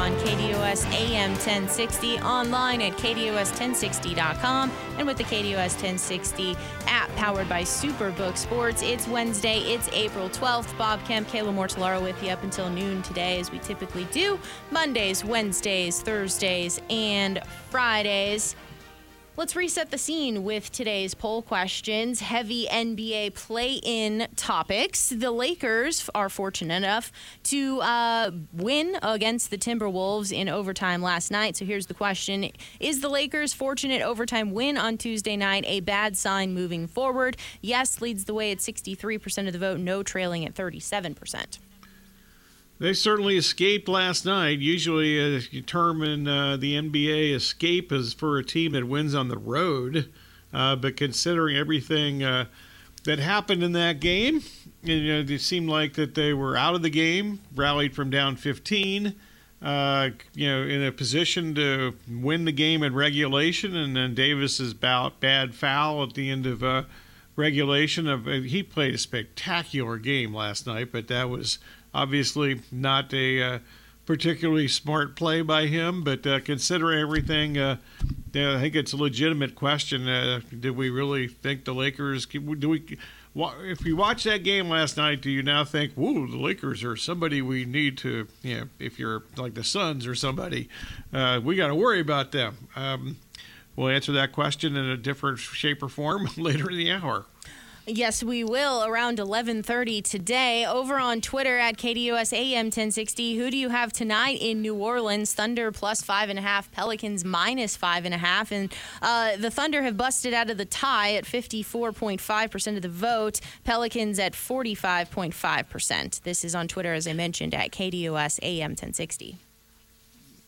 KDUS 0.00 0.90
AM 0.92 1.32
1060, 1.32 2.18
online 2.20 2.80
at 2.80 2.92
KDUS1060.com, 2.94 4.72
and 4.96 5.06
with 5.06 5.18
the 5.18 5.24
KDUS 5.24 5.74
1060 5.74 6.56
app 6.86 7.14
powered 7.16 7.48
by 7.48 7.62
Superbook 7.62 8.38
Sports. 8.38 8.82
It's 8.82 9.06
Wednesday, 9.06 9.58
it's 9.58 9.88
April 9.92 10.30
12th. 10.30 10.76
Bob 10.78 11.04
Kemp, 11.04 11.28
Kayla 11.28 11.54
Mortellaro 11.54 12.02
with 12.02 12.22
you 12.22 12.30
up 12.30 12.42
until 12.42 12.70
noon 12.70 13.02
today, 13.02 13.38
as 13.38 13.52
we 13.52 13.58
typically 13.58 14.04
do. 14.06 14.38
Mondays, 14.70 15.24
Wednesdays, 15.24 16.00
Thursdays, 16.00 16.80
and 16.88 17.40
Fridays. 17.68 18.56
Let's 19.40 19.56
reset 19.56 19.90
the 19.90 19.96
scene 19.96 20.44
with 20.44 20.70
today's 20.70 21.14
poll 21.14 21.40
questions. 21.40 22.20
Heavy 22.20 22.66
NBA 22.70 23.32
play 23.32 23.80
in 23.82 24.28
topics. 24.36 25.08
The 25.08 25.30
Lakers 25.30 26.10
are 26.14 26.28
fortunate 26.28 26.74
enough 26.74 27.10
to 27.44 27.80
uh, 27.80 28.32
win 28.52 28.98
against 29.02 29.50
the 29.50 29.56
Timberwolves 29.56 30.30
in 30.30 30.50
overtime 30.50 31.00
last 31.00 31.30
night. 31.30 31.56
So 31.56 31.64
here's 31.64 31.86
the 31.86 31.94
question 31.94 32.50
Is 32.80 33.00
the 33.00 33.08
Lakers' 33.08 33.54
fortunate 33.54 34.02
overtime 34.02 34.52
win 34.52 34.76
on 34.76 34.98
Tuesday 34.98 35.38
night 35.38 35.64
a 35.66 35.80
bad 35.80 36.18
sign 36.18 36.52
moving 36.52 36.86
forward? 36.86 37.38
Yes 37.62 38.02
leads 38.02 38.26
the 38.26 38.34
way 38.34 38.52
at 38.52 38.58
63% 38.58 39.46
of 39.46 39.54
the 39.54 39.58
vote, 39.58 39.80
no 39.80 40.02
trailing 40.02 40.44
at 40.44 40.54
37%. 40.54 41.58
They 42.80 42.94
certainly 42.94 43.36
escaped 43.36 43.88
last 43.88 44.24
night. 44.24 44.58
Usually, 44.58 45.36
uh, 45.36 45.42
you 45.50 45.60
term 45.60 46.02
in 46.02 46.26
uh, 46.26 46.56
the 46.56 46.76
NBA 46.76 47.34
escape 47.34 47.92
is 47.92 48.14
for 48.14 48.38
a 48.38 48.42
team 48.44 48.72
that 48.72 48.88
wins 48.88 49.14
on 49.14 49.28
the 49.28 49.36
road. 49.36 50.10
Uh, 50.50 50.76
but 50.76 50.96
considering 50.96 51.58
everything 51.58 52.24
uh, 52.24 52.46
that 53.04 53.18
happened 53.18 53.62
in 53.62 53.72
that 53.72 54.00
game, 54.00 54.42
you 54.82 55.12
know, 55.12 55.20
it 55.20 55.40
seemed 55.42 55.68
like 55.68 55.92
that 55.94 56.14
they 56.14 56.32
were 56.32 56.56
out 56.56 56.74
of 56.74 56.80
the 56.80 56.88
game, 56.88 57.40
rallied 57.54 57.94
from 57.94 58.08
down 58.08 58.36
15, 58.36 59.14
uh, 59.60 60.08
you 60.34 60.48
know, 60.48 60.62
in 60.62 60.82
a 60.82 60.90
position 60.90 61.54
to 61.56 61.94
win 62.10 62.46
the 62.46 62.52
game 62.52 62.82
in 62.82 62.94
regulation, 62.94 63.76
and 63.76 63.94
then 63.94 64.14
Davis's 64.14 64.72
bout, 64.72 65.20
bad 65.20 65.54
foul 65.54 66.02
at 66.02 66.14
the 66.14 66.30
end 66.30 66.46
of 66.46 66.64
uh, 66.64 66.84
regulation. 67.36 68.08
Of 68.08 68.24
he 68.24 68.62
played 68.62 68.94
a 68.94 68.98
spectacular 68.98 69.98
game 69.98 70.34
last 70.34 70.66
night, 70.66 70.90
but 70.90 71.08
that 71.08 71.28
was 71.28 71.58
Obviously, 71.92 72.60
not 72.70 73.12
a 73.12 73.42
uh, 73.42 73.58
particularly 74.06 74.66
smart 74.66 75.14
play 75.14 75.40
by 75.40 75.66
him, 75.66 76.02
but 76.02 76.26
uh, 76.26 76.40
considering 76.40 77.00
everything, 77.00 77.56
uh, 77.56 77.76
I 78.34 78.58
think 78.58 78.74
it's 78.74 78.92
a 78.92 78.96
legitimate 78.96 79.54
question. 79.54 80.08
Uh, 80.08 80.40
did 80.58 80.76
we 80.76 80.90
really 80.90 81.28
think 81.28 81.64
the 81.64 81.72
Lakers? 81.74 82.26
Do 82.26 82.68
we? 82.68 82.98
If 83.36 83.84
you 83.84 83.94
watch 83.94 84.24
that 84.24 84.42
game 84.42 84.68
last 84.68 84.96
night, 84.96 85.20
do 85.20 85.30
you 85.30 85.42
now 85.44 85.64
think, 85.64 85.92
"Whoa, 85.94 86.26
the 86.26 86.36
Lakers 86.36 86.82
are 86.82 86.96
somebody 86.96 87.40
we 87.40 87.64
need 87.64 87.96
to"? 87.98 88.26
You 88.42 88.56
know, 88.56 88.64
if 88.80 88.98
you're 88.98 89.22
like 89.36 89.54
the 89.54 89.62
Suns 89.62 90.06
or 90.06 90.16
somebody, 90.16 90.68
uh, 91.12 91.40
we 91.42 91.54
got 91.54 91.68
to 91.68 91.74
worry 91.76 92.00
about 92.00 92.32
them. 92.32 92.68
Um, 92.74 93.16
we'll 93.76 93.88
answer 93.88 94.10
that 94.12 94.32
question 94.32 94.76
in 94.76 94.86
a 94.86 94.96
different 94.96 95.38
shape 95.38 95.82
or 95.82 95.88
form 95.88 96.28
later 96.36 96.68
in 96.70 96.76
the 96.78 96.90
hour. 96.90 97.26
Yes, 97.92 98.22
we 98.22 98.44
will 98.44 98.84
around 98.84 99.18
11:30 99.18 100.00
today 100.00 100.64
over 100.64 101.00
on 101.00 101.20
Twitter 101.20 101.58
at 101.58 101.76
KDUS 101.76 102.32
AM 102.32 102.66
1060. 102.66 103.36
Who 103.36 103.50
do 103.50 103.56
you 103.56 103.70
have 103.70 103.92
tonight 103.92 104.38
in 104.40 104.62
New 104.62 104.76
Orleans? 104.76 105.34
Thunder 105.34 105.72
plus 105.72 106.00
five 106.00 106.28
and 106.28 106.38
a 106.38 106.42
half, 106.42 106.70
Pelicans 106.70 107.24
minus 107.24 107.76
five 107.76 108.04
and 108.04 108.14
a 108.14 108.18
half, 108.18 108.52
and 108.52 108.72
uh, 109.02 109.36
the 109.36 109.50
Thunder 109.50 109.82
have 109.82 109.96
busted 109.96 110.32
out 110.32 110.50
of 110.50 110.56
the 110.56 110.64
tie 110.64 111.14
at 111.14 111.24
54.5 111.24 112.50
percent 112.50 112.76
of 112.76 112.82
the 112.82 112.88
vote. 112.88 113.40
Pelicans 113.64 114.20
at 114.20 114.34
45.5 114.34 115.68
percent. 115.68 116.20
This 116.22 116.44
is 116.44 116.54
on 116.54 116.68
Twitter, 116.68 116.94
as 116.94 117.08
I 117.08 117.12
mentioned, 117.12 117.54
at 117.54 117.72
KDUS 117.72 118.38
AM 118.42 118.70
1060 118.70 119.36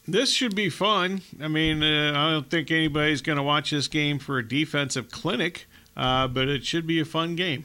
this 0.09 0.33
should 0.33 0.57
be 0.57 0.69
fun. 0.69 1.23
I 1.41 1.47
mean, 1.47 1.81
uh, 1.81 2.11
I 2.11 2.33
don't 2.33 2.51
think 2.51 2.73
anybody's 2.73 3.23
going 3.23 3.37
to 3.37 3.43
watch 3.43 3.71
this 3.71 3.87
game 3.87 4.19
for 4.19 4.39
a 4.39 4.47
defensive 4.47 5.13
clinic 5.13 5.69
uh, 5.97 6.29
but 6.29 6.49
it 6.49 6.65
should 6.65 6.87
be 6.87 7.01
a 7.01 7.05
fun 7.05 7.37
game. 7.37 7.65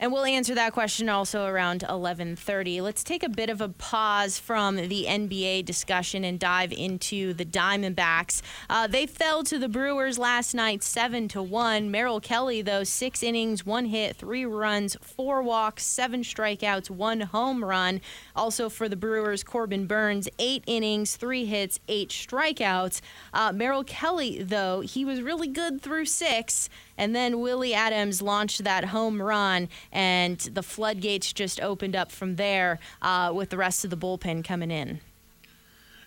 And 0.00 0.12
we'll 0.12 0.24
answer 0.24 0.54
that 0.56 0.72
question 0.72 1.08
also 1.08 1.46
around 1.46 1.82
11:30. 1.88 2.82
Let's 2.82 3.04
take 3.04 3.22
a 3.22 3.28
bit 3.28 3.48
of 3.48 3.60
a 3.60 3.68
pause 3.68 4.38
from 4.38 4.76
the 4.76 5.06
NBA 5.06 5.64
discussion 5.64 6.24
and 6.24 6.38
dive 6.38 6.72
into 6.72 7.32
the 7.32 7.44
Diamondbacks. 7.44 8.42
Uh, 8.68 8.86
they 8.88 9.06
fell 9.06 9.44
to 9.44 9.58
the 9.58 9.68
Brewers 9.68 10.18
last 10.18 10.52
night, 10.52 10.82
seven 10.82 11.28
to 11.28 11.42
one. 11.42 11.90
Merrill 11.90 12.20
Kelly, 12.20 12.60
though, 12.60 12.82
six 12.82 13.22
innings, 13.22 13.64
one 13.64 13.86
hit, 13.86 14.16
three 14.16 14.44
runs, 14.44 14.96
four 15.00 15.42
walks, 15.42 15.84
seven 15.84 16.22
strikeouts, 16.22 16.90
one 16.90 17.20
home 17.20 17.64
run. 17.64 18.00
Also 18.34 18.68
for 18.68 18.88
the 18.88 18.96
Brewers, 18.96 19.44
Corbin 19.44 19.86
Burnes, 19.86 20.28
eight 20.40 20.64
innings, 20.66 21.16
three 21.16 21.44
hits, 21.44 21.78
eight 21.88 22.10
strikeouts. 22.10 23.00
Uh, 23.32 23.52
Merrill 23.52 23.84
Kelly, 23.84 24.42
though, 24.42 24.80
he 24.80 25.04
was 25.04 25.22
really 25.22 25.48
good 25.48 25.80
through 25.80 26.06
six. 26.06 26.68
And 26.96 27.14
then 27.14 27.40
Willy 27.40 27.72
Adames 27.72 28.22
launched 28.22 28.64
that 28.64 28.86
home 28.86 29.20
run, 29.20 29.68
and 29.90 30.38
the 30.38 30.62
floodgates 30.62 31.32
just 31.32 31.60
opened 31.60 31.96
up 31.96 32.12
from 32.12 32.36
there 32.36 32.78
uh, 33.02 33.32
with 33.34 33.50
the 33.50 33.56
rest 33.56 33.84
of 33.84 33.90
the 33.90 33.96
bullpen 33.96 34.44
coming 34.44 34.70
in. 34.70 35.00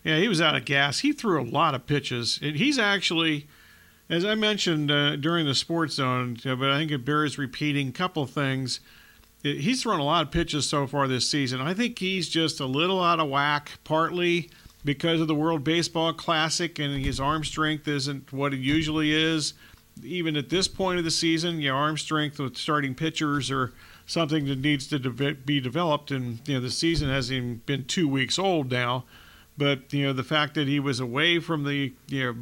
Yeah, 0.03 0.18
he 0.20 0.28
was 0.28 0.40
out 0.40 0.56
of 0.56 0.64
gas. 0.64 1.00
He 1.00 1.12
threw 1.12 1.42
a 1.42 1.44
lot 1.44 1.76
of 1.76 1.86
pitches. 1.86 2.38
He's 2.38 2.80
actually, 2.80 3.47
as 4.09 4.24
I 4.24 4.36
mentioned 4.36 4.90
uh, 4.90 5.18
during 5.18 5.46
the 5.46 5.56
sports 5.56 5.96
zone, 5.96 6.38
but 6.44 6.72
I 6.72 6.78
think 6.78 6.92
it 6.92 7.03
bears 7.03 7.38
repeating 7.38 7.90
a 7.90 7.92
couple 7.92 8.26
things. 8.26 8.80
He's 9.44 9.84
thrown 9.84 10.00
a 10.00 10.06
lot 10.06 10.24
of 10.24 10.31
pitches 10.31 10.68
so 10.68 10.88
far 10.88 11.08
this 11.08 11.30
season. 11.30 11.59
I 11.59 11.74
think 11.74 12.00
he's 12.00 12.30
just 12.30 12.59
a 12.59 12.66
little 12.66 13.03
out 13.03 13.20
of 13.20 13.30
whack, 13.30 13.72
partly 13.84 14.50
because 14.86 15.20
of 15.20 15.28
the 15.28 15.36
World 15.36 15.64
Baseball 15.64 16.14
Classic 16.14 16.80
and 16.80 17.03
his 17.03 17.20
arm 17.20 17.44
strength 17.44 17.88
isn't 17.88 18.31
what 18.31 18.53
it 18.53 18.59
usually 18.59 19.12
is 19.12 19.53
even 20.03 20.35
at 20.35 20.50
this 20.50 20.68
point 20.68 21.00
of 21.00 21.06
the 21.06 21.12
season, 21.12 21.62
your 21.62 21.75
arm 21.75 21.97
strength 21.97 22.40
with 22.40 22.58
starting 22.58 22.96
pitchers 22.96 23.52
are 23.52 23.74
something 24.06 24.46
that 24.46 24.59
needs 24.59 24.88
to 24.88 25.00
de- 25.00 25.34
be 25.34 25.59
developed. 25.59 26.12
And 26.12 26.40
you 26.47 26.56
know, 26.56 26.62
the 26.62 26.72
season 26.72 27.09
hasn't 27.09 27.66
been 27.66 27.85
two 27.85 28.08
weeks 28.08 28.40
old 28.40 28.72
now. 28.72 29.06
But 29.58 29.91
you 29.91 30.06
know, 30.06 30.13
the 30.13 30.24
fact 30.24 30.53
that 30.56 30.68
he 30.68 30.80
was 30.80 31.00
away 31.00 31.40
from 31.40 31.63
the 31.63 31.94
you 32.08 32.24
know 32.24 32.35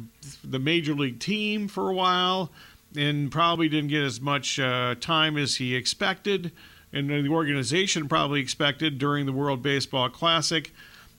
the 0.44 0.58
major 0.58 0.94
league 0.94 1.18
team 1.18 1.66
for 1.66 1.90
a 1.90 1.94
while 1.94 2.50
and 2.94 3.30
probably 3.30 3.68
didn't 3.68 3.88
get 3.88 4.02
as 4.02 4.20
much 4.20 4.58
uh, 4.58 4.94
time 5.00 5.36
as 5.36 5.56
he 5.56 5.74
expected, 5.74 6.52
and 6.92 7.08
the 7.10 7.28
organization 7.28 8.08
probably 8.08 8.40
expected 8.40 8.98
during 8.98 9.26
the 9.26 9.32
World 9.32 9.62
Baseball 9.62 10.08
Classic. 10.08 10.72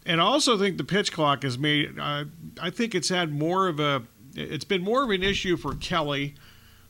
And 0.05 0.21
I 0.21 0.23
also 0.23 0.57
think 0.57 0.77
the 0.77 0.83
pitch 0.83 1.11
clock 1.11 1.43
has 1.43 1.57
made. 1.57 1.99
Uh, 1.99 2.25
I 2.61 2.69
think 2.69 2.95
it's 2.95 3.09
had 3.09 3.33
more 3.33 3.67
of 3.67 3.79
a 3.79 4.03
it's 4.37 4.65
been 4.65 4.83
more 4.83 5.03
of 5.03 5.09
an 5.09 5.23
issue 5.23 5.57
for 5.57 5.75
Kelly 5.75 6.35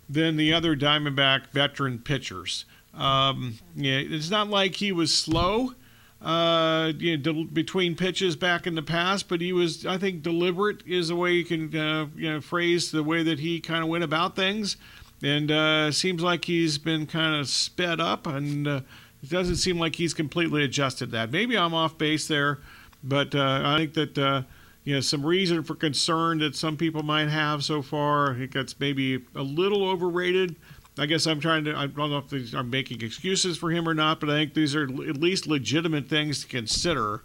than 0.09 0.37
the 0.37 0.53
other 0.53 0.75
Diamondback 0.75 1.47
veteran 1.51 1.99
pitchers. 1.99 2.65
Um, 2.93 3.59
yeah, 3.75 3.97
it's 3.97 4.29
not 4.29 4.49
like 4.49 4.75
he 4.75 4.91
was 4.91 5.13
slow 5.13 5.73
uh, 6.21 6.93
you 6.97 7.17
know, 7.17 7.43
between 7.45 7.95
pitches 7.95 8.35
back 8.35 8.65
in 8.65 8.75
the 8.75 8.81
past, 8.81 9.27
but 9.27 9.39
he 9.39 9.53
was, 9.53 9.85
I 9.85 9.97
think, 9.97 10.23
deliberate 10.23 10.81
is 10.87 11.09
the 11.09 11.15
way 11.15 11.33
you 11.33 11.45
can 11.45 11.75
uh, 11.75 12.07
you 12.15 12.31
know 12.31 12.41
phrase 12.41 12.91
the 12.91 13.03
way 13.03 13.23
that 13.23 13.39
he 13.39 13.59
kind 13.59 13.83
of 13.83 13.89
went 13.89 14.03
about 14.03 14.35
things, 14.35 14.77
and 15.21 15.51
uh, 15.51 15.91
seems 15.91 16.23
like 16.23 16.45
he's 16.45 16.77
been 16.77 17.05
kind 17.05 17.39
of 17.39 17.47
sped 17.47 17.99
up, 17.99 18.25
and 18.25 18.67
uh, 18.67 18.81
it 19.21 19.29
doesn't 19.29 19.57
seem 19.57 19.77
like 19.77 19.95
he's 19.95 20.13
completely 20.13 20.63
adjusted 20.63 21.11
that. 21.11 21.31
Maybe 21.31 21.55
I'm 21.57 21.75
off 21.75 21.97
base 21.97 22.27
there, 22.27 22.59
but 23.03 23.35
uh, 23.35 23.61
I 23.63 23.77
think 23.77 23.93
that 23.93 24.17
uh, 24.17 24.41
you 24.87 24.93
know, 24.93 25.01
some 25.01 25.25
reason 25.25 25.63
for 25.63 25.75
concern 25.75 26.37
that 26.37 26.55
some 26.55 26.77
people 26.77 27.03
might 27.03 27.27
have 27.27 27.61
so 27.61 27.81
far. 27.81 28.31
I 28.31 28.37
think 28.37 28.53
that's 28.53 28.79
maybe 28.79 29.21
a 29.35 29.43
little 29.43 29.83
overrated. 29.85 30.55
I 30.97 31.07
guess 31.07 31.27
I'm 31.27 31.41
trying 31.41 31.65
to, 31.65 31.75
I 31.75 31.87
don't 31.87 32.09
know 32.09 32.19
if 32.19 32.29
these 32.29 32.55
are 32.55 32.63
making 32.63 33.01
excuses 33.01 33.57
for 33.57 33.69
him 33.69 33.85
or 33.89 33.93
not, 33.93 34.21
but 34.21 34.29
I 34.29 34.35
think 34.35 34.53
these 34.53 34.77
are 34.77 34.83
at 34.83 35.17
least 35.17 35.45
legitimate 35.45 36.07
things 36.07 36.39
to 36.43 36.47
consider 36.47 37.21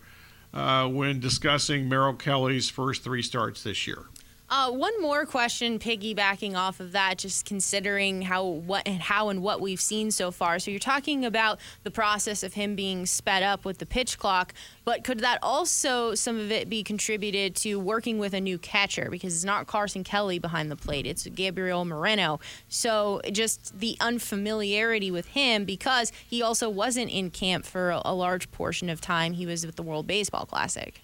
uh, 0.52 0.88
when 0.88 1.20
discussing 1.20 1.88
Merrill 1.88 2.14
Kelly's 2.14 2.68
first 2.68 3.04
three 3.04 3.22
starts 3.22 3.62
this 3.62 3.86
year. 3.86 4.06
Uh, 4.54 4.70
one 4.70 4.93
more 5.00 5.25
question, 5.25 5.78
piggybacking 5.78 6.54
off 6.54 6.78
of 6.78 6.93
that, 6.93 7.16
just 7.16 7.46
considering 7.46 8.20
how 8.20 8.44
what 8.44 8.87
and 8.87 9.00
how 9.00 9.31
and 9.31 9.40
what 9.43 9.62
we've 9.62 9.81
seen 9.81 10.10
so 10.10 10.31
far. 10.31 10.58
So 10.58 10.70
you're 10.70 10.78
talking 10.78 11.25
about 11.25 11.58
the 11.84 11.90
process 11.90 12.43
of 12.43 12.52
him 12.52 12.76
being 12.76 13.06
sped 13.06 13.43
up 13.43 13.64
with 13.64 13.78
the 13.78 13.87
pitch 13.87 14.19
clock, 14.19 14.52
but 14.84 15.04
could 15.04 15.20
that 15.20 15.38
also 15.43 16.14
some 16.14 16.38
of 16.38 16.52
it 16.52 16.69
be 16.69 16.82
contributed 16.82 17.56
to 17.56 17.81
working 17.81 18.19
with 18.19 18.34
a 18.34 18.43
new 18.43 18.58
catcher 18.58 19.08
because 19.10 19.34
it's 19.34 19.44
not 19.46 19.66
Carson 19.66 20.04
Kelly 20.04 20.38
behind 20.38 20.70
the 20.70 20.76
plate, 20.76 21.06
it's 21.06 21.26
Gabriel 21.28 21.87
Moreno. 21.87 22.38
So 22.69 23.22
just 23.32 23.78
the 23.78 23.96
unfamiliarity 24.02 25.10
with 25.10 25.28
him 25.28 25.64
because 25.64 26.12
he 26.28 26.43
also 26.43 26.69
wasn't 26.69 27.10
in 27.10 27.31
camp 27.31 27.64
for 27.64 27.88
a, 27.88 28.02
a 28.05 28.14
large 28.14 28.50
portion 28.50 28.90
of 28.90 29.00
time. 29.00 29.32
He 29.32 29.46
was 29.46 29.64
with 29.64 29.76
the 29.76 29.82
World 29.82 30.06
Baseball 30.06 30.44
Classic. 30.44 31.00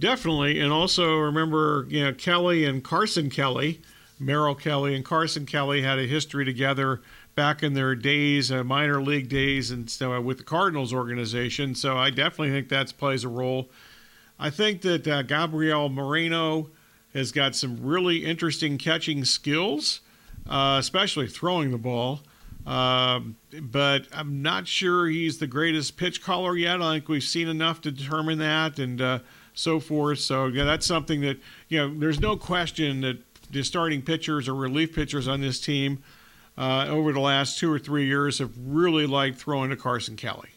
Definitely, 0.00 0.58
and 0.60 0.72
also 0.72 1.18
remember, 1.18 1.86
you 1.90 2.02
know, 2.02 2.14
Kelly 2.14 2.64
and 2.64 2.82
Carson 2.82 3.28
Kelly, 3.28 3.82
Merrill 4.18 4.54
Kelly 4.54 4.94
and 4.94 5.04
Carson 5.04 5.44
Kelly 5.44 5.82
had 5.82 5.98
a 5.98 6.06
history 6.06 6.46
together 6.46 7.02
back 7.34 7.62
in 7.62 7.74
their 7.74 7.94
days, 7.94 8.50
uh, 8.50 8.64
minor 8.64 9.02
league 9.02 9.28
days, 9.28 9.70
and 9.70 9.90
so 9.90 10.14
uh, 10.14 10.20
with 10.20 10.38
the 10.38 10.44
Cardinals 10.44 10.94
organization. 10.94 11.74
So 11.74 11.98
I 11.98 12.08
definitely 12.08 12.50
think 12.50 12.70
that 12.70 12.96
plays 12.96 13.24
a 13.24 13.28
role. 13.28 13.68
I 14.38 14.48
think 14.48 14.80
that 14.82 15.06
uh, 15.06 15.22
Gabriel 15.22 15.90
Moreno 15.90 16.70
has 17.12 17.30
got 17.30 17.54
some 17.54 17.78
really 17.82 18.24
interesting 18.24 18.78
catching 18.78 19.26
skills, 19.26 20.00
uh, 20.48 20.76
especially 20.80 21.28
throwing 21.28 21.72
the 21.72 21.78
ball. 21.78 22.20
Um, 22.66 23.36
but 23.60 24.06
I'm 24.12 24.40
not 24.40 24.66
sure 24.66 25.08
he's 25.08 25.38
the 25.38 25.46
greatest 25.46 25.98
pitch 25.98 26.22
caller 26.22 26.56
yet. 26.56 26.80
I 26.80 26.94
think 26.94 27.08
we've 27.08 27.22
seen 27.22 27.48
enough 27.48 27.82
to 27.82 27.90
determine 27.90 28.38
that, 28.38 28.78
and 28.78 29.00
uh, 29.00 29.18
so 29.54 29.80
forth. 29.80 30.18
So 30.18 30.46
yeah, 30.46 30.64
that's 30.64 30.86
something 30.86 31.20
that 31.22 31.38
you 31.68 31.78
know. 31.78 31.98
There's 31.98 32.20
no 32.20 32.36
question 32.36 33.00
that 33.02 33.18
the 33.50 33.62
starting 33.62 34.02
pitchers 34.02 34.48
or 34.48 34.54
relief 34.54 34.94
pitchers 34.94 35.26
on 35.28 35.40
this 35.40 35.60
team 35.60 36.02
uh, 36.56 36.86
over 36.88 37.12
the 37.12 37.20
last 37.20 37.58
two 37.58 37.72
or 37.72 37.78
three 37.78 38.06
years 38.06 38.38
have 38.38 38.52
really 38.56 39.06
liked 39.06 39.38
throwing 39.38 39.70
to 39.70 39.76
Carson 39.76 40.16
Kelly. 40.16 40.50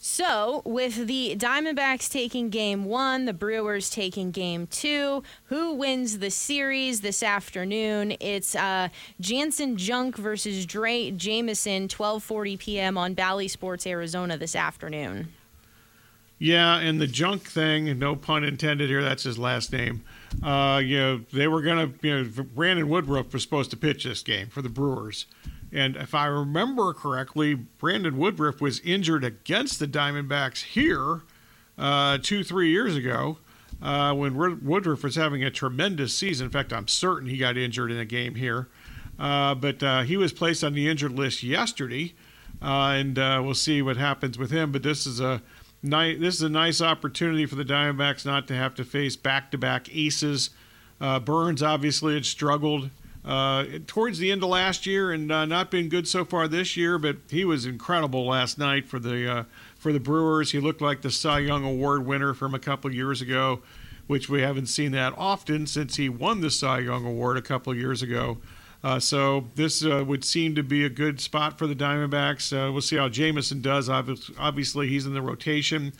So, 0.00 0.62
with 0.64 1.06
the 1.06 1.34
Diamondbacks 1.36 2.08
taking 2.08 2.50
game 2.50 2.84
one, 2.84 3.24
the 3.24 3.32
Brewers 3.32 3.90
taking 3.90 4.30
game 4.30 4.68
two, 4.68 5.24
who 5.46 5.74
wins 5.74 6.20
the 6.20 6.30
series 6.30 7.00
this 7.00 7.20
afternoon? 7.20 8.14
It's 8.20 8.54
uh, 8.54 8.88
Janson 9.20 9.76
Junk 9.76 10.16
versus 10.16 10.66
Drey 10.66 11.16
Jameson, 11.16 11.88
12:40 11.88 12.58
p.m. 12.58 12.96
on 12.96 13.14
Bally 13.14 13.48
Sports 13.48 13.88
Arizona 13.88 14.38
this 14.38 14.54
afternoon. 14.54 15.32
Yeah, 16.38 16.76
and 16.76 17.00
the 17.00 17.06
junk 17.06 17.42
thing, 17.42 17.98
no 17.98 18.14
pun 18.14 18.44
intended 18.44 18.88
here, 18.88 19.02
that's 19.02 19.24
his 19.24 19.38
last 19.38 19.72
name. 19.72 20.04
Uh, 20.42 20.80
you 20.84 20.98
know, 20.98 21.20
they 21.32 21.48
were 21.48 21.62
going 21.62 21.92
to, 21.92 22.06
you 22.06 22.22
know, 22.22 22.44
Brandon 22.54 22.88
Woodruff 22.88 23.32
was 23.32 23.42
supposed 23.42 23.70
to 23.72 23.76
pitch 23.76 24.04
this 24.04 24.22
game 24.22 24.48
for 24.48 24.62
the 24.62 24.68
Brewers. 24.68 25.26
And 25.72 25.96
if 25.96 26.14
I 26.14 26.26
remember 26.26 26.94
correctly, 26.94 27.54
Brandon 27.54 28.16
Woodruff 28.16 28.60
was 28.60 28.80
injured 28.80 29.24
against 29.24 29.80
the 29.80 29.88
Diamondbacks 29.88 30.62
here 30.62 31.22
uh, 31.76 32.18
two, 32.22 32.44
three 32.44 32.70
years 32.70 32.96
ago 32.96 33.38
uh, 33.82 34.14
when 34.14 34.36
Woodruff 34.36 35.02
was 35.02 35.16
having 35.16 35.42
a 35.42 35.50
tremendous 35.50 36.14
season. 36.14 36.46
In 36.46 36.50
fact, 36.50 36.72
I'm 36.72 36.88
certain 36.88 37.28
he 37.28 37.36
got 37.36 37.56
injured 37.56 37.90
in 37.90 37.98
a 37.98 38.04
game 38.04 38.36
here. 38.36 38.68
Uh, 39.18 39.54
but 39.54 39.82
uh, 39.82 40.02
he 40.02 40.16
was 40.16 40.32
placed 40.32 40.62
on 40.62 40.74
the 40.74 40.88
injured 40.88 41.12
list 41.12 41.42
yesterday, 41.42 42.14
uh, 42.62 42.94
and 42.94 43.18
uh, 43.18 43.40
we'll 43.44 43.54
see 43.54 43.82
what 43.82 43.96
happens 43.96 44.38
with 44.38 44.50
him. 44.50 44.70
But 44.70 44.84
this 44.84 45.06
is 45.06 45.20
a 45.20 45.42
nice, 45.82 46.18
this 46.18 46.34
is 46.34 46.42
a 46.42 46.48
nice 46.48 46.80
opportunity 46.80 47.46
for 47.46 47.54
the 47.54 47.64
Diamondbacks 47.64 48.24
not 48.26 48.46
to 48.48 48.54
have 48.54 48.74
to 48.76 48.84
face 48.84 49.16
back-to-back 49.16 49.94
aces. 49.94 50.50
Uh, 51.00 51.20
Burnes 51.20 51.62
obviously 51.62 52.14
had 52.14 52.26
struggled 52.26 52.90
uh, 53.24 53.64
towards 53.86 54.18
the 54.18 54.32
end 54.32 54.42
of 54.42 54.48
last 54.48 54.86
year 54.86 55.12
and 55.12 55.30
uh, 55.30 55.44
not 55.44 55.70
been 55.70 55.88
good 55.88 56.08
so 56.08 56.24
far 56.24 56.48
this 56.48 56.76
year, 56.76 56.98
but 56.98 57.16
he 57.28 57.44
was 57.44 57.66
incredible 57.66 58.26
last 58.26 58.58
night 58.58 58.88
for 58.88 58.98
the 58.98 59.30
uh, 59.30 59.44
for 59.76 59.92
the 59.92 60.00
Brewers. 60.00 60.52
He 60.52 60.60
looked 60.60 60.80
like 60.80 61.02
the 61.02 61.10
Cy 61.10 61.40
Young 61.40 61.64
Award 61.64 62.06
winner 62.06 62.34
from 62.34 62.54
a 62.54 62.58
couple 62.58 62.92
years 62.92 63.20
ago, 63.20 63.60
which 64.06 64.28
we 64.28 64.40
haven't 64.40 64.66
seen 64.66 64.92
that 64.92 65.12
often 65.16 65.66
since 65.66 65.96
he 65.96 66.08
won 66.08 66.40
the 66.40 66.50
Cy 66.50 66.80
Young 66.80 67.04
Award 67.04 67.36
a 67.36 67.42
couple 67.42 67.74
years 67.74 68.02
ago. 68.02 68.38
Uh, 68.82 69.00
so 69.00 69.48
this 69.56 69.84
uh, 69.84 70.04
would 70.06 70.24
seem 70.24 70.54
to 70.54 70.62
be 70.62 70.84
a 70.84 70.88
good 70.88 71.20
spot 71.20 71.58
for 71.58 71.66
the 71.66 71.74
Diamondbacks. 71.74 72.52
Uh, 72.52 72.72
we'll 72.72 72.80
see 72.80 72.96
how 72.96 73.08
Jameson 73.08 73.60
does. 73.60 73.88
Obviously, 73.88 74.88
he's 74.88 75.04
in 75.04 75.14
the 75.14 75.22
rotation 75.22 75.92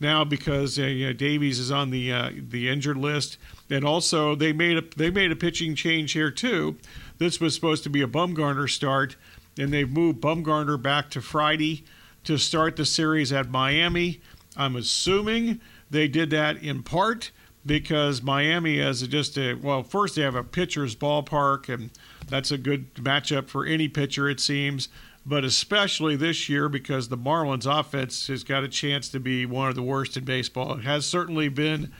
now 0.00 0.24
because 0.24 0.78
uh, 0.78 0.82
you 0.82 1.06
know, 1.06 1.12
Davies 1.12 1.58
is 1.58 1.70
on 1.70 1.90
the 1.90 2.12
uh, 2.12 2.30
the 2.36 2.68
injured 2.68 2.98
list, 2.98 3.38
and 3.70 3.84
also 3.84 4.34
they 4.34 4.52
made 4.52 4.76
a 4.76 4.82
they 4.96 5.10
made 5.10 5.32
a 5.32 5.36
pitching 5.36 5.74
change 5.74 6.12
here 6.12 6.30
too. 6.30 6.76
This 7.18 7.40
was 7.40 7.54
supposed 7.54 7.84
to 7.84 7.90
be 7.90 8.02
a 8.02 8.06
Bumgarner 8.06 8.68
start, 8.68 9.16
and 9.58 9.72
they've 9.72 9.90
moved 9.90 10.20
Bumgarner 10.20 10.80
back 10.80 11.10
to 11.10 11.20
Friday 11.20 11.84
to 12.24 12.36
start 12.36 12.76
the 12.76 12.84
series 12.84 13.32
at 13.32 13.50
Miami. 13.50 14.20
I'm 14.56 14.76
assuming 14.76 15.60
they 15.90 16.08
did 16.08 16.30
that 16.30 16.62
in 16.62 16.82
part 16.82 17.30
because 17.64 18.22
Miami 18.22 18.78
has 18.78 19.06
just 19.06 19.36
a 19.36 19.54
well, 19.54 19.82
first 19.82 20.16
they 20.16 20.22
have 20.22 20.34
a 20.34 20.44
pitcher's 20.44 20.96
ballpark, 20.96 21.72
and 21.72 21.90
that's 22.28 22.50
a 22.50 22.58
good 22.58 22.94
matchup 22.94 23.48
for 23.48 23.66
any 23.66 23.88
pitcher, 23.88 24.28
it 24.28 24.40
seems. 24.40 24.88
But 25.26 25.44
especially 25.44 26.16
this 26.16 26.48
year 26.48 26.68
because 26.68 27.08
the 27.08 27.18
Marlins 27.18 27.66
offense 27.70 28.28
has 28.28 28.42
got 28.42 28.64
a 28.64 28.68
chance 28.68 29.08
to 29.10 29.20
be 29.20 29.44
one 29.44 29.68
of 29.68 29.74
the 29.74 29.82
worst 29.82 30.16
in 30.16 30.24
baseball. 30.24 30.78
It 30.78 30.84
has 30.84 31.04
certainly 31.04 31.48
been 31.48 31.92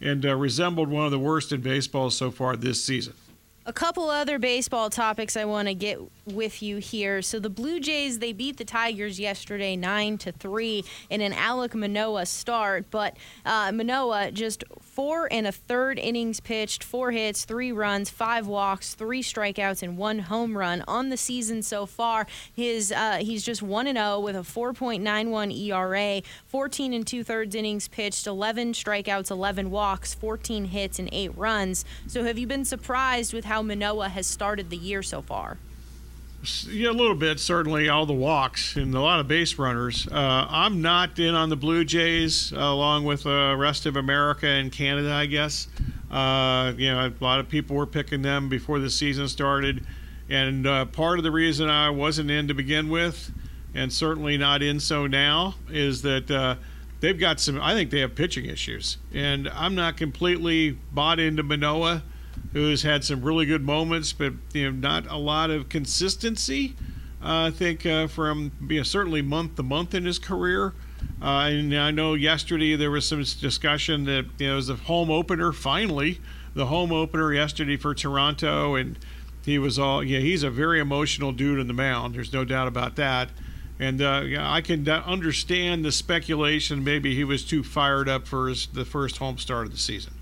and 0.00 0.26
uh, 0.26 0.34
resembled 0.34 0.88
one 0.88 1.04
of 1.04 1.10
the 1.10 1.18
worst 1.18 1.52
in 1.52 1.60
baseball 1.60 2.10
so 2.10 2.30
far 2.30 2.56
this 2.56 2.82
season. 2.82 3.14
A 3.64 3.72
couple 3.72 4.10
other 4.10 4.40
baseball 4.40 4.90
topics 4.90 5.36
I 5.36 5.44
want 5.44 5.68
to 5.68 5.74
get 5.74 6.00
with 6.26 6.62
you 6.62 6.78
here. 6.78 7.22
So 7.22 7.38
the 7.38 7.48
Blue 7.50 7.78
Jays 7.78 8.18
they 8.18 8.32
beat 8.32 8.56
the 8.56 8.64
Tigers 8.64 9.20
yesterday 9.20 9.76
nine 9.76 10.18
to 10.18 10.32
three 10.32 10.84
in 11.10 11.20
an 11.20 11.32
Alek 11.32 11.72
Manoah 11.72 12.26
start, 12.26 12.86
but 12.90 13.16
uh, 13.46 13.70
Manoah 13.70 14.32
just 14.32 14.64
four 14.80 15.32
and 15.32 15.46
a 15.46 15.52
third 15.52 16.00
innings 16.00 16.40
pitched, 16.40 16.82
four 16.82 17.12
hits, 17.12 17.44
three 17.44 17.70
runs, 17.70 18.10
five 18.10 18.48
walks, 18.48 18.94
three 18.94 19.22
strikeouts, 19.22 19.80
and 19.80 19.96
one 19.96 20.18
home 20.18 20.58
run 20.58 20.82
on 20.88 21.10
the 21.10 21.16
season 21.16 21.62
so 21.62 21.86
far. 21.86 22.26
His 22.52 22.90
uh, 22.90 23.18
he's 23.20 23.44
just 23.44 23.62
one 23.62 23.86
and 23.86 23.96
zero 23.96 24.18
with 24.18 24.34
a 24.34 24.40
4.91 24.40 25.56
ERA, 25.56 26.22
14 26.46 26.92
and 26.92 27.06
two 27.06 27.22
thirds 27.22 27.54
innings 27.54 27.86
pitched, 27.86 28.26
11 28.26 28.72
strikeouts, 28.72 29.30
11 29.30 29.70
walks, 29.70 30.14
14 30.14 30.64
hits, 30.64 30.98
and 30.98 31.08
eight 31.12 31.36
runs. 31.36 31.84
So 32.08 32.24
have 32.24 32.38
you 32.38 32.48
been 32.48 32.64
surprised 32.64 33.32
with 33.32 33.44
how 33.51 33.51
Manoah 33.60 34.08
has 34.08 34.26
started 34.26 34.70
the 34.70 34.76
year 34.76 35.02
so 35.02 35.20
far? 35.20 35.58
Yeah, 36.68 36.90
a 36.90 36.92
little 36.92 37.14
bit, 37.14 37.38
certainly. 37.38 37.88
All 37.88 38.04
the 38.04 38.12
walks 38.12 38.74
and 38.74 38.92
a 38.94 39.00
lot 39.00 39.20
of 39.20 39.28
base 39.28 39.58
runners. 39.58 40.08
Uh, 40.10 40.46
I'm 40.48 40.82
not 40.82 41.18
in 41.18 41.34
on 41.34 41.50
the 41.50 41.56
Blue 41.56 41.84
Jays, 41.84 42.52
uh, 42.52 42.56
along 42.56 43.04
with 43.04 43.24
the 43.24 43.30
uh, 43.30 43.54
rest 43.56 43.86
of 43.86 43.96
America 43.96 44.46
and 44.46 44.72
Canada, 44.72 45.12
I 45.12 45.26
guess. 45.26 45.68
Uh, 46.10 46.72
you 46.76 46.90
know, 46.90 47.06
a 47.06 47.24
lot 47.24 47.38
of 47.38 47.48
people 47.48 47.76
were 47.76 47.86
picking 47.86 48.22
them 48.22 48.48
before 48.48 48.80
the 48.80 48.90
season 48.90 49.28
started. 49.28 49.86
And 50.28 50.66
uh, 50.66 50.86
part 50.86 51.18
of 51.18 51.22
the 51.22 51.30
reason 51.30 51.68
I 51.68 51.90
wasn't 51.90 52.30
in 52.30 52.48
to 52.48 52.54
begin 52.54 52.88
with, 52.88 53.30
and 53.74 53.92
certainly 53.92 54.36
not 54.36 54.62
in 54.62 54.80
so 54.80 55.06
now, 55.06 55.54
is 55.70 56.02
that 56.02 56.28
uh, 56.28 56.56
they've 57.00 57.18
got 57.18 57.38
some, 57.38 57.60
I 57.60 57.74
think 57.74 57.90
they 57.90 58.00
have 58.00 58.16
pitching 58.16 58.46
issues. 58.46 58.98
And 59.14 59.48
I'm 59.48 59.76
not 59.76 59.96
completely 59.96 60.78
bought 60.90 61.20
into 61.20 61.44
Manoah 61.44 62.02
who's 62.52 62.82
had 62.82 63.04
some 63.04 63.22
really 63.22 63.46
good 63.46 63.62
moments, 63.62 64.12
but 64.12 64.34
you 64.52 64.70
know, 64.70 64.76
not 64.76 65.06
a 65.10 65.16
lot 65.16 65.50
of 65.50 65.68
consistency. 65.68 66.74
Uh, 67.22 67.46
I 67.46 67.50
think 67.50 67.86
uh, 67.86 68.08
from 68.08 68.52
you 68.68 68.78
know, 68.78 68.82
certainly 68.82 69.22
month 69.22 69.56
to 69.56 69.62
month 69.62 69.94
in 69.94 70.04
his 70.04 70.18
career. 70.18 70.74
Uh, 71.20 71.48
and 71.50 71.74
I 71.74 71.90
know 71.90 72.14
yesterday 72.14 72.76
there 72.76 72.90
was 72.90 73.06
some 73.06 73.22
discussion 73.22 74.04
that 74.04 74.26
you 74.38 74.46
know, 74.46 74.52
it 74.52 74.56
was 74.56 74.66
the 74.68 74.74
home 74.76 75.10
opener. 75.10 75.52
Finally, 75.52 76.20
the 76.54 76.66
home 76.66 76.92
opener 76.92 77.32
yesterday 77.32 77.76
for 77.76 77.94
Toronto, 77.94 78.74
and 78.74 78.98
he 79.44 79.58
was 79.58 79.78
all 79.78 80.02
yeah. 80.02 80.18
He's 80.18 80.42
a 80.42 80.50
very 80.50 80.80
emotional 80.80 81.32
dude 81.32 81.58
in 81.58 81.68
the 81.68 81.74
mound. 81.74 82.14
There's 82.14 82.32
no 82.32 82.44
doubt 82.44 82.68
about 82.68 82.96
that. 82.96 83.30
And 83.78 84.00
uh, 84.00 84.22
yeah, 84.24 84.50
I 84.50 84.60
can 84.60 84.88
understand 84.88 85.84
the 85.84 85.92
speculation. 85.92 86.84
Maybe 86.84 87.14
he 87.14 87.24
was 87.24 87.44
too 87.44 87.64
fired 87.64 88.08
up 88.08 88.28
for 88.28 88.48
his, 88.48 88.66
the 88.66 88.84
first 88.84 89.16
home 89.16 89.38
start 89.38 89.66
of 89.66 89.72
the 89.72 89.78
season. 89.78 90.12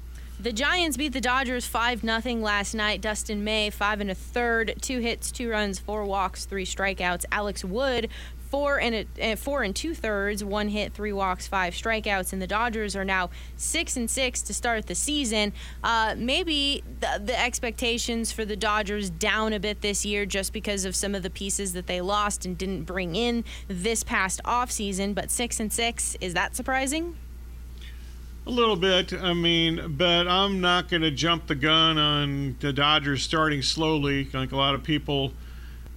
The 0.42 0.54
Giants 0.54 0.96
beat 0.96 1.12
the 1.12 1.20
Dodgers 1.20 1.66
5 1.66 2.00
0 2.00 2.36
last 2.36 2.74
night. 2.74 3.02
Dustin 3.02 3.44
May, 3.44 3.68
five 3.68 4.00
and 4.00 4.10
a 4.10 4.14
third, 4.14 4.74
two 4.80 5.00
hits, 5.00 5.30
two 5.30 5.50
runs, 5.50 5.78
four 5.78 6.06
walks, 6.06 6.46
three 6.46 6.64
strikeouts. 6.64 7.26
Alex 7.30 7.62
Wood, 7.62 8.08
four 8.48 8.80
and 8.80 9.06
a, 9.18 9.32
uh, 9.32 9.36
four 9.36 9.62
and 9.62 9.76
two 9.76 9.94
thirds, 9.94 10.42
one 10.42 10.70
hit, 10.70 10.94
three 10.94 11.12
walks, 11.12 11.46
five 11.46 11.74
strikeouts, 11.74 12.32
and 12.32 12.40
the 12.40 12.46
Dodgers 12.46 12.96
are 12.96 13.04
now 13.04 13.28
six 13.56 13.98
and 13.98 14.10
six 14.10 14.40
to 14.40 14.54
start 14.54 14.86
the 14.86 14.94
season. 14.94 15.52
Uh, 15.84 16.14
maybe 16.16 16.82
the, 17.00 17.20
the, 17.22 17.38
expectations 17.38 18.32
for 18.32 18.46
the 18.46 18.56
Dodgers 18.56 19.10
down 19.10 19.52
a 19.52 19.60
bit 19.60 19.82
this 19.82 20.06
year 20.06 20.24
just 20.24 20.54
because 20.54 20.86
of 20.86 20.96
some 20.96 21.14
of 21.14 21.22
the 21.22 21.28
pieces 21.28 21.74
that 21.74 21.86
they 21.86 22.00
lost 22.00 22.46
and 22.46 22.56
didn't 22.56 22.84
bring 22.84 23.14
in 23.14 23.44
this 23.68 24.02
past 24.02 24.40
offseason, 24.46 25.14
but 25.14 25.30
six 25.30 25.60
and 25.60 25.70
six 25.70 26.16
is 26.22 26.32
that 26.32 26.56
surprising? 26.56 27.14
A 28.46 28.50
little 28.50 28.76
bit. 28.76 29.12
I 29.12 29.34
mean, 29.34 29.96
but 29.96 30.26
I'm 30.26 30.60
not 30.60 30.88
going 30.88 31.02
to 31.02 31.10
jump 31.10 31.46
the 31.46 31.54
gun 31.54 31.98
on 31.98 32.56
the 32.60 32.72
Dodgers 32.72 33.22
starting 33.22 33.60
slowly. 33.60 34.28
Like 34.32 34.52
a 34.52 34.56
lot 34.56 34.74
of 34.74 34.82
people 34.82 35.34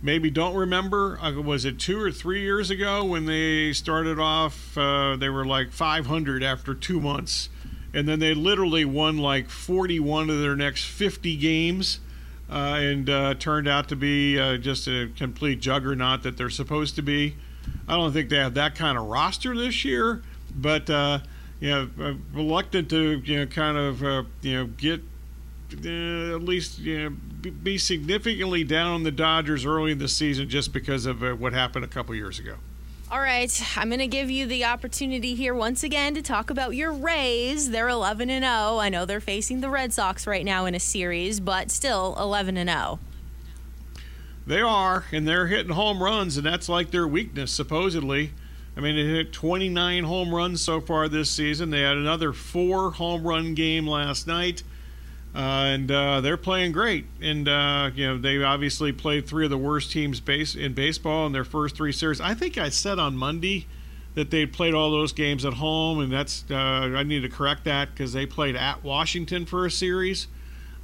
maybe 0.02 0.30
don't 0.30 0.54
remember. 0.54 1.18
Uh, 1.22 1.42
was 1.42 1.64
it 1.64 1.80
two 1.80 2.00
or 2.00 2.12
three 2.12 2.42
years 2.42 2.70
ago 2.70 3.06
when 3.06 3.26
they 3.26 3.72
started 3.72 4.20
off? 4.20 4.78
Uh, 4.78 5.16
they 5.16 5.30
were 5.30 5.46
like 5.46 5.72
500 5.72 6.44
after 6.44 6.76
two 6.76 7.00
months. 7.00 7.48
And 7.94 8.08
then 8.10 8.20
they 8.20 8.34
literally 8.34 8.84
won 8.84 9.18
like 9.18 9.50
41 9.50 10.30
of 10.30 10.40
their 10.42 10.56
next 10.56 10.84
50 10.84 11.38
games. 11.38 12.02
Uh, 12.50 12.76
and 12.78 13.10
uh, 13.10 13.34
turned 13.36 13.70
out 13.70 13.88
to 13.88 13.96
be 13.96 14.38
uh, 14.38 14.58
just 14.58 14.86
a 14.88 15.10
complete 15.16 15.62
juggernaut 15.62 16.24
that 16.24 16.36
they're 16.38 16.50
supposed 16.50 16.94
to 16.96 17.02
be. 17.02 17.36
I 17.88 17.96
don't 17.96 18.12
think 18.12 18.30
they 18.30 18.38
have 18.38 18.54
that 18.56 18.76
kind 18.76 18.98
of 18.98 19.06
roster 19.06 19.56
this 19.56 19.86
year, 19.86 20.22
but 20.54 20.90
uh, 20.90 21.20
you 21.63 21.70
know, 21.70 21.89
uh, 21.98 22.13
reluctant 22.34 22.89
to 22.89 23.22
you 23.24 23.39
know 23.39 23.46
kind 23.46 23.77
of 23.77 24.03
uh, 24.03 24.24
you 24.41 24.53
know 24.53 24.65
get 24.65 25.00
uh, 25.86 26.36
at 26.36 26.43
least 26.43 26.79
you 26.79 27.10
know 27.10 27.51
be 27.51 27.77
significantly 27.77 28.65
down 28.65 28.91
on 28.91 29.03
the 29.03 29.12
Dodgers 29.12 29.65
early 29.65 29.93
in 29.93 29.98
the 29.98 30.10
season 30.10 30.50
just 30.50 30.74
because 30.74 31.05
of 31.05 31.24
uh, 31.24 31.32
what 31.32 31.53
happened 31.53 31.86
a 31.86 31.88
couple 31.88 32.13
years 32.15 32.38
ago. 32.38 32.55
All 33.10 33.22
right, 33.22 33.63
I'm 33.77 33.88
going 33.88 34.00
to 34.00 34.08
give 34.08 34.29
you 34.29 34.46
the 34.46 34.65
opportunity 34.65 35.36
here 35.36 35.53
once 35.53 35.84
again 35.84 36.15
to 36.15 36.22
talk 36.22 36.50
about 36.50 36.75
your 36.75 36.91
Rays. 36.91 37.72
They're 37.72 37.88
11 37.88 38.29
and 38.29 38.43
0. 38.43 38.79
I 38.79 38.89
know 38.89 39.05
they're 39.05 39.22
facing 39.22 39.62
the 39.62 39.70
Red 39.70 39.93
Sox 39.93 40.27
right 40.27 40.43
now 40.43 40.65
in 40.65 40.75
a 40.75 40.82
series, 40.82 41.39
but 41.39 41.72
still 41.72 42.13
11 42.20 42.58
and 42.58 42.70
0. 42.70 43.00
They 44.46 44.60
are, 44.60 45.05
and 45.13 45.25
they're 45.25 45.48
hitting 45.48 45.72
home 45.72 46.03
runs, 46.03 46.36
and 46.36 46.46
that's 46.46 46.67
like 46.67 46.91
their 46.91 47.08
weakness, 47.08 47.53
supposedly. 47.53 48.32
I 48.75 48.80
mean, 48.80 48.96
they 48.96 49.03
hit 49.03 49.32
29 49.32 50.03
home 50.03 50.34
runs 50.34 50.62
so 50.62 50.82
far 50.82 51.08
this 51.08 51.30
season. 51.30 51.70
They 51.70 51.82
had 51.82 51.96
another 51.96 52.34
four 52.34 52.92
home 52.92 53.24
run 53.24 53.53
game 53.53 53.88
last 53.88 54.25
night, 54.25 54.63
uh, 55.36 55.38
and 55.38 55.92
uh, 55.92 56.22
they're 56.22 56.38
playing 56.38 56.72
great. 56.72 57.06
And 57.22 57.48
uh, 57.48 57.92
you 57.94 58.08
know, 58.08 58.18
they 58.18 58.42
obviously 58.44 58.92
played 58.92 59.27
three 59.27 59.46
of 59.46 59.51
the 59.51 59.58
worst 59.58 59.92
teams 59.92 60.20
base 60.20 60.56
in 60.56 60.74
baseball 60.74 61.27
in 61.27 61.34
their 61.34 61.44
first 61.44 61.75
three 61.75 61.92
series. 61.92 62.20
I 62.20 62.34
think 62.34 62.58
I 62.58 62.70
said 62.70 62.98
on 62.98 63.15
Monday 63.15 63.68
that 64.15 64.32
they 64.32 64.46
played 64.46 64.74
all 64.74 64.89
those 64.89 65.13
games 65.13 65.46
at 65.46 65.53
home, 65.53 66.00
and 66.00 66.12
that's 66.12 66.44
uh, 66.50 66.56
I 66.56 67.03
need 67.03 67.22
to 67.22 67.30
correct 67.30 67.65
that 67.65 67.92
because 67.92 68.13
they 68.13 68.25
played 68.25 68.56
at 68.56 68.84
Washington 68.84 69.46
for 69.46 69.68
a 69.68 69.72
series, 69.72 70.27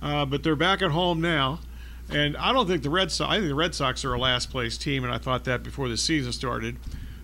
uh, 0.02 0.26
but 0.26 0.44
they're 0.44 0.56
back 0.56 0.84
at 0.84 0.92
home 0.92 1.22
now. 1.22 1.60
And 2.12 2.38
I 2.38 2.54
don't 2.54 2.68
think 2.68 2.84
the 2.84 2.90
Red 2.90 3.12
Sox. 3.12 3.32
I 3.32 3.38
think 3.38 3.50
the 3.50 3.56
Red 3.56 3.74
Sox 3.74 4.06
are 4.06 4.14
a 4.14 4.20
last 4.20 4.52
place 4.52 4.78
team, 4.78 5.04
and 5.04 5.14
I 5.14 5.18
thought 5.18 5.44
that 5.46 5.64
before 5.64 5.90
the 5.90 5.98
season 5.98 6.32
started. 6.34 6.78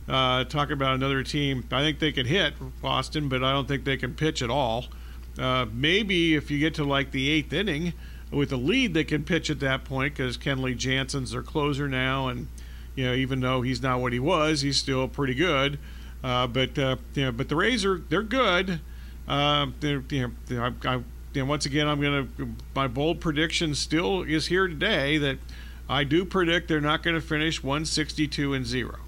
Uh, 0.08 0.44
talk 0.44 0.70
about 0.70 0.94
another 0.96 1.24
team. 1.24 1.66
I 1.72 1.82
think 1.82 2.00
they 2.00 2.12
can 2.12 2.28
hit 2.28 2.54
Boston, 2.82 3.28
but 3.28 3.44
I 3.44 3.52
don't 3.52 3.68
think 3.68 3.86
they 3.86 3.98
can 3.98 4.14
pitch 4.14 4.42
at 4.42 4.50
all. 4.50 4.86
Uh, 5.38 5.66
maybe 5.74 6.36
if 6.36 6.52
you 6.52 6.60
get 6.60 6.76
to 6.76 6.84
like 6.84 7.12
the 7.12 7.30
eighth 7.30 7.52
inning 7.52 7.94
with 8.32 8.52
a 8.52 8.58
lead, 8.58 8.94
they 8.94 9.04
can 9.04 9.24
pitch 9.24 9.50
at 9.50 9.60
that 9.62 9.84
point 9.84 10.16
because 10.16 10.38
Kenley 10.38 10.78
Jansen's 10.78 11.32
their 11.32 11.42
closer 11.42 11.88
now, 11.88 12.28
and 12.28 12.48
you 12.96 13.06
know 13.06 13.14
even 13.14 13.40
though 13.40 13.62
he's 13.62 13.82
not 13.82 14.00
what 14.00 14.14
he 14.14 14.20
was, 14.20 14.62
he's 14.62 14.78
still 14.78 15.08
pretty 15.08 15.34
good. 15.34 15.80
Uh, 16.24 16.48
but 16.48 16.78
uh, 16.78 16.98
you 17.14 17.26
know, 17.26 17.32
but 17.32 17.50
the 17.50 17.56
Rays 17.56 17.84
are 17.84 18.00
they're 18.10 18.24
good. 18.24 18.80
Uh, 19.28 19.68
they're, 19.80 20.04
you 20.10 20.32
know, 20.50 20.74
I, 20.86 20.88
I, 20.88 21.04
and 21.34 21.50
once 21.50 21.66
again, 21.66 21.88
I'm 21.88 22.00
to 22.02 22.50
my 22.74 22.88
bold 22.88 23.20
prediction 23.20 23.76
still 23.76 24.22
is 24.22 24.48
here 24.48 24.68
today 24.68 25.18
that 25.18 25.38
I 25.90 26.04
do 26.04 26.26
predict 26.26 26.68
they're 26.68 26.80
not 26.80 27.04
going 27.04 27.16
to 27.16 27.22
finish 27.22 27.64
162 27.64 28.54
and 28.54 28.66
zero. 28.66 29.00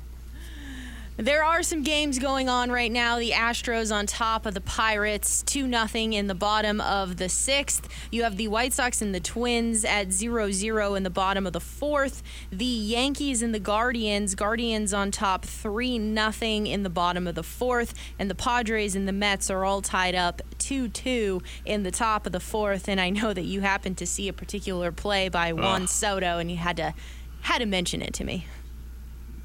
There 1.17 1.43
are 1.43 1.63
some 1.63 1.81
games 1.81 2.19
going 2.19 2.47
on 2.47 2.71
right 2.71 2.91
now. 2.91 3.17
The 3.17 3.31
Astros 3.31 3.91
on 3.91 4.05
top 4.05 4.45
of 4.45 4.53
the 4.53 4.62
Pirates, 4.62 5.41
2 5.41 5.67
0 5.67 5.88
in 5.93 6.27
the 6.27 6.36
bottom 6.36 6.79
of 6.79 7.17
the 7.17 7.27
sixth. 7.27 7.89
You 8.12 8.21
have 8.21 8.38
the 8.38 8.47
White 8.50 8.71
Sox 8.71 9.01
and 9.01 9.15
the 9.15 9.19
Twins 9.19 9.83
at 9.83 10.12
0 10.12 10.51
0 10.51 10.93
in 10.93 11.01
the 11.01 11.09
bottom 11.09 11.47
of 11.47 11.53
the 11.53 11.59
fourth. 11.59 12.21
The 12.51 12.65
Yankees 12.65 13.41
and 13.41 13.51
the 13.51 13.59
Guardians, 13.59 14.36
Guardians 14.36 14.93
on 14.93 15.09
top 15.09 15.43
3 15.43 15.97
0 15.97 16.31
in 16.65 16.83
the 16.83 16.89
bottom 16.91 17.25
of 17.25 17.33
the 17.33 17.41
fourth. 17.41 17.95
And 18.19 18.29
the 18.29 18.36
Padres 18.36 18.95
and 18.95 19.07
the 19.07 19.12
Mets 19.12 19.50
are 19.50 19.65
all 19.65 19.81
tied 19.81 20.13
up 20.13 20.43
2 20.59 20.88
2 20.88 21.41
in 21.65 21.81
the 21.81 21.89
top 21.89 22.27
of 22.27 22.31
the 22.31 22.39
fourth. 22.39 22.88
And 22.88 23.01
I 23.01 23.09
know 23.09 23.33
that 23.33 23.45
you 23.45 23.62
happened 23.62 23.97
to 23.97 24.05
see 24.05 24.27
a 24.27 24.33
particular 24.33 24.91
play 24.91 25.29
by 25.29 25.51
Juan 25.51 25.88
Soto 25.88 26.38
and 26.38 26.51
you 26.51 26.57
had 26.57 26.77
to 26.77 26.93
had 27.41 27.57
to 27.57 27.65
mention 27.65 28.03
it 28.03 28.13
to 28.13 28.24
me. 28.24 28.45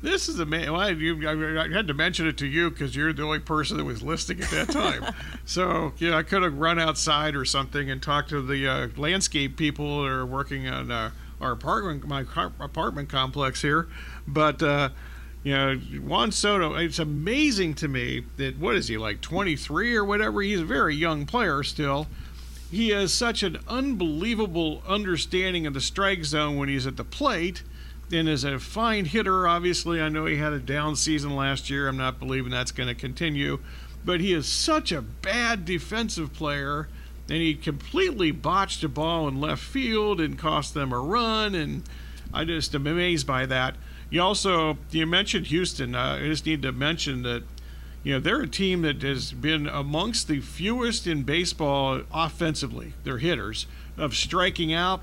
This 0.03 0.29
is 0.29 0.41
amazing. 0.41 0.73
Well, 0.73 0.91
you, 0.91 1.29
I, 1.61 1.69
had 1.73 1.87
to 1.87 1.95
mention 1.95 2.27
it 2.27 2.37
to 2.39 2.47
you 2.47 2.71
because 2.71 2.97
you're 2.97 3.13
the 3.13 3.23
only 3.23 3.39
person 3.39 3.77
that 3.77 3.85
was 3.85 4.03
listening 4.03 4.43
at 4.43 4.51
that 4.51 4.71
time. 4.71 5.15
so, 5.45 5.93
yeah, 5.99 6.17
I 6.17 6.25
could 6.25 6.43
have 6.43 6.59
run 6.59 6.81
outside 6.81 7.37
or 7.37 7.45
something 7.45 7.89
and 7.89 8.03
talked 8.03 8.31
to 8.31 8.43
the 8.43 8.67
uh, 8.67 8.89
landscape 8.97 9.57
people 9.57 10.03
that 10.03 10.11
are 10.11 10.27
working 10.27 10.69
on 10.69 10.91
uh, 10.91 11.13
our 11.41 11.53
apartment, 11.53 12.05
my 12.09 12.25
apartment 12.59 13.11
complex 13.11 13.63
here. 13.63 13.87
But, 14.27 14.61
uh, 14.61 14.89
you 15.45 15.55
know, 15.55 15.77
Juan 15.77 16.33
Soto, 16.33 16.75
it's 16.75 16.99
amazing 16.99 17.75
to 17.75 17.87
me 17.87 18.25
that, 18.39 18.59
what 18.59 18.75
is 18.75 18.89
he, 18.89 18.99
like 18.99 19.21
23 19.21 19.95
or 19.95 20.05
whatever? 20.05 20.43
He's 20.43 20.61
a 20.61 20.65
very 20.65 20.97
young 20.97 21.27
player 21.27 21.63
still. 21.63 22.09
He 22.73 22.89
has 22.89 23.15
such 23.15 23.45
an 23.45 23.59
unbelievable 23.69 24.83
understanding 24.85 25.65
of 25.65 25.75
the 25.75 25.81
strike 25.81 26.25
zone 26.25 26.57
when 26.57 26.69
he's 26.69 26.89
at 26.89 26.97
the 26.97 27.05
plate 27.05 27.63
and 28.13 28.29
is 28.29 28.45
a 28.45 28.59
fine 28.59 29.07
hitter. 29.07 29.49
Obviously, 29.49 30.01
I 30.01 30.09
know 30.09 30.27
he 30.27 30.37
had 30.37 30.53
a 30.53 30.59
down 30.59 30.97
season 30.97 31.35
last 31.35 31.71
year. 31.71 31.89
I'm 31.89 31.97
not 31.97 32.19
believing 32.19 32.51
that's 32.51 32.73
going 32.73 32.89
to 32.89 32.95
continue, 32.95 33.59
but 34.05 34.21
he 34.21 34.33
is 34.33 34.47
such 34.47 34.93
a 34.93 35.03
bad 35.03 35.65
defensive 35.65 36.33
player, 36.33 36.89
and 37.29 37.39
he 37.39 37.55
completely 37.55 38.31
botched 38.31 38.85
a 38.85 38.89
ball 38.89 39.29
in 39.29 39.41
left 39.41 39.63
field 39.63 40.21
and 40.21 40.39
cost 40.39 40.75
them 40.75 40.93
a 40.93 41.01
run. 41.01 41.55
And 41.55 41.85
I 42.33 42.45
just 42.45 42.75
am 42.75 42.87
amazed 42.87 43.27
by 43.27 43.47
that. 43.47 43.77
You 44.11 44.21
also 44.21 44.77
you 44.91 45.07
mentioned 45.07 45.47
Houston. 45.47 45.95
Uh, 45.95 46.19
I 46.21 46.27
just 46.27 46.45
need 46.45 46.63
to 46.63 46.73
mention 46.73 47.23
that 47.23 47.45
you 48.03 48.13
know 48.13 48.21
they're 48.21 48.43
a 48.43 48.49
team 48.49 48.83
that 48.83 49.01
has 49.03 49.33
been 49.33 49.67
amongst 49.67 50.29
the 50.29 50.41
fewest 50.41 51.07
in 51.07 51.23
baseball 51.23 52.03
offensively. 52.13 52.93
They're 53.05 53.19
hitters 53.19 53.67
of 53.97 54.15
striking 54.15 54.73
out 54.73 55.03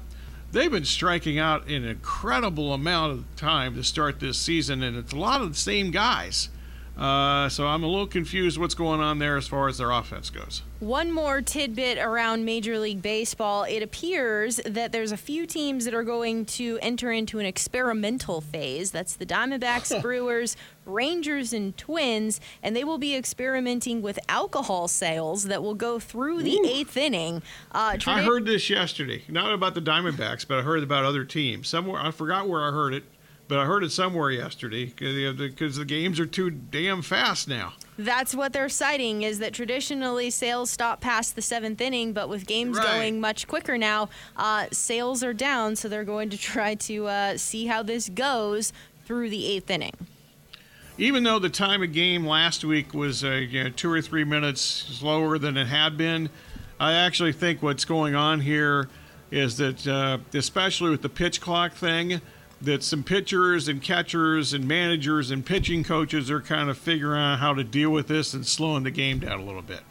they've 0.52 0.72
been 0.72 0.86
striking 0.86 1.40
out 1.40 1.68
an 1.68 1.84
incredible 1.84 2.74
amount 2.74 3.14
of 3.14 3.36
time 3.36 3.76
to 3.76 3.84
start 3.84 4.20
this 4.20 4.38
season, 4.38 4.84
and 4.84 4.98
it's 4.98 5.14
a 5.14 5.18
lot 5.18 5.42
of 5.42 5.50
the 5.50 5.60
same 5.60 5.92
guys. 5.92 6.50
Uh, 6.98 7.48
so 7.48 7.66
I'm 7.66 7.84
a 7.84 7.88
little 7.88 8.08
confused 8.08 8.58
what's 8.58 8.76
going 8.76 9.00
on 9.00 9.20
there 9.20 9.38
as 9.38 9.48
far 9.48 9.70
as 9.70 9.78
their 9.78 9.90
offense 9.92 10.30
goes. 10.30 10.64
One 10.80 11.12
more 11.12 11.42
tidbit 11.42 11.98
around 11.98 12.44
Major 12.44 12.78
League 12.78 13.02
Baseball. 13.02 13.64
It 13.64 13.82
appears 13.82 14.58
that 14.66 14.92
there's 14.92 15.14
a 15.14 15.18
few 15.18 15.46
teams 15.46 15.86
that 15.86 15.94
are 15.94 16.04
going 16.04 16.46
to 16.46 16.78
enter 16.82 17.12
into 17.12 17.40
an 17.40 17.46
experimental 17.46 18.42
phase. 18.42 18.92
That's 18.92 19.16
the 19.16 19.26
Diamondbacks, 19.26 20.02
Brewers, 20.02 20.58
Rangers, 20.86 21.54
and 21.54 21.78
Twins, 21.78 22.42
and 22.62 22.76
they 22.76 22.84
will 22.84 22.98
be 22.98 23.16
experimenting 23.16 24.02
with 24.02 24.20
alcohol 24.28 24.90
sales 24.90 25.46
that 25.46 25.64
will 25.64 25.76
go 25.76 26.00
through 26.00 26.44
the 26.44 26.58
Ooh. 26.58 26.66
eighth 26.66 26.98
inning. 26.98 27.42
Uh, 27.72 27.94
tradi- 27.94 28.08
I 28.08 28.24
heard 28.24 28.46
this 28.46 28.70
yesterday, 28.70 29.24
not 29.30 29.54
about 29.54 29.74
the 29.74 29.82
Diamondbacks, 29.82 30.46
but 30.46 30.60
I 30.60 30.62
heard 30.64 30.84
about 30.84 31.06
other 31.06 31.24
teams. 31.24 31.70
Somewhere 31.70 32.02
I 32.02 32.12
forgot 32.12 32.50
where 32.50 32.62
I 32.62 32.72
heard 32.72 32.94
it 32.94 33.04
but 33.50 33.58
I 33.58 33.66
heard 33.66 33.84
it 33.84 33.92
somewhere 33.92 34.30
yesterday 34.30 34.86
because 34.86 35.76
the 35.76 35.84
games 35.86 36.20
are 36.20 36.28
too 36.28 36.52
damn 36.52 37.02
fast 37.02 37.48
now. 37.48 37.74
That's 37.98 38.36
what 38.36 38.54
they're 38.54 38.70
citing 38.70 39.24
is 39.24 39.40
that 39.40 39.54
traditionally 39.54 40.30
sales 40.30 40.70
stop 40.70 41.02
past 41.02 41.36
the 41.36 41.42
seventh 41.42 41.82
inning, 41.82 42.14
but 42.14 42.30
with 42.30 42.46
games 42.46 42.78
right. 42.78 42.86
going 42.86 43.20
much 43.20 43.48
quicker 43.48 43.76
now, 43.76 44.10
uh, 44.38 44.68
sales 44.72 45.24
are 45.24 45.34
down. 45.34 45.76
So 45.76 45.90
they're 45.90 46.06
going 46.06 46.30
to 46.30 46.38
try 46.38 46.76
to 46.76 47.08
uh, 47.08 47.38
see 47.38 47.66
how 47.66 47.82
this 47.82 48.08
goes 48.08 48.72
through 49.06 49.32
the 49.32 49.48
eighth 49.48 49.72
inning. 49.72 49.94
Even 51.00 51.24
though 51.24 51.40
the 51.40 51.50
time 51.50 51.82
of 51.82 51.92
game 51.92 52.28
last 52.28 52.64
week 52.64 52.94
was 52.94 53.24
uh, 53.24 53.32
you 53.32 53.64
know, 53.64 53.70
two 53.72 53.92
or 53.92 54.02
three 54.02 54.26
minutes 54.26 54.62
slower 54.62 55.40
than 55.40 55.58
it 55.58 55.66
had 55.66 55.98
been, 55.98 56.30
I 56.80 56.94
actually 56.94 57.34
think 57.34 57.64
what's 57.64 57.84
going 57.84 58.14
on 58.14 58.42
here 58.42 58.90
is 59.32 59.58
that, 59.58 59.88
uh, 59.88 60.20
especially 60.36 60.92
with 60.92 61.02
the 61.02 61.10
pitch 61.10 61.42
clock 61.42 61.74
thing, 61.74 62.22
that 62.62 62.84
some 62.84 63.04
pitchers 63.04 63.68
and 63.68 63.82
catchers 63.82 64.54
and 64.54 64.68
managers 64.68 65.32
and 65.32 65.46
pitching 65.46 65.84
coaches 65.84 66.30
are 66.30 66.42
kind 66.42 66.70
of 66.70 66.78
figuring 66.78 67.22
out 67.22 67.40
how 67.40 67.54
to 67.54 67.64
deal 67.64 67.90
with 67.90 68.08
this 68.08 68.34
and 68.34 68.46
slowing 68.46 68.84
the 68.84 68.92
game 68.92 69.20
down 69.20 69.40
a 69.40 69.44
little 69.44 69.62
bit. 69.62 69.82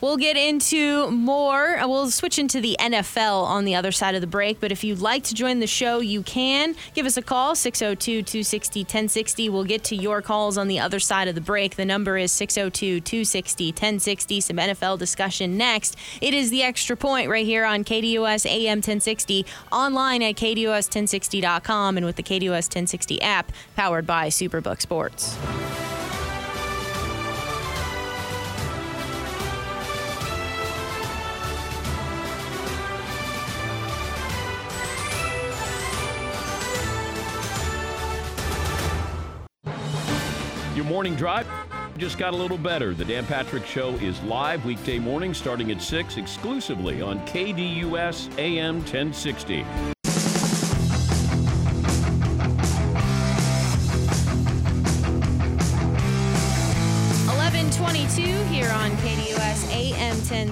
We'll 0.00 0.16
get 0.16 0.36
into 0.36 1.10
more. 1.12 1.78
Uh, 1.78 1.86
we'll 1.86 2.10
switch 2.10 2.40
into 2.40 2.60
the 2.60 2.76
NFL 2.80 3.44
on 3.44 3.64
the 3.64 3.76
other 3.76 3.92
side 3.92 4.16
of 4.16 4.20
the 4.20 4.26
break. 4.26 4.58
But 4.60 4.72
if 4.72 4.82
you'd 4.82 4.98
like 4.98 5.22
to 5.24 5.34
join 5.34 5.60
the 5.60 5.66
show, 5.68 6.00
you 6.00 6.22
can. 6.22 6.74
Give 6.94 7.06
us 7.06 7.16
a 7.16 7.22
call, 7.22 7.54
602 7.54 8.22
260 8.22 8.80
1060. 8.80 9.48
We'll 9.48 9.64
get 9.64 9.84
to 9.84 9.96
your 9.96 10.22
calls 10.22 10.58
on 10.58 10.66
the 10.66 10.80
other 10.80 10.98
side 10.98 11.28
of 11.28 11.36
the 11.36 11.40
break. 11.40 11.76
The 11.76 11.84
number 11.84 12.18
is 12.18 12.32
602 12.32 13.00
260 13.00 13.66
1060. 13.68 14.40
Some 14.40 14.56
NFL 14.56 14.98
discussion 14.98 15.56
next. 15.56 15.96
It 16.20 16.34
is 16.34 16.50
the 16.50 16.64
extra 16.64 16.96
point 16.96 17.28
right 17.28 17.46
here 17.46 17.64
on 17.64 17.84
KDUS 17.84 18.44
AM 18.46 18.78
1060, 18.78 19.46
online 19.70 20.22
at 20.22 20.34
KDUS1060.com, 20.34 21.96
and 21.96 22.04
with 22.04 22.16
the 22.16 22.22
KDUS 22.24 22.50
1060 22.50 23.22
app 23.22 23.52
powered 23.76 24.06
by 24.06 24.28
Superbook 24.28 24.80
Sports. 24.80 25.38
Morning 40.96 41.14
drive 41.14 41.46
just 41.98 42.16
got 42.16 42.32
a 42.32 42.36
little 42.36 42.56
better. 42.56 42.94
The 42.94 43.04
Dan 43.04 43.26
Patrick 43.26 43.66
Show 43.66 43.90
is 43.96 44.18
live 44.22 44.64
weekday 44.64 44.98
morning 44.98 45.34
starting 45.34 45.70
at 45.70 45.82
6 45.82 46.16
exclusively 46.16 47.02
on 47.02 47.18
KDUS 47.26 48.38
AM 48.38 48.76
1060. 48.76 49.95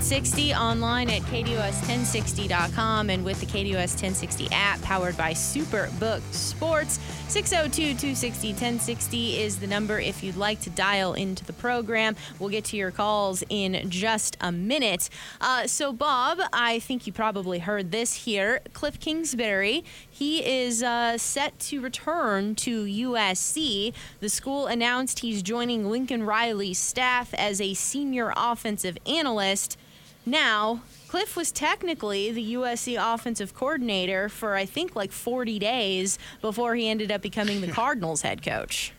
1060, 0.05 0.53
online 0.53 1.09
at 1.09 1.23
KDUS1060.com 1.23 3.09
and 3.09 3.25
with 3.25 3.41
the 3.41 3.47
KDUS 3.47 3.95
1060 3.95 4.49
app 4.53 4.83
powered 4.83 5.17
by 5.17 5.33
Superbook 5.33 6.21
Sports. 6.31 7.01
602 7.29 7.99
260 7.99 8.49
1060 8.49 9.39
is 9.39 9.61
the 9.61 9.67
number 9.67 9.99
if 9.99 10.23
you'd 10.23 10.37
like 10.37 10.61
to 10.61 10.69
dial 10.69 11.15
into 11.15 11.43
the 11.47 11.55
program. 11.55 12.17
We'll 12.39 12.51
get 12.51 12.67
to 12.67 12.77
your 12.77 12.91
calls 12.91 13.43
in 13.49 13.89
just 13.89 14.37
a 14.43 14.53
minute. 14.53 15.09
Uh, 15.41 15.67
so, 15.67 15.91
Bob, 15.91 16.39
I 16.53 16.81
think 16.81 17.07
you 17.07 17.13
probably 17.15 17.61
heard 17.61 17.91
this 17.91 18.25
here. 18.27 18.61
Cliff 18.75 19.01
Kingsbury, 19.01 19.85
he 20.11 20.45
is 20.45 20.83
uh, 20.83 21.17
set 21.17 21.59
to 21.61 21.81
return 21.81 22.57
to 22.57 22.85
USC. 22.85 23.95
The 24.21 24.29
school 24.29 24.67
announced 24.67 25.21
he's 25.21 25.43
joining 25.43 25.89
Lincoln 25.89 26.25
Riley's 26.25 26.79
staff 26.79 27.33
as 27.33 27.59
a 27.59 27.73
senior 27.73 28.35
offensive 28.37 28.99
analyst. 29.07 29.79
Now, 30.27 30.81
Cliff 31.09 31.37
was 31.37 31.53
technically 31.53 32.33
the 32.33 32.55
USC 32.55 32.97
offensive 32.99 33.55
coordinator 33.55 34.29
for 34.29 34.57
I 34.57 34.65
think 34.65 34.97
like 34.97 35.13
40 35.13 35.59
days 35.59 36.19
before 36.41 36.75
he 36.75 36.89
ended 36.89 37.13
up 37.13 37.23
becoming 37.23 37.61
the 37.61 37.67
Cardinals 37.73 38.23
head 38.23 38.43
coach. 38.43 38.93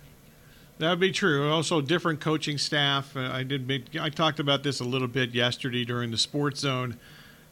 That 0.78 0.90
would 0.90 1.00
be 1.00 1.12
true. 1.12 1.50
Also, 1.50 1.82
different 1.82 2.20
coaching 2.20 2.58
staff. 2.58 3.16
Uh, 3.16 3.30
I 3.32 3.44
did. 3.44 3.68
Make, 3.68 3.96
I 4.00 4.10
talked 4.10 4.40
about 4.40 4.64
this 4.64 4.82
a 4.82 4.84
little 4.84 5.08
bit 5.08 5.34
yesterday 5.34 5.86
during 5.86 6.12
the 6.12 6.18
Sports 6.18 6.60
Zone. 6.60 6.98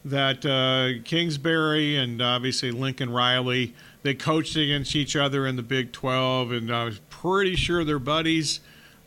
That 0.06 0.46
uh, 0.46 1.02
Kingsbury 1.06 1.96
and 1.96 2.22
obviously 2.22 2.72
Lincoln 2.72 3.10
Riley 3.10 3.74
they 4.04 4.14
coached 4.14 4.58
against 4.58 4.96
each 4.96 5.16
other 5.16 5.48
in 5.48 5.56
the 5.56 5.64
Big 5.64 5.94
12, 5.94 6.52
and 6.52 6.76
I 6.76 6.84
was 6.84 7.00
pretty 7.10 7.56
sure 7.56 7.86
they're 7.86 8.00
buddies. 8.00 8.60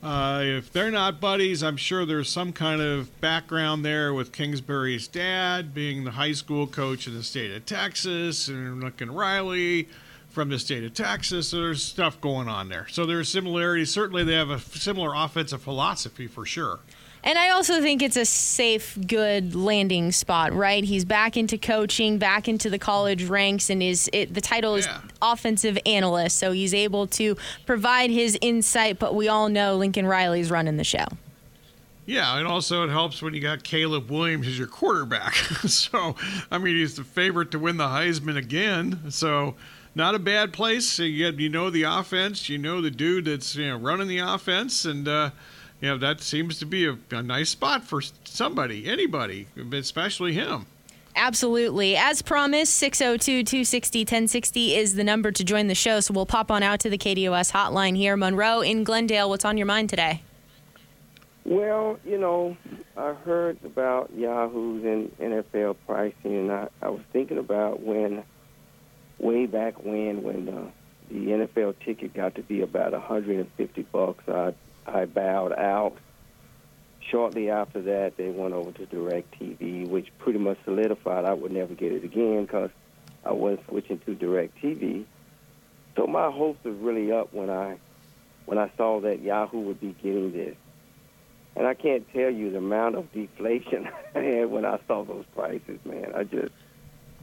Uh, 0.03 0.41
if 0.43 0.73
they're 0.73 0.91
not 0.91 1.21
buddies, 1.21 1.62
I'm 1.62 1.76
sure 1.76 2.05
there's 2.05 2.29
some 2.29 2.53
kind 2.53 2.81
of 2.81 3.21
background 3.21 3.85
there 3.85 4.15
with 4.15 4.31
Kingsbury's 4.31 5.09
dad 5.09 5.75
being 5.75 6.05
the 6.05 6.12
high 6.12 6.33
school 6.33 6.67
coach 6.67 7.07
in 7.07 7.15
the 7.15 7.23
state 7.23 7.50
of 7.50 7.67
Texas 7.67 8.49
and 8.49 8.83
Lincoln 8.83 9.11
Riley 9.11 9.88
from 10.29 10.50
the 10.50 10.59
state 10.59 10.85
of 10.85 10.93
Texas. 10.93 11.49
So 11.49 11.57
there's 11.57 11.83
stuff 11.83 12.21
going 12.21 12.47
on 12.47 12.69
there. 12.69 12.87
So 12.88 13.07
there's 13.07 13.29
similarities. 13.29 13.91
Certainly, 13.91 14.25
they 14.25 14.35
have 14.35 14.50
a 14.50 14.61
similar 14.61 15.12
offensive 15.15 15.62
philosophy 15.62 16.26
for 16.26 16.45
sure. 16.45 16.81
And 17.26 17.37
I 17.37 17.50
also 17.50 17.80
think 17.80 18.02
it's 18.02 18.16
a 18.16 18.25
safe, 18.25 18.97
good 19.04 19.56
landing 19.56 20.12
spot, 20.12 20.52
right? 20.52 20.85
He's 20.85 21.04
back 21.04 21.37
into 21.37 21.59
coaching, 21.59 22.18
back 22.18 22.47
into 22.47 22.71
the 22.71 22.78
college 22.78 23.25
ranks, 23.25 23.68
and 23.68 23.83
is 23.83 24.09
it, 24.12 24.33
the 24.33 24.40
title 24.40 24.76
is 24.76 24.87
yeah. 24.87 25.00
offensive 25.21 25.76
analyst, 25.85 26.38
so 26.38 26.52
he's 26.52 26.73
able 26.73 27.09
to 27.09 27.37
provide 27.66 28.11
his 28.11 28.38
insight. 28.40 29.00
But 29.00 29.16
we 29.16 29.26
all 29.26 29.49
know 29.49 29.75
Lincoln 29.75 30.06
Riley's 30.06 30.52
running 30.52 30.76
the 30.76 30.85
show. 30.85 31.04
Yeah, 32.06 32.38
and 32.38 32.47
also 32.47 32.85
it 32.85 32.90
helps 32.90 33.21
when 33.21 33.35
you 33.35 33.40
got 33.40 33.64
Caleb 33.64 34.09
Williams 34.09 34.47
as 34.47 34.56
your 34.56 34.68
quarterback. 34.68 35.35
so, 35.66 36.14
I 36.52 36.59
mean, 36.59 36.76
he's 36.76 36.95
the 36.95 37.02
favorite 37.02 37.50
to 37.50 37.59
win 37.59 37.76
the 37.76 37.88
Heisman 37.88 38.37
again. 38.37 39.11
So, 39.11 39.56
not 39.97 40.14
a 40.14 40.21
bad 40.21 40.52
place. 40.52 41.00
You, 41.00 41.30
you 41.30 41.49
know 41.49 41.71
the 41.71 41.83
offense. 41.83 42.49
You 42.49 42.59
know 42.59 42.80
the 42.80 42.92
dude 42.92 43.25
that's 43.25 43.56
you 43.56 43.66
know 43.66 43.78
running 43.78 44.06
the 44.06 44.18
offense, 44.18 44.85
and 44.85 45.09
uh, 45.09 45.30
you 45.80 45.88
know, 45.88 45.99
that 45.99 46.21
seems 46.21 46.59
to 46.59 46.66
be 46.66 46.87
a, 46.87 46.99
a 47.11 47.23
nice 47.23 47.50
spot 47.50 47.85
for 47.85 48.00
somebody, 48.25 48.88
anybody, 48.88 49.47
especially 49.73 50.33
him. 50.33 50.67
Absolutely. 51.15 51.97
As 51.97 52.21
promised, 52.21 52.75
602 52.75 53.43
260 53.45 54.00
1060 54.00 54.75
is 54.75 54.95
the 54.95 55.04
number 55.04 55.32
to 55.32 55.43
join 55.43 55.67
the 55.67 55.75
show. 55.75 56.00
So 56.00 56.12
we'll 56.12 56.26
pop 56.26 56.50
on 56.50 56.62
out 56.62 56.80
to 56.80 56.91
the 56.91 56.99
KDUS 56.99 57.52
hotline 57.52 57.97
here. 57.97 58.17
Monroe 58.17 58.60
in 58.60 58.84
Glendale, 58.84 59.30
what's 59.30 59.45
on 59.45 59.56
your 59.56 59.67
mind 59.67 59.89
today? 59.89 60.23
Well, 61.47 61.99
you 62.04 62.19
know, 62.19 62.56
I 62.97 63.15
heard 63.15 63.58
about 63.65 64.10
Yahoo's 64.15 64.84
and 64.84 65.17
NFL 65.19 65.76
pricing, 65.86 66.36
and 66.36 66.52
I, 66.52 66.69
I 66.82 66.89
was 66.89 67.00
thinking 67.12 67.39
about 67.39 67.80
when, 67.82 68.25
way 69.19 69.47
back 69.47 69.82
when, 69.84 70.23
when 70.23 70.49
uh, 70.49 70.71
the 71.08 71.15
NFL 71.15 71.76
ticket 71.84 72.12
got 72.15 72.34
to 72.34 72.43
be 72.43 72.60
about 72.62 72.93
150 72.93 73.82
bucks. 73.93 74.25
I 74.28 74.54
I 74.87 75.05
bowed 75.05 75.53
out. 75.53 75.97
Shortly 77.11 77.51
after 77.51 77.81
that, 77.83 78.17
they 78.17 78.31
went 78.31 78.55
over 78.55 78.73
to 78.73 78.87
DirecTV, 78.87 79.89
which 79.89 80.09
pretty 80.19 80.39
much 80.39 80.59
solidified 80.65 81.25
I 81.25 81.35
would 81.35 81.53
never 81.53 81.75
get 81.75 81.93
it 81.93 82.05
again 82.05 82.47
because 82.47 82.71
I 83.25 83.33
wasn't 83.33 83.67
switching 83.69 83.99
to 84.01 84.17
DirecTV. 84.17 85.05
So 85.97 86.07
my 86.07 86.31
hopes 86.31 86.63
were 86.65 86.73
really 86.73 87.13
up 87.13 87.33
when 87.33 87.51
I 87.51 87.79
when 88.45 88.59
I 88.59 88.71
saw 88.77 89.01
that 89.01 89.23
Yahoo 89.23 89.61
would 89.61 89.81
be 89.81 89.95
getting 90.03 90.33
this. 90.33 90.57
And 91.57 91.67
I 91.67 91.75
can't 91.75 92.07
tell 92.13 92.31
you 92.31 92.51
the 92.51 92.59
amount 92.59 92.97
of 92.97 93.13
deflation 93.13 93.89
I 94.15 94.21
had 94.21 94.51
when 94.51 94.65
I 94.65 94.79
saw 94.87 95.05
those 95.05 95.25
prices, 95.35 95.81
man. 95.85 96.13
I 96.15 96.25
just, 96.25 96.53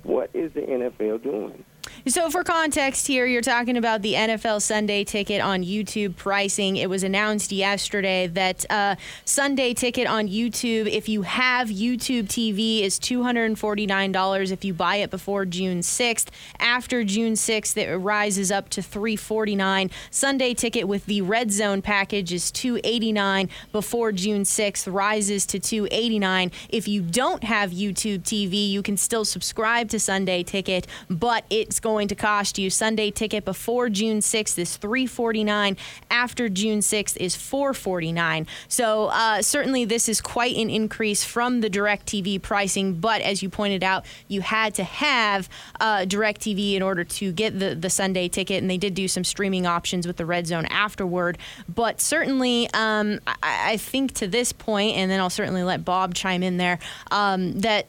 what 0.04 0.32
is 0.34 0.52
the 0.54 0.62
NFL 0.62 1.24
doing? 1.24 1.64
So, 2.06 2.30
for 2.30 2.44
context 2.44 3.08
here, 3.08 3.26
you're 3.26 3.42
talking 3.42 3.78
about 3.78 4.02
the 4.02 4.16
NFL 4.16 4.62
Sunday 4.62 5.06
ticket 5.06 5.42
on 5.42 5.64
YouTube 5.64 6.18
pricing. 6.18 6.76
It 6.76 6.90
was 6.90 7.02
announced 7.02 7.52
yesterday 7.52 8.28
that 8.28 8.66
uh, 8.70 8.96
Sunday 9.24 9.74
ticket 9.74 10.06
on 10.06 10.28
YouTube, 10.28 10.88
if 10.92 11.08
you 11.08 11.22
have 11.22 11.70
YouTube 11.70 12.26
TV, 12.26 12.82
is 12.82 13.00
$249 13.00 14.52
if 14.52 14.66
you 14.66 14.74
buy 14.74 14.98
it 14.98 15.12
before 15.12 15.46
June 15.46 15.80
6th. 15.80 16.28
After 16.60 17.06
June 17.06 17.34
6th, 17.34 17.78
it 17.78 17.96
rises 17.96 18.52
up 18.52 18.68
to 18.70 18.82
349. 18.82 19.90
Sunday 20.12 20.54
ticket 20.54 20.88
with 20.88 21.06
the 21.06 21.22
Red 21.22 21.54
Zone 21.54 21.82
package 21.82 22.34
is 22.34 22.52
289 22.52 23.50
before 23.72 24.12
June 24.12 24.44
6th, 24.44 24.94
rises 24.94 25.46
to 25.46 25.60
289. 25.60 26.52
If 26.68 26.88
you 26.88 27.02
don't 27.02 27.46
have 27.46 27.72
YouTube 27.72 28.24
TV, 28.24 28.70
you 28.70 28.82
can 28.82 28.98
still 28.98 29.24
subscribe 29.24 29.88
to 29.90 30.00
Sunday 30.00 30.44
ticket, 30.44 30.86
but 31.10 31.46
it's 31.50 31.80
going 31.84 32.08
to 32.08 32.16
cost 32.16 32.58
you. 32.58 32.72
Sunday 32.72 33.12
ticket 33.12 33.46
before 33.46 33.90
June 33.90 34.20
6th 34.20 34.58
is 34.58 34.76
349. 34.78 35.78
After 36.10 36.50
June 36.50 36.80
6th 36.80 37.18
is 37.18 37.36
449. 37.36 38.48
So 38.68 39.08
uh, 39.08 39.44
certainly 39.44 39.86
this 39.86 40.10
is 40.10 40.20
quite 40.22 40.56
an 40.56 40.72
increase 40.72 41.24
from 41.24 41.62
the 41.62 41.70
DirecTV 41.70 42.42
pricing. 42.42 42.96
But 42.96 43.22
as 43.22 43.44
you 43.44 43.50
pointed 43.50 43.84
out, 43.84 44.06
you 44.28 44.42
had 44.42 44.74
to 44.76 44.84
have 44.84 45.48
uh, 45.80 46.00
DirecTV 46.00 46.74
in 46.74 46.82
order 46.82 47.04
to 47.04 47.32
get 47.32 47.60
the, 47.60 47.76
the 47.76 47.90
Sunday 47.90 48.28
ticket, 48.30 48.62
and 48.62 48.70
they 48.70 48.78
did 48.78 48.96
do 48.96 49.08
some 49.08 49.24
streaming 49.24 49.68
options 49.68 50.08
with 50.08 50.18
the 50.18 50.26
Red 50.26 50.48
Zone 50.48 50.66
afterward. 50.68 51.38
But 51.68 52.02
certainly, 52.02 52.70
um, 52.74 53.20
I, 53.28 53.74
I, 53.74 53.78
think 53.78 54.14
to 54.16 54.28
this 54.28 54.54
point, 54.54 54.96
and 54.96 55.12
then 55.12 55.20
I'll 55.20 55.30
certainly 55.30 55.64
let 55.64 55.84
Bob 55.84 56.16
chime 56.16 56.44
in 56.44 56.58
there, 56.58 56.80
um, 57.12 57.60
that 57.60 57.88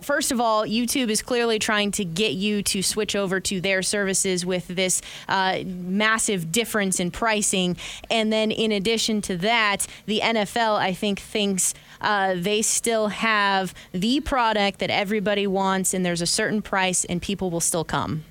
first 0.00 0.32
of 0.32 0.40
all, 0.40 0.64
YouTube 0.64 1.08
is 1.10 1.22
clearly 1.22 1.58
trying 1.58 1.90
to 1.92 2.04
get 2.04 2.32
you 2.32 2.62
to 2.64 2.82
switch 2.82 3.14
over 3.16 3.40
to 3.40 3.60
their 3.60 3.82
services 3.82 4.44
with 4.44 4.68
this 4.68 5.02
uh, 5.28 5.58
massive 5.64 6.52
difference 6.52 7.00
in 7.00 7.10
pricing. 7.10 7.76
And 8.10 8.32
then, 8.32 8.50
in 8.50 8.72
addition 8.72 9.20
to 9.22 9.36
that, 9.38 9.86
the 10.06 10.20
NFL, 10.20 10.78
I 10.78 10.92
think, 10.92 11.20
thinks. 11.20 11.74
Uh, 12.02 12.34
they 12.34 12.62
still 12.62 13.08
have 13.08 13.74
the 13.92 14.20
product 14.20 14.78
that 14.78 14.88
everybody 14.88 15.46
wants, 15.46 15.92
and 15.92 16.02
there's 16.02 16.22
a 16.22 16.26
certain 16.26 16.62
price, 16.62 17.04
and 17.04 17.20
people 17.20 17.50
will 17.50 17.60
still 17.60 17.84
come. 17.84 18.24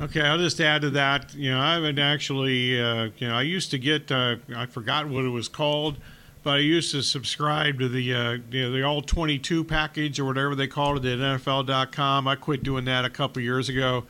Okay, 0.00 0.20
I'll 0.20 0.38
just 0.38 0.60
add 0.60 0.82
to 0.82 0.90
that. 0.90 1.34
You 1.34 1.52
know, 1.52 1.60
I 1.60 1.74
haven't 1.74 1.98
actually, 1.98 2.80
uh, 2.80 3.10
you 3.18 3.28
know, 3.28 3.34
I 3.34 3.42
used 3.42 3.70
to 3.70 3.78
get, 3.78 4.10
uh, 4.12 4.36
I 4.54 4.66
forgot 4.66 5.08
what 5.08 5.24
it 5.24 5.28
was 5.28 5.48
called 5.48 5.96
but 6.46 6.58
I 6.58 6.58
used 6.58 6.92
to 6.92 7.02
subscribe 7.02 7.80
to 7.80 7.88
the 7.88 8.14
uh, 8.14 8.38
you 8.52 8.62
know, 8.62 8.70
the 8.70 8.84
all 8.84 9.02
22 9.02 9.64
package 9.64 10.20
or 10.20 10.26
whatever 10.26 10.54
they 10.54 10.68
called 10.68 11.04
it 11.04 11.18
at 11.18 11.40
NFL.com. 11.40 12.28
I 12.28 12.36
quit 12.36 12.62
doing 12.62 12.84
that 12.84 13.04
a 13.04 13.10
couple 13.10 13.42
years 13.42 13.68
ago, 13.68 14.04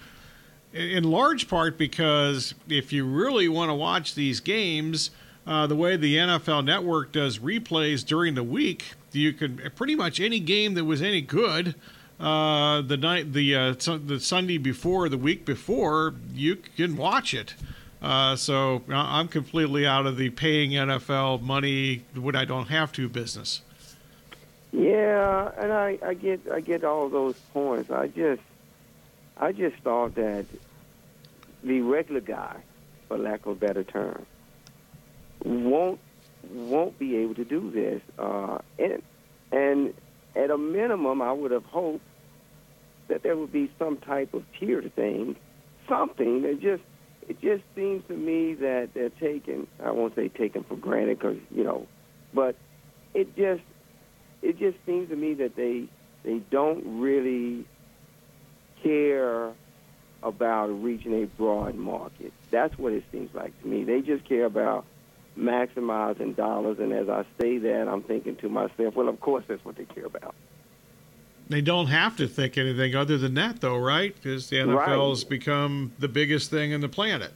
in 0.75 1.05
large 1.05 1.49
part 1.49 1.79
because 1.79 2.55
if 2.69 2.93
you 2.93 3.07
really 3.07 3.49
want 3.49 3.71
to 3.71 3.75
watch 3.75 4.15
these 4.15 4.41
games, 4.41 5.13
uh, 5.47 5.67
the 5.67 5.77
way 5.77 5.97
the 5.97 6.17
NFL 6.17 6.63
Network 6.63 7.11
does 7.11 7.39
replays 7.39 8.05
during 8.05 8.35
the 8.35 8.43
week, 8.43 8.93
you 9.13 9.33
can 9.33 9.73
pretty 9.75 9.95
much 9.95 10.21
any 10.21 10.39
game 10.39 10.75
that 10.75 10.85
was 10.85 11.01
any 11.01 11.23
good. 11.23 11.75
Uh, 12.21 12.83
the 12.83 12.99
night, 12.99 13.33
the 13.33 13.55
uh, 13.55 13.73
the 13.73 14.21
Sunday 14.21 14.59
before, 14.59 15.09
the 15.09 15.17
week 15.17 15.47
before, 15.47 16.15
you 16.35 16.57
can 16.57 16.99
watch 16.99 17.33
it. 17.33 17.55
Uh, 18.03 18.37
so 18.37 18.83
I'm 18.89 19.29
completely 19.29 19.87
out 19.87 20.07
of 20.07 20.17
the 20.17 20.31
paying 20.31 20.73
NFL 20.73 21.43
money 21.43 22.05
when 22.15 22.37
I 22.37 22.45
don't 22.45 22.69
have 22.69 22.93
to 22.93 23.09
business. 23.09 23.63
Yeah, 24.73 25.51
and 25.57 25.73
I, 25.73 25.99
I 26.05 26.15
get 26.15 26.41
I 26.53 26.61
get 26.61 26.85
all 26.85 27.09
those 27.09 27.37
points. 27.55 27.91
I 27.91 28.09
just 28.09 28.43
I 29.39 29.53
just 29.53 29.77
thought 29.79 30.15
that 30.17 30.45
the 31.65 31.81
regular 31.81 32.21
guy, 32.21 32.57
for 33.09 33.17
lack 33.17 33.47
of 33.47 33.53
a 33.53 33.55
better 33.55 33.85
term, 33.85 34.27
won't 35.43 35.99
won't 36.51 36.99
be 36.99 37.17
able 37.17 37.35
to 37.37 37.45
do 37.45 37.71
this. 37.71 38.03
Uh, 38.19 38.59
and 38.79 39.03
and 39.51 39.95
at 40.35 40.51
a 40.51 40.59
minimum, 40.59 41.23
I 41.23 41.33
would 41.33 41.53
have 41.53 41.65
hoped 41.65 42.05
that 43.09 43.23
there 43.23 43.37
would 43.37 43.53
be 43.53 43.71
some 43.79 43.97
type 43.97 44.35
of 44.35 44.45
tiered 44.59 44.95
thing, 44.95 45.37
something 45.89 46.43
that 46.43 46.61
just 46.61 46.83
it 47.29 47.41
just 47.41 47.63
seems 47.75 48.07
to 48.09 48.15
me 48.15 48.55
that 48.55 48.91
they're 48.95 49.11
taking 49.11 49.67
I 49.83 49.91
won't 49.91 50.15
say 50.15 50.29
taken 50.29 50.65
for 50.65 50.77
granted 50.77 51.19
because 51.19 51.39
you 51.51 51.65
know, 51.65 51.87
but 52.33 52.57
it 53.15 53.37
just 53.37 53.63
it 54.43 54.59
just 54.59 54.77
seems 54.87 55.09
to 55.11 55.17
me 55.17 55.35
that 55.35 55.57
they 55.57 55.89
they 56.23 56.39
don't 56.51 57.01
really 57.01 57.67
care 58.83 59.53
about 60.23 60.67
reaching 60.67 61.23
a 61.23 61.27
broad 61.27 61.75
market. 61.75 62.33
That's 62.51 62.77
what 62.79 62.93
it 62.93 63.05
seems 63.13 63.35
like 63.35 63.61
to 63.63 63.69
me. 63.69 63.85
They 63.85 64.01
just 64.01 64.25
care 64.25 64.45
about 64.45 64.85
maximizing 65.39 66.35
dollars, 66.35 66.79
and 66.79 66.93
as 66.93 67.09
I 67.09 67.25
say 67.41 67.59
that, 67.59 67.89
I'm 67.89 68.03
thinking 68.03 68.37
to 68.37 68.49
myself, 68.49 68.95
well, 68.95 69.09
of 69.09 69.21
course, 69.21 69.45
that's 69.47 69.65
what 69.65 69.77
they 69.77 69.85
care 69.85 70.07
about. 70.07 70.35
They 71.49 71.61
don't 71.61 71.87
have 71.87 72.17
to 72.17 72.27
think 72.27 72.59
anything 72.59 72.95
other 72.97 73.19
than 73.19 73.35
that, 73.35 73.61
though, 73.61 73.77
right? 73.79 74.15
Because 74.15 74.49
the 74.51 74.57
NFL 74.57 74.75
Right. 74.77 75.09
has 75.11 75.25
become 75.25 75.93
the 75.99 76.09
biggest 76.09 76.51
thing 76.51 76.73
in 76.73 76.81
the 76.81 76.89
planet. 76.89 77.33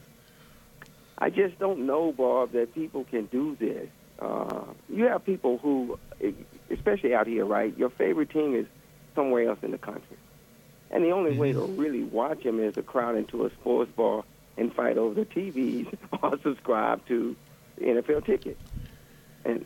I 1.17 1.29
just 1.29 1.57
don't 1.59 1.85
know, 1.85 2.11
Bob, 2.11 2.51
that 2.51 2.73
people 2.73 3.05
can 3.05 3.25
do 3.27 3.55
this. 3.59 3.87
Uh, 4.19 4.63
you 4.89 5.05
have 5.05 5.23
people 5.25 5.59
who, 5.59 5.97
especially 6.69 7.13
out 7.15 7.27
here, 7.27 7.45
right? 7.45 7.75
Your 7.77 7.89
favorite 7.91 8.29
team 8.31 8.55
is 8.55 8.65
somewhere 9.15 9.47
else 9.49 9.59
in 9.61 9.71
the 9.71 9.77
country, 9.77 10.17
and 10.89 11.03
the 11.03 11.11
only 11.11 11.37
way 11.37 11.53
to 11.53 11.61
really 11.61 12.03
watch 12.03 12.43
them 12.43 12.59
is 12.59 12.73
to 12.75 12.83
crowd 12.83 13.15
into 13.15 13.45
a 13.45 13.49
sports 13.51 13.91
bar 13.95 14.23
and 14.57 14.73
fight 14.73 14.97
over 14.97 15.13
the 15.13 15.25
TVs 15.25 15.87
or 16.21 16.37
subscribe 16.43 17.05
to 17.07 17.35
the 17.77 17.85
NFL 17.85 18.25
ticket. 18.25 18.57
And 19.45 19.65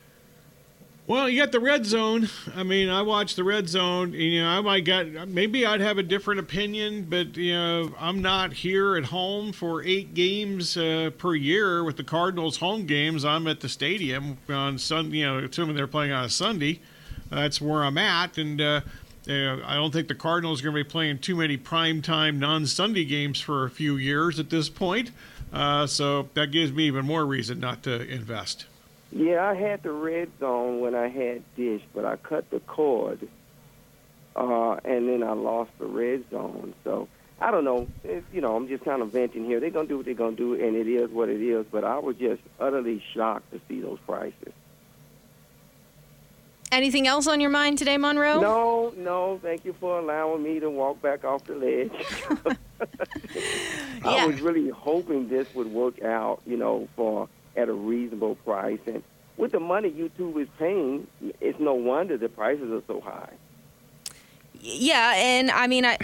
Well, 1.07 1.29
you 1.29 1.39
got 1.39 1.51
the 1.51 1.59
red 1.59 1.85
zone. 1.85 2.29
I 2.55 2.63
mean, 2.63 2.89
I 2.89 3.03
watch 3.03 3.35
the 3.35 3.43
red 3.43 3.69
zone. 3.69 4.13
You 4.13 4.41
know, 4.41 4.49
I 4.49 4.61
might 4.61 4.85
got 4.85 5.27
maybe 5.27 5.63
I'd 5.63 5.79
have 5.79 5.99
a 5.99 6.03
different 6.03 6.39
opinion, 6.39 7.05
but 7.07 7.37
you 7.37 7.53
know, 7.53 7.93
I'm 7.99 8.23
not 8.23 8.53
here 8.53 8.97
at 8.97 9.05
home 9.05 9.51
for 9.51 9.83
eight 9.83 10.15
games 10.15 10.75
uh, 10.75 11.11
per 11.15 11.35
year 11.35 11.83
with 11.83 11.97
the 11.97 12.03
Cardinals 12.03 12.57
home 12.57 12.87
games. 12.87 13.23
I'm 13.23 13.45
at 13.45 13.59
the 13.59 13.69
stadium 13.69 14.39
on 14.49 14.79
Sunday. 14.79 15.17
You 15.17 15.25
know, 15.25 15.37
assuming 15.37 15.75
they're 15.75 15.85
playing 15.85 16.11
on 16.11 16.25
a 16.25 16.29
Sunday, 16.29 16.79
that's 17.29 17.61
where 17.61 17.83
I'm 17.83 17.97
at, 17.97 18.37
and. 18.37 18.61
Uh, 18.61 18.81
uh, 19.27 19.57
I 19.65 19.73
don't 19.73 19.91
think 19.91 20.07
the 20.07 20.13
Cardinals 20.13 20.61
are 20.61 20.65
going 20.65 20.75
to 20.75 20.83
be 20.83 20.87
playing 20.87 21.17
too 21.17 21.35
many 21.35 21.57
primetime 21.57 22.37
non-Sunday 22.37 23.05
games 23.05 23.41
for 23.41 23.65
a 23.65 23.71
few 23.71 23.97
years 23.97 24.39
at 24.39 24.51
this 24.51 24.69
point, 24.69 25.09
uh, 25.51 25.87
so 25.87 26.29
that 26.35 26.51
gives 26.51 26.71
me 26.71 26.83
even 26.83 27.07
more 27.07 27.25
reason 27.25 27.59
not 27.59 27.81
to 27.83 28.07
invest. 28.07 28.67
Yeah, 29.11 29.45
I 29.45 29.55
had 29.55 29.83
the 29.83 29.91
red 29.91 30.29
zone 30.39 30.79
when 30.81 30.95
I 30.95 31.07
had 31.07 31.43
Dish, 31.55 31.81
but 31.93 32.05
I 32.05 32.15
cut 32.17 32.49
the 32.49 32.59
cord, 32.61 33.27
uh, 34.35 34.73
and 34.83 35.07
then 35.07 35.23
I 35.23 35.33
lost 35.33 35.71
the 35.79 35.85
red 35.85 36.25
zone. 36.29 36.73
So 36.83 37.07
I 37.39 37.51
don't 37.51 37.63
know. 37.63 37.87
It, 38.03 38.23
you 38.33 38.41
know, 38.41 38.55
I'm 38.55 38.67
just 38.67 38.83
kind 38.83 39.01
of 39.01 39.11
venting 39.11 39.45
here. 39.45 39.59
They're 39.59 39.69
gonna 39.69 39.87
do 39.87 39.97
what 39.97 40.05
they're 40.05 40.15
gonna 40.15 40.35
do, 40.35 40.53
and 40.53 40.75
it 40.75 40.87
is 40.87 41.09
what 41.11 41.29
it 41.29 41.41
is. 41.41 41.65
But 41.71 41.83
I 41.83 41.99
was 41.99 42.15
just 42.17 42.41
utterly 42.59 43.01
shocked 43.13 43.51
to 43.51 43.61
see 43.67 43.81
those 43.81 43.99
prices. 44.05 44.53
Anything 46.71 47.07
else 47.07 47.27
on 47.27 47.39
your 47.39 47.51
mind 47.51 47.77
today, 47.77 47.95
Monroe? 47.95 48.41
No, 48.41 48.93
no. 48.97 49.39
Thank 49.41 49.63
you 49.63 49.73
for 49.79 49.99
allowing 49.99 50.43
me 50.43 50.59
to 50.59 50.69
walk 50.69 51.01
back 51.01 51.23
off 51.23 51.45
the 51.45 51.55
ledge. 51.55 52.57
Yeah. 54.03 54.11
I 54.11 54.25
was 54.27 54.39
really 54.41 54.69
hoping 54.69 55.29
this 55.29 55.47
would 55.55 55.71
work 55.71 56.03
out, 56.03 56.41
you 56.45 56.57
know, 56.57 56.87
for 56.95 57.27
at 57.55 57.69
a 57.69 57.73
reasonable 57.73 58.35
price. 58.35 58.79
And 58.85 59.03
with 59.37 59.51
the 59.51 59.59
money 59.59 59.91
YouTube 59.91 60.41
is 60.41 60.47
paying, 60.57 61.07
it's 61.41 61.59
no 61.59 61.73
wonder 61.73 62.17
the 62.17 62.29
prices 62.29 62.71
are 62.71 62.83
so 62.87 63.01
high. 63.01 63.33
Yeah, 64.59 65.13
and 65.15 65.51
I 65.51 65.67
mean, 65.67 65.85
I. 65.85 65.97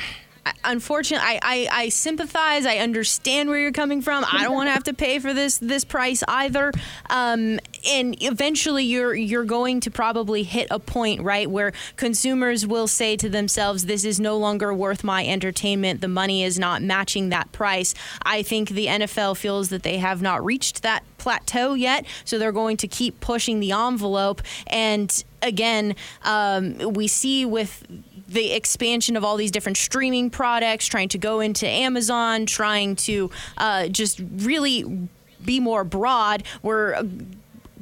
Unfortunately, 0.64 1.26
I, 1.26 1.40
I, 1.42 1.68
I 1.84 1.90
sympathize. 1.90 2.66
I 2.66 2.78
understand 2.78 3.50
where 3.50 3.60
you're 3.60 3.72
coming 3.72 4.02
from. 4.02 4.26
I 4.32 4.44
don't 4.44 4.54
want 4.54 4.68
to 4.68 4.72
have 4.72 4.84
to 4.86 4.94
pay 4.94 5.20
for 5.20 5.34
this 5.34 5.60
this 5.60 5.84
price 5.84 6.24
either. 6.28 6.72
Um, 7.10 7.60
and 7.88 8.16
eventually, 8.22 8.84
you're 8.84 9.14
you're 9.14 9.46
going 9.46 9.82
to 9.82 9.92
probably 9.92 10.42
hit 10.44 10.68
a 10.72 10.80
point, 10.80 11.22
right, 11.22 11.50
where 11.50 11.74
consumers 11.96 12.66
will 12.66 12.88
say 12.88 13.16
to 13.18 13.30
themselves, 13.30 13.86
"This 13.86 14.04
is 14.04 14.20
no 14.20 14.36
longer 14.38 14.74
worth 14.74 15.04
my 15.04 15.26
entertainment. 15.26 16.02
The 16.02 16.08
money 16.08 16.44
is 16.44 16.58
not 16.58 16.82
matching 16.82 17.30
that 17.30 17.52
price." 17.52 17.94
I 18.24 18.42
think 18.42 18.70
the 18.70 18.88
NFL 18.88 19.38
feels 19.38 19.70
that 19.70 19.84
they 19.84 19.98
have 19.98 20.24
not 20.24 20.44
reached 20.44 20.82
that 20.82 21.04
plateau 21.20 21.76
yet, 21.76 22.06
so 22.26 22.40
they're 22.40 22.52
going 22.52 22.78
to 22.78 22.88
keep 22.88 23.20
pushing 23.20 23.60
the 23.60 23.72
envelope. 23.72 24.42
And 24.66 25.24
again, 25.42 25.96
um, 26.24 26.78
we 26.78 27.08
see 27.08 27.46
with 27.46 27.86
the 28.32 28.54
expansion 28.54 29.18
of 29.18 29.24
all 29.24 29.38
these 29.38 29.52
different 29.52 29.78
streaming 29.78 30.30
products, 30.30 30.88
trying 30.88 31.10
to 31.10 31.18
go 31.18 31.40
into 31.40 31.68
Amazon, 31.68 32.46
trying 32.46 32.96
to 32.96 33.30
uh, 33.58 33.88
just 33.88 34.22
really 34.38 35.08
be 35.44 35.60
more 35.60 35.84
broad. 35.84 36.44
We're 36.62 37.04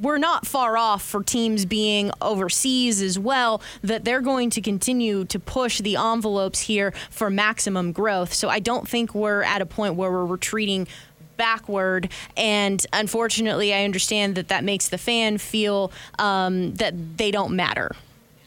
we're 0.00 0.18
not 0.18 0.46
far 0.46 0.78
off 0.78 1.02
for 1.02 1.22
teams 1.22 1.66
being 1.66 2.10
overseas 2.22 3.02
as 3.02 3.18
well, 3.18 3.60
that 3.82 4.04
they're 4.04 4.22
going 4.22 4.48
to 4.50 4.62
continue 4.62 5.26
to 5.26 5.38
push 5.38 5.80
the 5.80 5.96
envelopes 5.96 6.60
here 6.60 6.92
for 7.10 7.28
maximum 7.28 7.92
growth. 7.92 8.32
So 8.32 8.48
I 8.48 8.60
don't 8.60 8.88
think 8.88 9.14
we're 9.14 9.42
at 9.42 9.60
a 9.60 9.66
point 9.66 9.96
where 9.96 10.10
we're 10.10 10.24
retreating 10.24 10.88
backward. 11.36 12.10
And 12.36 12.84
unfortunately, 12.94 13.74
I 13.74 13.84
understand 13.84 14.36
that 14.36 14.48
that 14.48 14.64
makes 14.64 14.88
the 14.88 14.98
fan 14.98 15.38
feel 15.38 15.92
um, 16.18 16.74
that 16.74 17.18
they 17.18 17.30
don't 17.30 17.54
matter. 17.54 17.94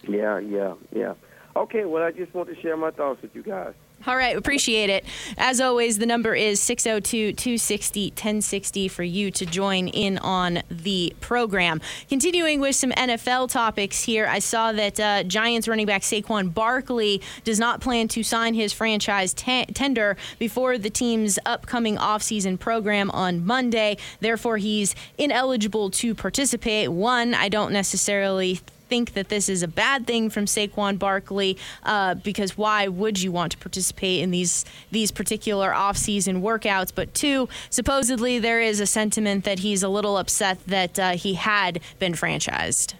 Yeah, 0.07 0.39
yeah, 0.39 0.73
yeah. 0.91 1.13
Okay, 1.55 1.85
well, 1.85 2.03
I 2.03 2.11
just 2.11 2.33
want 2.33 2.49
to 2.49 2.59
share 2.61 2.75
my 2.75 2.91
thoughts 2.91 3.21
with 3.21 3.35
you 3.35 3.43
guys. 3.43 3.73
All 4.05 4.17
right, 4.17 4.35
appreciate 4.35 4.89
it. 4.89 5.05
As 5.37 5.61
always, 5.61 5.97
the 5.97 6.05
number 6.05 6.35
is 6.35 6.59
602 6.59 7.33
260 7.33 8.07
1060 8.09 8.87
for 8.89 9.03
you 9.03 9.31
to 9.31 9.45
join 9.45 9.87
in 9.87 10.17
on 10.17 10.61
the 10.69 11.15
program. 11.21 11.79
Continuing 12.09 12.59
with 12.59 12.75
some 12.75 12.91
NFL 12.91 13.49
topics 13.49 14.03
here, 14.03 14.27
I 14.27 14.39
saw 14.39 14.73
that 14.73 14.99
uh, 14.99 15.23
Giants 15.23 15.69
running 15.69 15.85
back 15.85 16.01
Saquon 16.01 16.53
Barkley 16.53 17.21
does 17.45 17.59
not 17.59 17.79
plan 17.79 18.09
to 18.09 18.23
sign 18.23 18.55
his 18.55 18.73
franchise 18.73 19.33
te- 19.33 19.67
tender 19.67 20.17
before 20.37 20.77
the 20.77 20.89
team's 20.89 21.39
upcoming 21.45 21.95
offseason 21.95 22.59
program 22.59 23.09
on 23.11 23.45
Monday. 23.45 23.95
Therefore, 24.19 24.57
he's 24.57 24.95
ineligible 25.17 25.89
to 25.91 26.13
participate. 26.13 26.91
One, 26.91 27.33
I 27.33 27.47
don't 27.47 27.71
necessarily 27.71 28.59
think 28.89 29.13
that 29.13 29.29
this 29.29 29.49
is 29.49 29.63
a 29.63 29.67
bad 29.67 30.05
thing 30.07 30.29
from 30.29 30.45
Saquon 30.45 30.99
Barkley 30.99 31.57
uh, 31.83 32.15
because 32.15 32.57
why 32.57 32.87
would 32.87 33.21
you 33.21 33.31
want 33.31 33.51
to 33.53 33.57
participate 33.57 34.21
in 34.21 34.31
these 34.31 34.65
these 34.91 35.11
particular 35.11 35.71
offseason 35.71 36.41
workouts? 36.41 36.91
But 36.93 37.13
two, 37.13 37.49
supposedly 37.69 38.39
there 38.39 38.61
is 38.61 38.79
a 38.79 38.85
sentiment 38.85 39.43
that 39.45 39.59
he's 39.59 39.83
a 39.83 39.89
little 39.89 40.17
upset 40.17 40.59
that 40.67 40.99
uh, 40.99 41.11
he 41.11 41.35
had 41.35 41.79
been 41.99 42.13
franchised. 42.13 42.93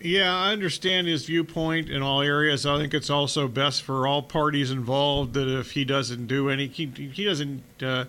Yeah, 0.00 0.34
I 0.34 0.52
understand 0.52 1.06
his 1.06 1.24
viewpoint 1.24 1.88
in 1.88 2.02
all 2.02 2.20
areas. 2.20 2.66
I 2.66 2.78
think 2.78 2.92
it's 2.92 3.08
also 3.08 3.48
best 3.48 3.82
for 3.82 4.06
all 4.06 4.22
parties 4.22 4.70
involved 4.70 5.34
that 5.34 5.48
if 5.48 5.72
he 5.72 5.84
doesn't 5.84 6.26
do 6.26 6.50
any, 6.50 6.66
he, 6.66 6.86
he 6.86 7.24
doesn't, 7.24 7.62
uh, 7.82 8.04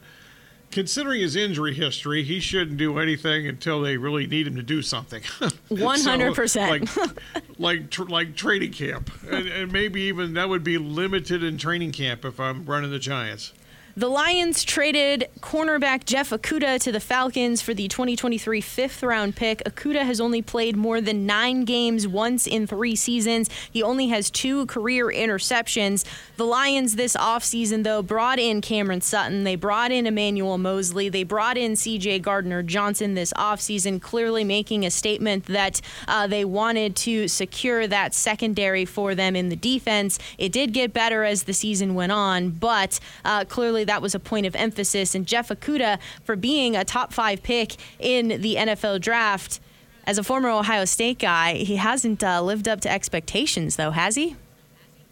considering 0.77 1.21
his 1.21 1.35
injury 1.35 1.73
history, 1.73 2.21
he 2.21 2.39
shouldn't 2.39 2.77
do 2.77 2.99
anything 2.99 3.47
until 3.47 3.81
they 3.81 3.97
really 3.97 4.27
need 4.27 4.45
him 4.45 4.55
to 4.55 4.61
do 4.61 4.83
something. 4.83 5.21
100%. 5.71 6.69
Like, 6.69 7.59
like, 7.59 7.89
tr- 7.89 8.03
like 8.03 8.35
training 8.35 8.73
camp, 8.73 9.09
and, 9.27 9.47
and 9.47 9.71
maybe 9.71 10.01
even 10.01 10.35
that 10.35 10.47
would 10.49 10.63
be 10.63 10.77
limited 10.77 11.43
in 11.43 11.57
training 11.57 11.93
camp 11.93 12.23
if 12.25 12.39
I'm 12.39 12.63
running 12.63 12.91
the 12.91 12.99
Giants. 12.99 13.53
The 13.97 14.09
Lions 14.09 14.63
traded 14.63 15.27
cornerback 15.39 16.05
Jeff 16.05 16.29
Okudah 16.29 16.79
to 16.81 16.91
the 16.91 16.99
Falcons 16.99 17.63
for 17.63 17.73
the 17.73 17.87
2023 17.87 18.61
fifth 18.61 19.01
round 19.01 19.35
pick. 19.35 19.63
Okudah 19.65 20.05
has 20.05 20.21
only 20.21 20.43
played 20.43 20.77
more 20.77 21.01
than 21.01 21.25
nine 21.25 21.65
games 21.65 22.07
once 22.07 22.45
in 22.45 22.67
three 22.67 22.95
seasons. 22.95 23.49
He 23.71 23.81
only 23.81 24.09
has 24.09 24.29
two 24.29 24.67
career 24.67 25.07
interceptions. 25.07 26.05
The 26.35 26.45
Lions 26.45 26.95
this 26.95 27.15
offseason, 27.15 27.83
though, 27.83 28.03
brought 28.03 28.37
in 28.37 28.61
Cameron 28.61 29.01
Sutton. 29.01 29.45
They 29.45 29.55
brought 29.55 29.91
in 29.91 30.05
Emmanuel 30.05 30.59
Moseley. 30.59 31.09
They 31.09 31.23
brought 31.23 31.57
in 31.57 31.71
CJ 31.71 32.21
Gardner 32.21 32.61
Johnson 32.61 33.15
this 33.15 33.33
offseason, 33.33 33.99
clearly 33.99 34.43
making 34.43 34.85
a 34.85 34.91
statement 34.91 35.45
that 35.45 35.81
uh, 36.07 36.27
they 36.27 36.45
wanted 36.45 36.95
to 36.97 37.27
secure 37.27 37.87
that 37.87 38.13
secondary 38.13 38.85
for 38.85 39.15
them 39.15 39.35
in 39.35 39.49
the 39.49 39.55
defense. 39.55 40.19
It 40.37 40.51
did 40.51 40.71
get 40.71 40.93
better 40.93 41.23
as 41.23 41.43
the 41.45 41.53
season 41.53 41.95
went 41.95 42.11
on, 42.11 42.51
but 42.51 42.99
uh, 43.25 43.45
clearly 43.45 43.86
that 43.87 44.01
was 44.01 44.13
a 44.13 44.19
point 44.19 44.45
of 44.45 44.55
emphasis. 44.55 45.15
And 45.15 45.25
Jeff 45.25 45.49
Okudah, 45.49 45.99
for 46.23 46.35
being 46.35 46.75
a 46.75 46.85
top 46.85 47.11
five 47.11 47.41
pick 47.41 47.75
in 47.99 48.41
the 48.41 48.55
NFL 48.55 49.01
draft, 49.01 49.59
as 50.05 50.17
a 50.17 50.23
former 50.23 50.49
Ohio 50.49 50.85
State 50.85 51.19
guy, 51.19 51.55
he 51.55 51.75
hasn't 51.75 52.23
uh, 52.23 52.41
lived 52.41 52.67
up 52.67 52.79
to 52.81 52.91
expectations, 52.91 53.75
though, 53.75 53.91
has 53.91 54.15
he? 54.15 54.37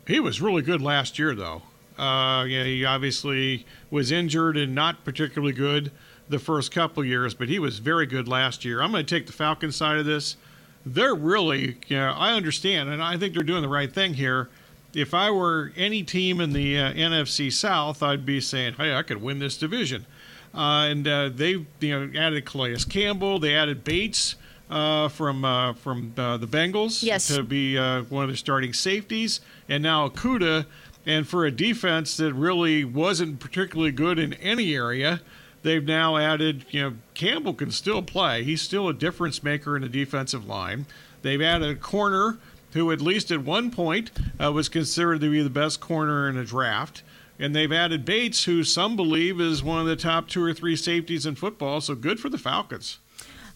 He 0.08 0.20
was 0.20 0.42
really 0.42 0.62
good 0.62 0.82
last 0.82 1.20
year, 1.20 1.36
though. 1.36 1.64
Uh, 1.98 2.46
yeah, 2.46 2.64
he 2.64 2.86
obviously 2.86 3.66
was 3.90 4.12
injured 4.12 4.58
and 4.58 4.74
not 4.76 5.04
particularly 5.04 5.54
good 5.54 5.92
the 6.30 6.40
first 6.40 6.72
couple 6.72 7.04
years, 7.04 7.34
but 7.34 7.50
he 7.50 7.60
was 7.60 7.80
very 7.80 8.06
good 8.06 8.28
last 8.28 8.66
year. 8.66 8.82
I'm 8.82 8.92
going 8.92 9.06
to 9.06 9.16
take 9.16 9.28
the 9.28 9.34
Falcons 9.34 9.76
side 9.76 9.98
of 9.98 10.06
this. 10.06 10.38
They're 10.86 11.16
really, 11.16 11.78
you 11.88 11.98
know, 11.98 12.14
I 12.16 12.34
understand, 12.34 12.90
and 12.90 13.02
I 13.02 13.18
think 13.18 13.34
they're 13.34 13.44
doing 13.44 13.62
the 13.62 13.70
right 13.70 13.92
thing 13.92 14.14
here. 14.14 14.50
If 14.96 15.14
I 15.14 15.30
were 15.30 15.74
any 15.76 16.04
team 16.04 16.40
in 16.40 16.54
the 16.54 16.80
uh, 16.80 16.94
NFC 16.94 17.52
South, 17.52 18.02
I'd 18.02 18.26
be 18.26 18.40
saying, 18.40 18.76
hey, 18.76 18.96
I 18.96 19.04
could 19.04 19.22
win 19.22 19.40
this 19.40 19.58
division. 19.58 20.06
Uh, 20.54 20.88
and 20.90 21.08
uh, 21.08 21.30
they, 21.30 21.66
you 21.82 22.08
know, 22.08 22.10
added 22.18 22.46
Calais 22.46 22.78
Campbell. 22.90 23.40
They 23.40 23.54
added 23.54 23.84
Bates 23.84 24.36
uh, 24.70 25.10
from 25.10 25.44
uh, 25.44 25.74
from 25.74 26.14
uh, 26.18 26.38
the 26.38 26.48
Bengals 26.48 27.04
yes. 27.04 27.28
to 27.28 27.44
be 27.44 27.78
uh, 27.78 28.04
one 28.04 28.24
of 28.24 28.30
their 28.30 28.38
starting 28.38 28.74
safeties, 28.74 29.42
and 29.68 29.84
now 29.84 30.08
Okudah. 30.08 30.66
And 31.08 31.28
for 31.28 31.46
a 31.46 31.52
defense 31.52 32.18
that 32.18 32.34
really 32.34 32.84
wasn't 32.84 33.40
particularly 33.40 33.92
good 33.92 34.18
in 34.18 34.34
any 34.36 34.74
area, 34.74 35.22
they've 35.62 35.86
now 35.86 36.18
added. 36.18 36.66
You 36.72 36.82
know, 36.82 36.94
Campbell 37.14 37.54
can 37.54 37.70
still 37.70 38.02
play. 38.02 38.44
He's 38.44 38.62
still 38.62 38.90
a 38.90 38.94
difference 38.94 39.44
maker 39.44 39.76
in 39.76 39.84
the 39.84 39.90
defensive 39.90 40.48
line. 40.48 40.88
They've 41.22 41.42
added 41.42 41.70
a 41.70 41.76
corner 41.76 42.40
who, 42.76 42.92
at 42.92 43.00
least 43.00 43.32
at 43.32 43.42
one 43.42 43.72
point, 43.72 44.12
uh, 44.38 44.52
was 44.52 44.68
considered 44.68 45.22
to 45.22 45.32
be 45.32 45.42
the 45.42 45.50
best 45.50 45.80
corner 45.80 46.30
in 46.30 46.38
a 46.38 46.44
draft. 46.44 47.04
And 47.40 47.56
they've 47.56 47.72
added 47.72 48.04
Bates, 48.04 48.44
who 48.44 48.66
some 48.66 48.98
believe 48.98 49.40
is 49.40 49.64
one 49.64 49.80
of 49.80 49.88
the 49.88 49.96
top 49.96 50.28
two 50.28 50.44
or 50.44 50.54
three 50.54 50.76
safeties 50.76 51.26
in 51.26 51.36
football. 51.36 51.80
So 51.80 51.96
good 51.96 52.20
for 52.20 52.28
the 52.28 52.38
Falcons. 52.38 53.00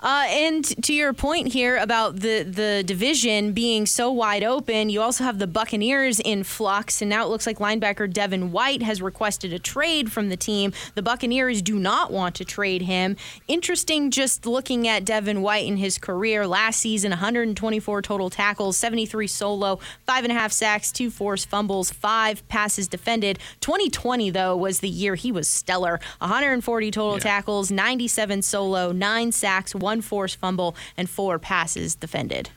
Uh, 0.02 0.26
and 0.30 0.64
to 0.84 0.94
your 0.94 1.12
point 1.12 1.50
here 1.50 1.76
about 1.78 2.18
the, 2.18 2.44
the 2.44 2.84
division 2.86 3.52
being 3.52 3.86
so 3.86 4.10
wide 4.10 4.44
open, 4.44 4.90
you 4.90 5.02
also 5.02 5.26
have 5.26 5.40
the 5.40 5.48
Buccaneers 5.48 6.22
in 6.22 6.44
flux, 6.44 7.02
and 7.02 7.10
now 7.10 7.26
it 7.26 7.30
looks 7.30 7.46
like 7.46 7.58
linebacker 7.58 8.12
Devin 8.12 8.52
White 8.52 8.82
has 8.82 9.02
requested 9.02 9.52
a 9.52 9.60
trade 9.60 10.10
from 10.10 10.30
the 10.30 10.38
team. 10.38 10.72
The 10.96 11.02
Buccaneers 11.02 11.62
do 11.62 11.78
not 11.78 12.12
want 12.12 12.36
to 12.36 12.46
trade 12.46 12.84
him. 12.84 13.18
Interesting 13.50 14.10
just 14.10 14.46
looking 14.46 14.88
at 14.88 15.04
Devin 15.04 15.42
White 15.42 15.68
in 15.68 15.76
his 15.76 15.98
career 15.98 16.48
last 16.48 16.80
season 16.80 17.12
124 17.12 18.02
total 18.02 18.30
tackles, 18.30 18.78
73 18.78 19.28
solo, 19.28 19.80
five 20.06 20.24
and 20.24 20.32
a 20.32 20.36
half 20.36 20.54
sacks, 20.54 20.94
two 20.94 21.10
forced 21.10 21.50
fumbles, 21.50 21.92
five 21.92 22.48
passes 22.48 22.88
defended. 22.88 23.38
2020, 23.60 24.30
though, 24.30 24.56
was 24.56 24.80
the 24.80 24.88
year 24.88 25.16
he 25.16 25.32
was 25.32 25.50
stellar 25.50 26.00
140 26.20 26.92
total 26.92 27.14
yeah. 27.16 27.20
tackles, 27.20 27.70
97 27.70 28.42
solo, 28.42 28.94
nine 28.94 29.34
sacks, 29.34 29.76
one 29.76 29.89
one 29.90 30.02
forced 30.02 30.38
fumble, 30.38 30.76
and 30.96 31.10
four 31.10 31.40
passes 31.40 31.96
defended. 31.96 32.52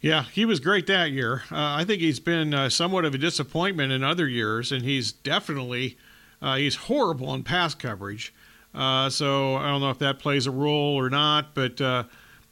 Yeah, 0.00 0.24
he 0.32 0.46
was 0.46 0.58
great 0.58 0.86
that 0.86 1.10
year. 1.10 1.42
Uh, 1.52 1.76
I 1.76 1.84
think 1.84 2.00
he's 2.00 2.18
been 2.18 2.54
uh, 2.54 2.70
somewhat 2.70 3.04
of 3.04 3.14
a 3.14 3.18
disappointment 3.18 3.92
in 3.92 4.02
other 4.02 4.26
years, 4.26 4.72
and 4.72 4.82
he's 4.82 5.12
definitely 5.12 5.98
uh, 6.40 6.56
he's 6.56 6.76
horrible 6.76 7.34
in 7.34 7.42
pass 7.42 7.74
coverage. 7.74 8.32
Uh, 8.74 9.10
so 9.10 9.56
I 9.56 9.68
don't 9.68 9.82
know 9.82 9.90
if 9.90 9.98
that 9.98 10.18
plays 10.18 10.46
a 10.46 10.50
role 10.50 10.96
or 10.96 11.10
not, 11.10 11.54
but 11.54 11.78
uh, 11.78 12.04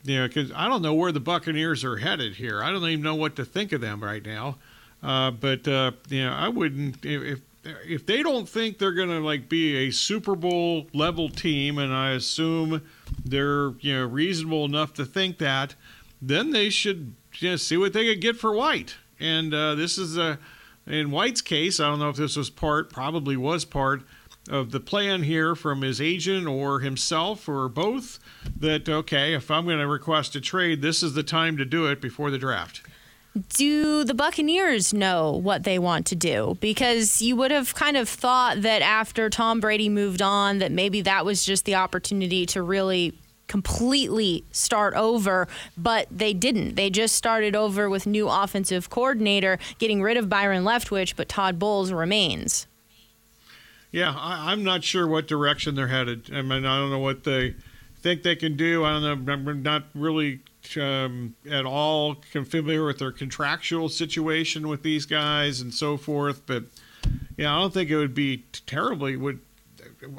you 0.04 0.16
know, 0.18 0.28
because 0.28 0.52
I 0.52 0.68
don't 0.68 0.82
know 0.82 0.92
where 0.92 1.12
the 1.12 1.20
Buccaneers 1.20 1.82
are 1.84 1.96
headed 1.96 2.34
here. 2.34 2.62
I 2.62 2.70
don't 2.70 2.84
even 2.84 3.02
know 3.02 3.14
what 3.14 3.36
to 3.36 3.46
think 3.46 3.72
of 3.72 3.80
them 3.80 4.04
right 4.04 4.24
now. 4.24 4.58
Uh, 5.02 5.30
but 5.30 5.66
you 5.66 6.24
know, 6.24 6.34
I 6.34 6.48
wouldn't 6.50 7.06
if 7.06 7.40
if 7.64 8.06
they 8.06 8.22
don't 8.22 8.48
think 8.48 8.78
they're 8.78 8.92
going 8.92 9.08
to 9.08 9.20
like 9.20 9.48
be 9.48 9.88
a 9.88 9.90
Super 9.90 10.34
Bowl 10.34 10.86
level 10.92 11.28
team, 11.28 11.78
and 11.78 11.92
I 11.92 12.12
assume 12.12 12.82
they're 13.24 13.72
you 13.80 13.94
know 13.94 14.06
reasonable 14.06 14.64
enough 14.64 14.94
to 14.94 15.04
think 15.04 15.38
that, 15.38 15.74
then 16.20 16.50
they 16.50 16.70
should 16.70 17.14
you 17.38 17.50
know, 17.50 17.56
see 17.56 17.76
what 17.76 17.92
they 17.92 18.06
could 18.06 18.20
get 18.20 18.36
for 18.36 18.54
White. 18.54 18.96
And 19.20 19.52
uh, 19.52 19.74
this 19.74 19.98
is 19.98 20.16
a 20.16 20.38
in 20.86 21.10
White's 21.10 21.42
case. 21.42 21.80
I 21.80 21.88
don't 21.88 21.98
know 21.98 22.08
if 22.08 22.16
this 22.16 22.36
was 22.36 22.50
part, 22.50 22.90
probably 22.90 23.36
was 23.36 23.64
part 23.64 24.02
of 24.48 24.70
the 24.70 24.80
plan 24.80 25.24
here 25.24 25.54
from 25.54 25.82
his 25.82 26.00
agent 26.00 26.46
or 26.46 26.80
himself 26.80 27.48
or 27.48 27.68
both. 27.68 28.18
That 28.58 28.88
okay, 28.88 29.34
if 29.34 29.50
I'm 29.50 29.64
going 29.64 29.78
to 29.78 29.86
request 29.86 30.36
a 30.36 30.40
trade, 30.40 30.80
this 30.80 31.02
is 31.02 31.14
the 31.14 31.22
time 31.22 31.56
to 31.56 31.64
do 31.64 31.86
it 31.86 32.00
before 32.00 32.30
the 32.30 32.38
draft 32.38 32.82
do 33.50 34.04
the 34.04 34.14
Buccaneers 34.14 34.92
know 34.92 35.32
what 35.32 35.64
they 35.64 35.78
want 35.78 36.06
to 36.06 36.16
do? 36.16 36.56
Because 36.60 37.22
you 37.22 37.36
would 37.36 37.50
have 37.50 37.74
kind 37.74 37.96
of 37.96 38.08
thought 38.08 38.62
that 38.62 38.82
after 38.82 39.30
Tom 39.30 39.60
Brady 39.60 39.88
moved 39.88 40.22
on, 40.22 40.58
that 40.58 40.72
maybe 40.72 41.02
that 41.02 41.24
was 41.24 41.44
just 41.44 41.64
the 41.64 41.74
opportunity 41.74 42.46
to 42.46 42.62
really 42.62 43.14
completely 43.46 44.44
start 44.52 44.94
over, 44.94 45.48
but 45.76 46.06
they 46.10 46.34
didn't. 46.34 46.76
They 46.76 46.90
just 46.90 47.16
started 47.16 47.56
over 47.56 47.88
with 47.88 48.06
new 48.06 48.28
offensive 48.28 48.90
coordinator, 48.90 49.58
getting 49.78 50.02
rid 50.02 50.16
of 50.16 50.28
Byron 50.28 50.64
Leftwich, 50.64 51.16
but 51.16 51.28
Todd 51.28 51.58
Bowles 51.58 51.90
remains. 51.90 52.66
Yeah, 53.90 54.14
I, 54.14 54.52
am 54.52 54.64
not 54.64 54.84
sure 54.84 55.08
what 55.08 55.26
direction 55.26 55.74
they're 55.74 55.88
headed. 55.88 56.30
I 56.32 56.42
mean, 56.42 56.66
I 56.66 56.78
don't 56.78 56.90
know 56.90 56.98
what 56.98 57.24
they 57.24 57.54
think 58.02 58.22
they 58.22 58.36
can 58.36 58.54
do. 58.56 58.84
I 58.84 58.92
don't 58.92 59.24
know. 59.24 59.32
I'm 59.32 59.62
not 59.62 59.84
really 59.94 60.40
um, 60.80 61.34
at 61.50 61.64
all 61.64 62.16
familiar 62.44 62.84
with 62.84 62.98
their 62.98 63.12
contractual 63.12 63.88
situation 63.88 64.68
with 64.68 64.82
these 64.82 65.06
guys 65.06 65.60
and 65.60 65.72
so 65.72 65.96
forth. 65.96 66.42
But 66.46 66.64
yeah, 67.36 67.54
I 67.54 67.60
don't 67.60 67.72
think 67.72 67.90
it 67.90 67.96
would 67.96 68.14
be 68.14 68.44
terribly 68.66 69.16
would 69.16 69.40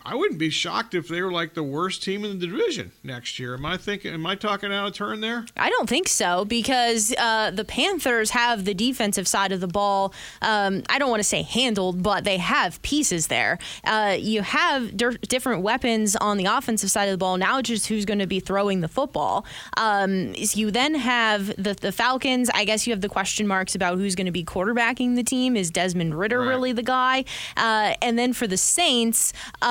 I 0.06 0.16
wouldn't 0.16 0.40
be 0.40 0.50
shocked 0.50 0.94
if 0.94 1.08
they 1.08 1.22
were 1.22 1.32
like 1.32 1.54
the 1.54 1.64
worst 1.64 2.04
team 2.04 2.26
in 2.26 2.38
the 2.38 2.48
division 2.48 2.92
next 3.04 3.40
year. 3.40 3.54
Am 3.54 3.66
I 3.66 3.78
thinking? 3.78 4.14
Am 4.14 4.26
I 4.26 4.36
talking 4.36 4.74
out 4.74 4.88
of 4.88 4.94
turn 4.94 5.22
there? 5.22 5.46
I 5.56 5.70
don't 5.70 5.88
think 5.88 6.10
so 6.10 6.44
because 6.44 7.14
uh, 7.18 7.52
the 7.52 7.64
Panthers 7.64 8.32
have 8.32 8.66
the 8.66 8.74
defensive 8.74 9.28
side 9.28 9.54
of 9.54 9.62
the 9.62 9.68
ball. 9.68 10.14
Um, 10.42 10.84
I 10.90 11.00
don't 11.00 11.10
want 11.10 11.22
to 11.22 11.28
say 11.28 11.44
handled, 11.44 12.04
but 12.04 12.26
they 12.26 12.38
have 12.38 12.82
pieces 12.82 13.28
there. 13.28 13.58
Uh, 13.86 14.18
you 14.20 14.42
have 14.42 14.98
d- 14.98 15.18
different 15.28 15.62
weapons 15.62 16.16
on 16.18 16.38
the 16.38 16.46
offensive 16.46 16.92
side 16.92 17.06
of 17.06 17.14
the 17.14 17.18
ball. 17.18 17.38
Now, 17.38 17.60
it's 17.60 17.70
just 17.70 17.88
who's 17.88 18.06
going 18.06 18.20
to 18.20 18.28
be 18.28 18.42
throwing 18.42 18.82
the 18.82 18.90
football. 18.90 19.46
Um, 19.78 20.34
you 20.36 20.72
then 20.72 20.96
have 20.96 21.48
the 21.62 21.74
the 21.74 21.94
Falcons. 21.94 22.50
I 22.54 22.66
guess 22.66 22.86
you 22.86 22.92
have 22.92 23.02
the 23.02 23.10
question 23.10 23.48
marks 23.48 23.76
about 23.76 23.98
who's 23.98 24.16
going 24.16 24.26
to 24.26 24.32
be 24.32 24.44
quarterbacking 24.44 25.16
the 25.16 25.24
team. 25.24 25.56
Is 25.56 25.72
Desmond 25.72 26.16
Ridder 26.20 26.40
right. 26.40 26.48
really 26.48 26.74
the 26.74 26.84
guy? 26.84 27.24
Uh, 27.56 27.94
and 28.02 28.20
then 28.20 28.34
for 28.34 28.46
the 28.46 28.58
Saints. 28.58 29.32
Um, 29.62 29.69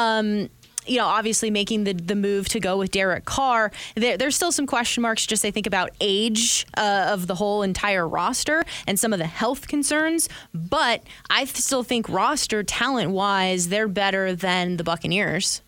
you 0.88 0.96
know, 0.96 1.06
obviously 1.06 1.50
making 1.50 1.84
the, 1.84 1.92
the 1.92 2.14
move 2.14 2.48
to 2.48 2.60
go 2.60 2.78
with 2.78 2.90
Derek 2.90 3.24
Carr. 3.24 3.70
There, 3.94 4.16
there's 4.16 4.34
still 4.34 4.52
some 4.52 4.66
question 4.66 5.02
marks, 5.02 5.26
just 5.26 5.44
I 5.44 5.50
think 5.50 5.66
about 5.66 5.90
age 6.00 6.66
uh, 6.76 7.08
of 7.08 7.26
the 7.26 7.34
whole 7.34 7.62
entire 7.62 8.08
roster 8.08 8.64
and 8.86 8.98
some 8.98 9.12
of 9.12 9.18
the 9.18 9.26
health 9.26 9.68
concerns. 9.68 10.28
But 10.54 11.02
I 11.30 11.44
still 11.44 11.82
think 11.82 12.08
roster 12.08 12.62
talent 12.62 13.10
wise, 13.10 13.68
they're 13.68 13.88
better 13.88 14.34
than 14.34 14.76
the 14.78 14.84
Buccaneers. 14.84 15.62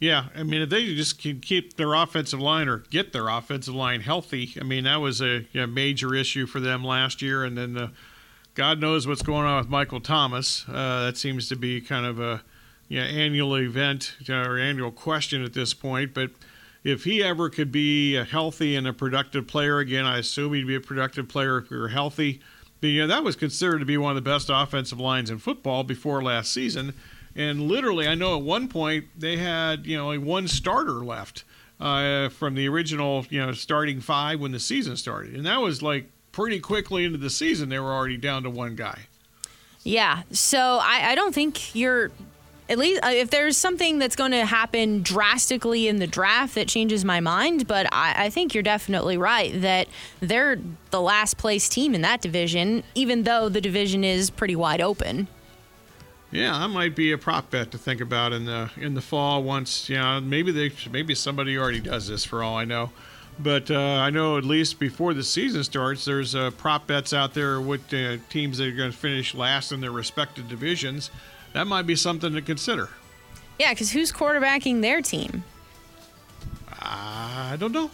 Yeah, 0.00 0.28
I 0.34 0.44
mean, 0.44 0.62
if 0.62 0.70
they 0.70 0.94
just 0.94 1.20
can 1.20 1.40
keep 1.40 1.76
their 1.76 1.92
offensive 1.92 2.40
line 2.40 2.68
or 2.68 2.78
get 2.78 3.12
their 3.12 3.28
offensive 3.28 3.74
line 3.74 4.00
healthy, 4.00 4.54
I 4.58 4.64
mean, 4.64 4.84
that 4.84 4.96
was 4.96 5.20
a, 5.20 5.46
a 5.54 5.66
major 5.66 6.14
issue 6.14 6.46
for 6.46 6.58
them 6.58 6.82
last 6.82 7.20
year. 7.20 7.44
And 7.44 7.56
then 7.56 7.74
the, 7.74 7.92
God 8.54 8.80
knows 8.80 9.06
what's 9.06 9.20
going 9.20 9.44
on 9.44 9.58
with 9.58 9.68
Michael 9.68 10.00
Thomas. 10.00 10.64
Uh, 10.66 11.04
that 11.04 11.18
seems 11.18 11.50
to 11.50 11.56
be 11.56 11.82
kind 11.82 12.06
of 12.06 12.18
a 12.18 12.42
you 12.90 12.98
know, 13.00 13.06
annual 13.06 13.56
event 13.56 14.16
or 14.28 14.58
annual 14.58 14.90
question 14.90 15.42
at 15.44 15.54
this 15.54 15.72
point. 15.72 16.12
But 16.12 16.32
if 16.82 17.04
he 17.04 17.22
ever 17.22 17.48
could 17.48 17.70
be 17.70 18.16
a 18.16 18.24
healthy 18.24 18.74
and 18.74 18.86
a 18.86 18.92
productive 18.92 19.46
player 19.46 19.78
again, 19.78 20.04
I 20.04 20.18
assume 20.18 20.52
he'd 20.52 20.66
be 20.66 20.74
a 20.74 20.80
productive 20.80 21.28
player 21.28 21.58
if 21.58 21.68
he 21.68 21.76
were 21.76 21.88
healthy. 21.88 22.40
But, 22.80 22.88
you 22.88 23.02
know, 23.02 23.06
that 23.06 23.22
was 23.22 23.36
considered 23.36 23.78
to 23.78 23.84
be 23.84 23.96
one 23.96 24.10
of 24.16 24.22
the 24.22 24.28
best 24.28 24.50
offensive 24.52 24.98
lines 24.98 25.30
in 25.30 25.38
football 25.38 25.84
before 25.84 26.20
last 26.22 26.52
season. 26.52 26.94
And 27.36 27.68
literally, 27.68 28.08
I 28.08 28.16
know 28.16 28.36
at 28.36 28.42
one 28.42 28.66
point 28.66 29.06
they 29.16 29.36
had, 29.36 29.86
you 29.86 29.96
know, 29.96 30.08
like 30.08 30.20
one 30.20 30.48
starter 30.48 31.04
left 31.04 31.44
uh, 31.78 32.28
from 32.30 32.56
the 32.56 32.68
original, 32.68 33.24
you 33.30 33.40
know, 33.40 33.52
starting 33.52 34.00
five 34.00 34.40
when 34.40 34.50
the 34.50 34.58
season 34.58 34.96
started. 34.96 35.34
And 35.36 35.46
that 35.46 35.60
was 35.60 35.80
like 35.80 36.10
pretty 36.32 36.58
quickly 36.58 37.04
into 37.04 37.18
the 37.18 37.30
season, 37.30 37.68
they 37.68 37.78
were 37.78 37.92
already 37.92 38.16
down 38.16 38.42
to 38.42 38.50
one 38.50 38.74
guy. 38.74 39.02
Yeah. 39.84 40.22
So 40.32 40.80
I, 40.82 41.10
I 41.10 41.14
don't 41.14 41.34
think 41.34 41.74
you're 41.76 42.10
at 42.70 42.78
least 42.78 43.04
uh, 43.04 43.08
if 43.08 43.30
there's 43.30 43.56
something 43.56 43.98
that's 43.98 44.14
going 44.14 44.30
to 44.30 44.46
happen 44.46 45.02
drastically 45.02 45.88
in 45.88 45.96
the 45.96 46.06
draft 46.06 46.54
that 46.54 46.68
changes 46.68 47.04
my 47.04 47.18
mind, 47.18 47.66
but 47.66 47.86
I, 47.92 48.26
I, 48.26 48.30
think 48.30 48.54
you're 48.54 48.62
definitely 48.62 49.18
right 49.18 49.60
that 49.60 49.88
they're 50.20 50.58
the 50.90 51.00
last 51.00 51.36
place 51.36 51.68
team 51.68 51.94
in 51.94 52.02
that 52.02 52.22
division, 52.22 52.84
even 52.94 53.24
though 53.24 53.48
the 53.48 53.60
division 53.60 54.04
is 54.04 54.30
pretty 54.30 54.54
wide 54.54 54.80
open. 54.80 55.26
Yeah, 56.30 56.56
that 56.60 56.68
might 56.68 56.94
be 56.94 57.10
a 57.10 57.18
prop 57.18 57.50
bet 57.50 57.72
to 57.72 57.78
think 57.78 58.00
about 58.00 58.32
in 58.32 58.44
the 58.44 58.70
in 58.76 58.94
the 58.94 59.00
fall. 59.00 59.42
Once 59.42 59.88
you 59.88 59.96
know, 59.96 60.20
maybe 60.20 60.52
they 60.52 60.70
maybe 60.92 61.16
somebody 61.16 61.58
already 61.58 61.80
does 61.80 62.06
this 62.06 62.24
for 62.24 62.44
all 62.44 62.56
I 62.56 62.64
know. 62.64 62.90
But 63.40 63.70
uh, 63.70 63.78
I 63.78 64.10
know 64.10 64.36
at 64.38 64.44
least 64.44 64.78
before 64.78 65.12
the 65.12 65.24
season 65.24 65.64
starts, 65.64 66.04
there's 66.04 66.36
uh, 66.36 66.50
prop 66.52 66.86
bets 66.86 67.12
out 67.12 67.34
there 67.34 67.60
with 67.60 67.92
uh, 67.92 68.18
teams 68.28 68.58
that 68.58 68.68
are 68.68 68.76
going 68.76 68.92
to 68.92 68.96
finish 68.96 69.34
last 69.34 69.72
in 69.72 69.80
their 69.80 69.90
respective 69.90 70.48
divisions 70.48 71.10
that 71.52 71.66
might 71.66 71.86
be 71.86 71.96
something 71.96 72.32
to 72.34 72.42
consider. 72.42 72.88
Yeah, 73.58 73.72
because 73.72 73.90
who's 73.90 74.12
quarterbacking 74.12 74.80
their 74.80 75.02
team? 75.02 75.44
I 76.80 77.56
don't 77.58 77.72
know. 77.72 77.90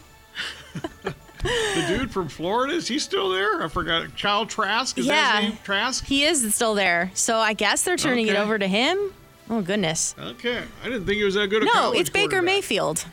the 1.03 1.85
dude 1.88 2.11
from 2.11 2.29
Florida 2.29 2.75
is 2.75 2.88
he 2.88 2.99
still 2.99 3.31
there? 3.31 3.62
I 3.62 3.69
forgot. 3.69 4.16
Kyle 4.19 4.47
Trask 4.47 4.97
is 4.99 5.07
yeah, 5.07 5.12
that 5.12 5.42
his 5.42 5.51
name? 5.51 5.59
Trask. 5.64 6.05
He 6.05 6.25
is 6.25 6.55
still 6.55 6.75
there. 6.75 7.11
So 7.14 7.38
I 7.38 7.53
guess 7.53 7.83
they're 7.83 7.97
turning 7.97 8.27
okay. 8.27 8.37
it 8.37 8.40
over 8.40 8.59
to 8.59 8.66
him. 8.69 9.12
Oh 9.49 9.61
goodness. 9.61 10.14
Okay, 10.19 10.62
I 10.83 10.85
didn't 10.85 11.07
think 11.07 11.19
he 11.19 11.25
was 11.25 11.35
that 11.35 11.49
good. 11.49 11.64
No, 11.73 11.92
it's 11.92 12.11
Baker. 12.11 12.42
Mayfield. 12.42 13.05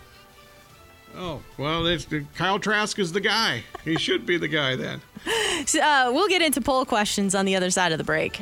Oh 1.16 1.42
well, 1.58 1.84
that's, 1.84 2.08
Kyle 2.36 2.60
Trask 2.60 2.98
is 2.98 3.12
the 3.12 3.22
guy. 3.22 3.64
He 3.84 3.98
should 3.98 4.26
be 4.26 4.38
the 4.38 4.48
guy 4.48 4.76
then. 4.76 5.02
So, 5.66 5.80
uh, 5.80 6.10
we'll 6.12 6.28
get 6.28 6.42
into 6.42 6.60
poll 6.60 6.84
questions 6.84 7.36
on 7.36 7.46
the 7.46 7.56
other 7.56 7.70
side 7.70 7.92
of 7.92 8.00
the 8.00 8.04
break. 8.04 8.42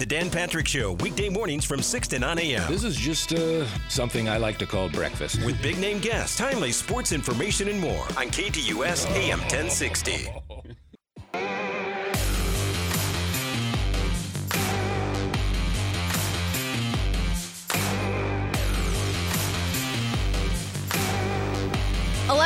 The 0.00 0.06
Dan 0.06 0.30
Patrick 0.30 0.66
Show, 0.66 0.92
weekday 0.94 1.28
mornings 1.28 1.66
from 1.66 1.82
6 1.82 2.08
to 2.08 2.18
9 2.18 2.38
a.m. 2.38 2.72
This 2.72 2.84
is 2.84 2.96
just 2.96 3.34
uh, 3.34 3.66
something 3.90 4.30
I 4.30 4.38
like 4.38 4.56
to 4.60 4.66
call 4.66 4.88
breakfast. 4.88 5.44
With 5.44 5.60
big 5.60 5.78
name 5.78 5.98
guests, 5.98 6.38
timely 6.38 6.72
sports 6.72 7.12
information, 7.12 7.68
and 7.68 7.78
more 7.78 8.04
on 8.16 8.30
KDUS 8.30 9.06
AM 9.14 9.40
1060. 9.40 10.30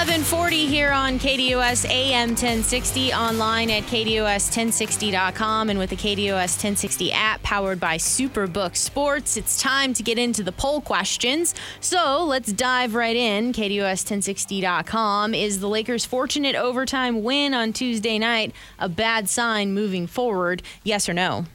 Eleven 0.05 0.23
forty 0.23 0.67
here 0.67 0.90
on 0.90 1.19
KDUS 1.19 1.88
AM 1.88 2.29
1060, 2.31 3.14
online 3.14 3.71
at 3.71 3.85
KDUS1060.com 3.85 5.71
and 5.71 5.79
with 5.79 5.88
the 5.88 5.97
KDUS 5.97 6.59
1060 6.62 7.11
app 7.11 7.43
powered 7.43 7.81
by 7.81 7.97
Superbook 7.97 8.77
Sports. 8.77 9.38
It's 9.38 9.59
time 9.62 9.95
to 9.95 10.03
get 10.03 10.19
into 10.19 10.43
the 10.43 10.53
poll 10.53 10.83
questions. 10.83 11.55
So 11.81 12.23
let's 12.23 12.53
dive 12.53 12.95
right 12.95 13.17
in. 13.17 13.55
KDUS1060.com. 13.55 15.33
Is 15.33 15.61
the 15.61 15.69
Lakers' 15.71 16.05
fortunate 16.05 16.55
overtime 16.55 17.23
win 17.23 17.55
on 17.55 17.73
Tuesday 17.73 18.19
night 18.19 18.53
a 18.79 18.90
bad 18.90 19.31
sign 19.31 19.73
moving 19.73 20.07
forward? 20.07 20.62
Yes 20.83 21.09
or 21.09 21.14
no? 21.14 21.47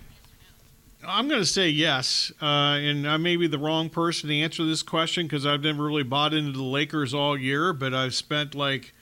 I'm 1.07 1.29
going 1.29 1.39
to 1.39 1.45
say 1.45 1.69
yes, 1.69 2.31
uh, 2.41 2.45
and 2.45 3.07
I 3.07 3.15
may 3.15 3.37
be 3.37 3.47
the 3.47 3.57
wrong 3.57 3.89
person 3.89 4.27
to 4.29 4.35
answer 4.35 4.65
this 4.65 4.83
question 4.83 5.27
because 5.27 5.45
I've 5.45 5.61
never 5.61 5.85
really 5.85 6.03
bought 6.03 6.33
into 6.33 6.51
the 6.51 6.63
Lakers 6.63 7.13
all 7.13 7.37
year, 7.37 7.71
but 7.71 7.93
I've 7.93 8.13
spent 8.13 8.53
like 8.53 8.93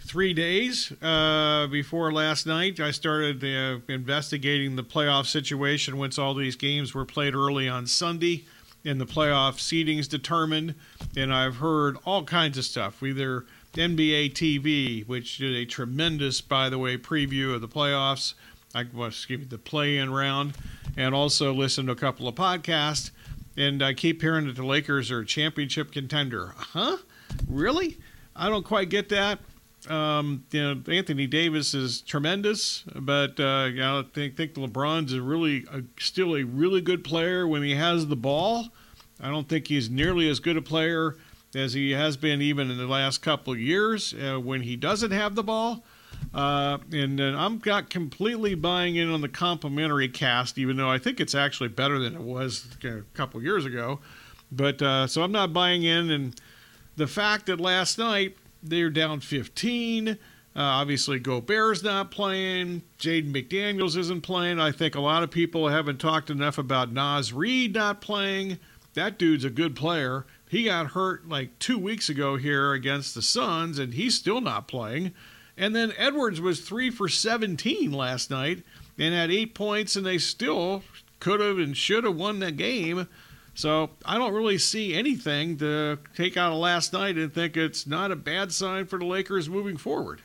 three 0.00 0.34
days 0.34 0.92
uh, 1.00 1.68
before 1.68 2.12
last 2.12 2.46
night. 2.46 2.80
I 2.80 2.90
started 2.90 3.44
uh, 3.44 3.78
investigating 3.88 4.74
the 4.74 4.82
playoff 4.82 5.26
situation 5.26 5.96
once 5.96 6.18
all 6.18 6.34
these 6.34 6.56
games 6.56 6.92
were 6.92 7.04
played 7.04 7.36
early 7.36 7.68
on 7.68 7.86
Sunday 7.86 8.46
and 8.84 9.00
the 9.00 9.06
playoff 9.06 9.54
seedings 9.54 10.08
determined, 10.08 10.74
and 11.16 11.32
I've 11.32 11.56
heard 11.56 11.96
all 12.04 12.24
kinds 12.24 12.58
of 12.58 12.64
stuff. 12.64 13.02
Either 13.02 13.46
NBA 13.74 14.32
TV, 14.32 15.06
which 15.06 15.38
did 15.38 15.54
a 15.54 15.64
tremendous, 15.64 16.40
by 16.40 16.68
the 16.68 16.78
way, 16.78 16.98
preview 16.98 17.54
of 17.54 17.60
the 17.60 17.68
playoffs. 17.68 18.34
I 18.74 18.84
well, 18.92 19.08
excuse 19.08 19.40
me, 19.40 19.46
the 19.46 19.56
play-in 19.56 20.12
round, 20.12 20.54
and 20.96 21.14
also 21.14 21.52
listen 21.52 21.86
to 21.86 21.92
a 21.92 21.96
couple 21.96 22.28
of 22.28 22.34
podcasts. 22.34 23.10
And 23.56 23.82
I 23.82 23.94
keep 23.94 24.20
hearing 24.20 24.46
that 24.46 24.56
the 24.56 24.64
Lakers 24.64 25.10
are 25.10 25.20
a 25.20 25.26
championship 25.26 25.92
contender. 25.92 26.54
Huh? 26.56 26.96
Really? 27.48 27.98
I 28.34 28.48
don't 28.48 28.64
quite 28.64 28.88
get 28.88 29.08
that. 29.10 29.38
Um, 29.88 30.44
you 30.50 30.62
know, 30.62 30.82
Anthony 30.92 31.26
Davis 31.26 31.74
is 31.74 32.00
tremendous, 32.00 32.84
but 32.94 33.38
uh, 33.38 33.68
you 33.70 33.80
know, 33.80 34.00
I 34.00 34.04
think 34.14 34.36
think 34.36 34.54
LeBron's 34.54 35.12
a 35.12 35.20
really 35.20 35.66
a, 35.70 35.82
still 36.00 36.36
a 36.36 36.42
really 36.42 36.80
good 36.80 37.04
player 37.04 37.46
when 37.46 37.62
he 37.62 37.74
has 37.74 38.06
the 38.06 38.16
ball. 38.16 38.68
I 39.20 39.28
don't 39.28 39.48
think 39.48 39.68
he's 39.68 39.90
nearly 39.90 40.28
as 40.28 40.40
good 40.40 40.56
a 40.56 40.62
player 40.62 41.16
as 41.54 41.74
he 41.74 41.92
has 41.92 42.16
been 42.16 42.40
even 42.40 42.70
in 42.70 42.78
the 42.78 42.86
last 42.86 43.18
couple 43.18 43.52
of 43.52 43.60
years 43.60 44.14
uh, 44.14 44.40
when 44.40 44.62
he 44.62 44.74
doesn't 44.74 45.12
have 45.12 45.34
the 45.34 45.44
ball. 45.44 45.84
Uh, 46.34 46.78
and 46.92 47.20
I'm 47.20 47.62
not 47.64 47.90
completely 47.90 48.56
buying 48.56 48.96
in 48.96 49.08
on 49.10 49.20
the 49.20 49.28
complimentary 49.28 50.08
cast, 50.08 50.58
even 50.58 50.76
though 50.76 50.90
I 50.90 50.98
think 50.98 51.20
it's 51.20 51.34
actually 51.34 51.68
better 51.68 52.00
than 52.00 52.14
it 52.16 52.20
was 52.20 52.66
a 52.82 53.02
couple 53.14 53.40
years 53.40 53.64
ago. 53.64 54.00
But 54.50 54.82
uh, 54.82 55.06
so 55.06 55.22
I'm 55.22 55.32
not 55.32 55.52
buying 55.52 55.84
in, 55.84 56.10
and 56.10 56.40
the 56.96 57.06
fact 57.06 57.46
that 57.46 57.60
last 57.60 57.98
night 57.98 58.36
they're 58.64 58.90
down 58.90 59.20
15. 59.20 60.08
Uh, 60.08 60.16
obviously, 60.56 61.18
Gobert's 61.18 61.82
not 61.82 62.10
playing. 62.10 62.82
Jaden 62.98 63.32
McDaniels 63.32 63.96
isn't 63.96 64.22
playing. 64.22 64.60
I 64.60 64.70
think 64.70 64.94
a 64.94 65.00
lot 65.00 65.22
of 65.22 65.30
people 65.30 65.68
haven't 65.68 65.98
talked 65.98 66.30
enough 66.30 66.58
about 66.58 66.92
Naz 66.92 67.32
Reid 67.32 67.74
not 67.74 68.00
playing. 68.00 68.58
That 68.94 69.18
dude's 69.18 69.44
a 69.44 69.50
good 69.50 69.74
player. 69.74 70.26
He 70.48 70.64
got 70.64 70.88
hurt 70.92 71.28
like 71.28 71.58
two 71.58 71.78
weeks 71.78 72.08
ago 72.08 72.36
here 72.36 72.72
against 72.72 73.14
the 73.14 73.22
Suns, 73.22 73.78
and 73.80 73.94
he's 73.94 74.14
still 74.14 74.40
not 74.40 74.68
playing. 74.68 75.12
And 75.56 75.74
then 75.74 75.92
Edwards 75.96 76.40
was 76.40 76.60
three 76.60 76.90
for 76.90 77.08
17 77.08 77.92
last 77.92 78.30
night 78.30 78.62
and 78.98 79.14
had 79.14 79.30
eight 79.30 79.54
points, 79.54 79.96
and 79.96 80.04
they 80.04 80.18
still 80.18 80.82
could 81.20 81.40
have 81.40 81.58
and 81.58 81.76
should 81.76 82.04
have 82.04 82.16
won 82.16 82.40
that 82.40 82.56
game. 82.56 83.08
So 83.54 83.90
I 84.04 84.18
don't 84.18 84.34
really 84.34 84.58
see 84.58 84.94
anything 84.94 85.56
to 85.58 85.98
take 86.16 86.36
out 86.36 86.52
of 86.52 86.58
last 86.58 86.92
night 86.92 87.16
and 87.16 87.32
think 87.32 87.56
it's 87.56 87.86
not 87.86 88.10
a 88.10 88.16
bad 88.16 88.52
sign 88.52 88.86
for 88.86 88.98
the 88.98 89.06
Lakers 89.06 89.48
moving 89.48 89.76
forward. 89.76 90.22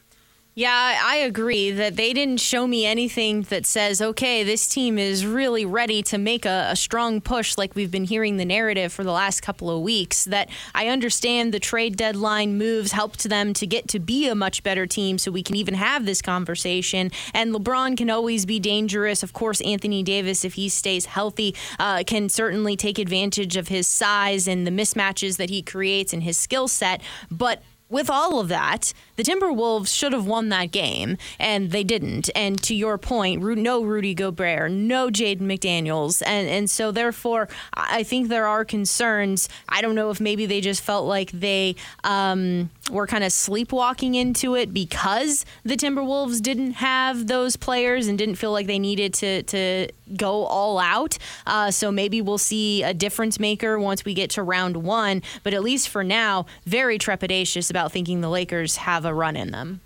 Yeah, 0.60 1.00
I 1.02 1.16
agree 1.16 1.72
that 1.72 1.96
they 1.96 2.12
didn't 2.12 2.42
show 2.42 2.68
me 2.68 2.86
anything 2.86 3.44
that 3.44 3.66
says, 3.66 4.02
okay, 4.02 4.44
this 4.44 4.68
team 4.68 4.98
is 5.00 5.26
really 5.26 5.64
ready 5.64 6.04
to 6.04 6.18
make 6.18 6.46
a, 6.46 6.68
a, 6.72 6.76
strong 6.76 7.22
push, 7.22 7.58
like 7.58 7.76
we've 7.76 7.90
been 7.90 8.04
hearing 8.04 8.36
the 8.36 8.44
narrative 8.44 8.92
for 8.92 9.06
the 9.06 9.14
last 9.14 9.40
couple 9.40 9.72
of 9.72 9.82
weeks. 9.82 10.26
That 10.26 10.50
I 10.76 10.88
understand 10.90 11.54
the 11.54 11.62
trade 11.62 11.96
deadline 11.96 12.58
moves 12.58 12.92
helped 12.92 13.24
them 13.24 13.54
to 13.54 13.66
get 13.66 13.88
to 13.88 14.00
be 14.00 14.28
a 14.28 14.36
much 14.36 14.62
better 14.62 14.86
team 14.86 15.18
so 15.18 15.32
we 15.32 15.44
can 15.44 15.56
even 15.56 15.76
have 15.76 16.06
this 16.06 16.22
conversation. 16.22 17.10
And 17.34 17.56
LeBron 17.56 17.96
can 17.96 18.10
always 18.10 18.46
be 18.46 18.60
dangerous. 18.60 19.24
Of 19.24 19.32
course, 19.32 19.62
Anthony 19.62 20.04
Davis, 20.04 20.44
if 20.44 20.56
he 20.56 20.68
stays 20.68 21.06
healthy, 21.06 21.56
uh, 21.80 22.04
can 22.06 22.28
certainly 22.28 22.76
take 22.76 23.00
advantage 23.00 23.56
of 23.56 23.70
his 23.70 23.88
size 23.88 24.46
and 24.46 24.68
the 24.68 24.72
mismatches 24.72 25.38
that 25.38 25.50
he 25.50 25.62
creates 25.62 26.12
and 26.12 26.22
his 26.22 26.38
skill 26.38 26.68
set. 26.68 27.00
But 27.32 27.64
with 27.90 28.10
all 28.10 28.40
of 28.40 28.48
that, 28.50 28.94
the 29.16 29.24
Timberwolves 29.24 29.94
should 29.96 30.14
have 30.14 30.26
won 30.26 30.50
that 30.50 30.72
game, 30.72 31.18
and 31.40 31.72
they 31.72 31.84
didn't. 31.84 32.30
And 32.36 32.62
to 32.64 32.76
your 32.76 32.98
point, 32.98 33.42
no 33.42 33.84
Rudy 33.84 34.14
Gobert, 34.14 34.72
no 34.72 35.10
Jaden 35.10 35.42
McDaniels, 35.42 36.22
and 36.26 36.48
and 36.48 36.70
so 36.70 36.92
therefore, 36.92 37.50
I 37.74 38.04
think 38.04 38.28
there 38.28 38.48
are 38.48 38.64
concerns. 38.64 39.50
I 39.68 39.82
don't 39.82 39.96
know 39.96 40.10
if 40.10 40.20
maybe 40.22 40.46
they 40.46 40.62
just 40.62 40.82
felt 40.82 41.08
like 41.08 41.32
they 41.32 41.76
um, 42.04 42.70
were 42.90 43.08
kind 43.08 43.24
of 43.24 43.32
sleepwalking 43.32 44.16
into 44.16 44.56
it 44.56 44.74
because 44.74 45.46
the 45.64 45.76
Timberwolves 45.76 46.42
didn't 46.42 46.74
have 46.74 47.28
those 47.28 47.56
players 47.56 48.08
and 48.08 48.18
didn't 48.18 48.36
feel 48.36 48.52
like 48.52 48.68
they 48.68 48.80
needed 48.80 49.14
to 49.16 49.44
to 49.44 49.90
go 50.16 50.46
all 50.46 50.80
out. 50.80 51.18
Uh, 51.46 51.72
so 51.72 51.92
maybe 51.92 52.22
we'll 52.22 52.38
see 52.38 52.84
a 52.84 52.94
difference 52.94 53.40
maker 53.40 53.80
once 53.80 54.06
we 54.06 54.14
get 54.14 54.30
to 54.32 54.44
round 54.44 54.78
one. 54.78 55.22
But 55.44 55.54
at 55.54 55.64
least 55.64 55.90
for 55.90 56.04
now, 56.04 56.46
very 56.66 56.98
trepidatious 56.98 57.70
about 57.70 57.92
thinking 57.92 58.22
the 58.22 58.30
Lakers 58.30 58.78
have 58.78 59.06
a 59.06 59.14
run 59.14 59.36
in 59.36 59.52
them. 59.52 59.82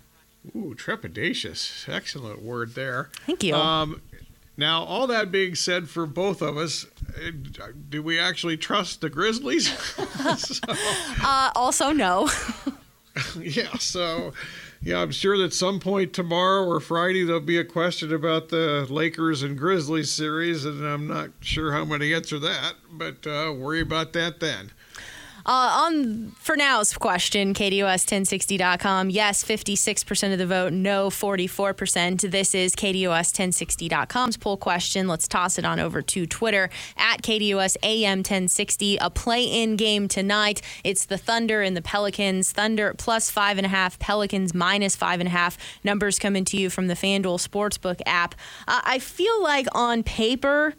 Ooh, 0.54 0.74
trepidatious. 0.76 1.88
Excellent 1.88 2.42
word 2.42 2.74
there. 2.74 3.10
Thank 3.26 3.42
you. 3.42 3.54
Um, 3.54 4.02
now, 4.56 4.84
all 4.84 5.08
that 5.08 5.32
being 5.32 5.54
said, 5.54 5.88
for 5.88 6.06
both 6.06 6.40
of 6.40 6.56
us, 6.56 6.86
uh, 7.16 7.68
do 7.88 8.02
we 8.02 8.18
actually 8.18 8.56
trust 8.56 9.00
the 9.00 9.10
Grizzlies? 9.10 9.68
so, 10.38 10.60
uh, 10.68 11.50
also, 11.56 11.92
no. 11.92 12.28
yeah, 13.40 13.76
so 13.78 14.32
yeah, 14.82 15.00
I'm 15.00 15.12
sure 15.12 15.38
that 15.38 15.52
some 15.52 15.78
point 15.78 16.12
tomorrow 16.12 16.64
or 16.64 16.80
Friday 16.80 17.24
there'll 17.24 17.40
be 17.40 17.58
a 17.58 17.64
question 17.64 18.12
about 18.12 18.48
the 18.48 18.86
Lakers 18.90 19.42
and 19.42 19.56
Grizzlies 19.56 20.12
series, 20.12 20.64
and 20.64 20.84
I'm 20.84 21.06
not 21.06 21.30
sure 21.40 21.72
how 21.72 21.82
I'm 21.82 21.88
going 21.88 22.00
to 22.00 22.12
answer 22.14 22.38
that, 22.40 22.74
but 22.90 23.26
uh, 23.26 23.52
worry 23.56 23.80
about 23.80 24.12
that 24.14 24.40
then. 24.40 24.72
Uh, 25.46 25.84
on 25.84 26.30
for 26.38 26.56
now's 26.56 26.94
question, 26.94 27.52
KDUS1060.com. 27.52 29.10
Yes, 29.10 29.44
56% 29.44 30.32
of 30.32 30.38
the 30.38 30.46
vote. 30.46 30.72
No, 30.72 31.10
44%. 31.10 32.30
This 32.30 32.54
is 32.54 32.74
KDUS1060.com's 32.74 34.36
poll 34.38 34.56
question. 34.56 35.06
Let's 35.06 35.28
toss 35.28 35.58
it 35.58 35.64
on 35.64 35.78
over 35.78 36.00
to 36.00 36.26
Twitter 36.26 36.70
at 36.96 37.22
KDUS 37.22 37.76
AM 37.82 38.18
1060. 38.18 38.96
A 38.98 39.10
play-in 39.10 39.76
game 39.76 40.08
tonight. 40.08 40.62
It's 40.82 41.04
the 41.04 41.18
Thunder 41.18 41.60
and 41.60 41.76
the 41.76 41.82
Pelicans. 41.82 42.50
Thunder 42.50 42.94
plus 42.94 43.30
five 43.30 43.58
and 43.58 43.66
a 43.66 43.70
half. 43.70 43.98
Pelicans 43.98 44.54
minus 44.54 44.96
five 44.96 45.20
and 45.20 45.28
a 45.28 45.32
half. 45.32 45.58
Numbers 45.84 46.18
coming 46.18 46.44
to 46.46 46.56
you 46.56 46.70
from 46.70 46.86
the 46.86 46.94
FanDuel 46.94 47.46
Sportsbook 47.46 48.00
app. 48.06 48.34
Uh, 48.66 48.80
I 48.84 48.98
feel 48.98 49.42
like 49.42 49.66
on 49.74 50.02
paper 50.02 50.74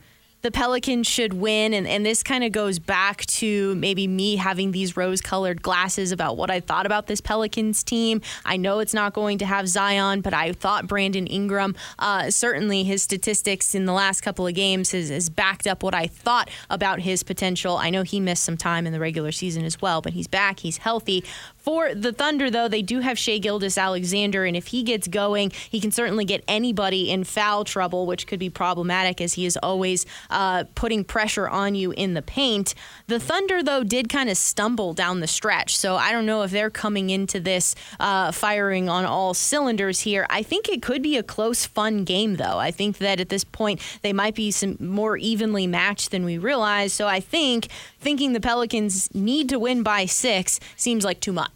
the 0.45 0.51
Pelicans 0.51 1.07
should 1.07 1.33
win. 1.33 1.73
And, 1.73 1.87
and 1.87 2.05
this 2.05 2.21
kind 2.21 2.43
of 2.43 2.51
goes 2.51 2.77
back 2.77 3.25
to 3.25 3.73
maybe 3.73 4.07
me 4.07 4.35
having 4.35 4.73
these 4.73 4.95
rose 4.95 5.19
colored 5.19 5.63
glasses 5.63 6.11
about 6.11 6.37
what 6.37 6.51
I 6.51 6.59
thought 6.59 6.85
about 6.85 7.07
this 7.07 7.19
Pelicans 7.19 7.83
team. 7.83 8.21
I 8.45 8.55
know 8.55 8.77
it's 8.77 8.93
not 8.93 9.13
going 9.13 9.39
to 9.39 9.45
have 9.47 9.67
Zion, 9.67 10.21
but 10.21 10.35
I 10.35 10.51
thought 10.51 10.85
Brandon 10.85 11.25
Ingram, 11.25 11.75
uh, 11.97 12.29
certainly 12.29 12.83
his 12.83 13.01
statistics 13.01 13.73
in 13.73 13.85
the 13.85 13.91
last 13.91 14.21
couple 14.21 14.45
of 14.45 14.53
games 14.53 14.91
has, 14.91 15.09
has 15.09 15.31
backed 15.31 15.65
up 15.65 15.81
what 15.81 15.95
I 15.95 16.05
thought 16.05 16.51
about 16.69 16.99
his 16.99 17.23
potential. 17.23 17.77
I 17.77 17.89
know 17.89 18.03
he 18.03 18.19
missed 18.19 18.43
some 18.43 18.55
time 18.55 18.85
in 18.85 18.93
the 18.93 18.99
regular 18.99 19.31
season 19.31 19.65
as 19.65 19.81
well, 19.81 19.99
but 19.99 20.13
he's 20.13 20.27
back, 20.27 20.59
he's 20.59 20.77
healthy. 20.77 21.23
For 21.65 21.95
the 21.95 22.13
Thunder, 22.13 22.51
though, 22.51 22.67
they 22.67 22.83
do 22.83 22.99
have 22.99 23.17
Shai 23.17 23.39
Gilgeous-Alexander, 23.39 24.45
and 24.45 24.55
if 24.55 24.67
he 24.67 24.83
gets 24.83 25.07
going, 25.07 25.51
he 25.67 25.79
can 25.79 25.89
certainly 25.89 26.23
get 26.23 26.43
anybody 26.47 27.09
in 27.09 27.23
foul 27.23 27.63
trouble, 27.63 28.05
which 28.05 28.27
could 28.27 28.37
be 28.37 28.51
problematic 28.51 29.19
as 29.19 29.33
he 29.33 29.47
is 29.47 29.57
always 29.63 30.05
uh, 30.29 30.65
putting 30.75 31.03
pressure 31.03 31.49
on 31.49 31.73
you 31.73 31.89
in 31.89 32.13
the 32.13 32.21
paint. 32.21 32.75
The 33.07 33.19
Thunder, 33.19 33.63
though, 33.63 33.83
did 33.83 34.09
kind 34.09 34.29
of 34.29 34.37
stumble 34.37 34.93
down 34.93 35.21
the 35.21 35.27
stretch, 35.27 35.75
so 35.75 35.95
I 35.95 36.11
don't 36.11 36.27
know 36.27 36.43
if 36.43 36.51
they're 36.51 36.69
coming 36.69 37.09
into 37.09 37.39
this 37.39 37.73
uh, 37.99 38.31
firing 38.31 38.87
on 38.87 39.03
all 39.03 39.33
cylinders 39.33 40.01
here. 40.01 40.27
I 40.29 40.43
think 40.43 40.69
it 40.69 40.83
could 40.83 41.01
be 41.01 41.17
a 41.17 41.23
close, 41.23 41.65
fun 41.65 42.03
game, 42.03 42.35
though. 42.35 42.59
I 42.59 42.69
think 42.69 42.99
that 42.99 43.19
at 43.19 43.29
this 43.29 43.43
point 43.43 43.81
they 44.03 44.13
might 44.13 44.35
be 44.35 44.51
some 44.51 44.77
more 44.79 45.17
evenly 45.17 45.65
matched 45.65 46.11
than 46.11 46.25
we 46.25 46.37
realize. 46.37 46.93
So 46.93 47.07
I 47.07 47.19
think 47.19 47.69
thinking 47.99 48.33
the 48.33 48.39
Pelicans 48.39 49.09
need 49.15 49.49
to 49.49 49.57
win 49.57 49.81
by 49.81 50.05
six 50.05 50.59
seems 50.75 51.03
like 51.03 51.19
too 51.21 51.33
much. 51.33 51.54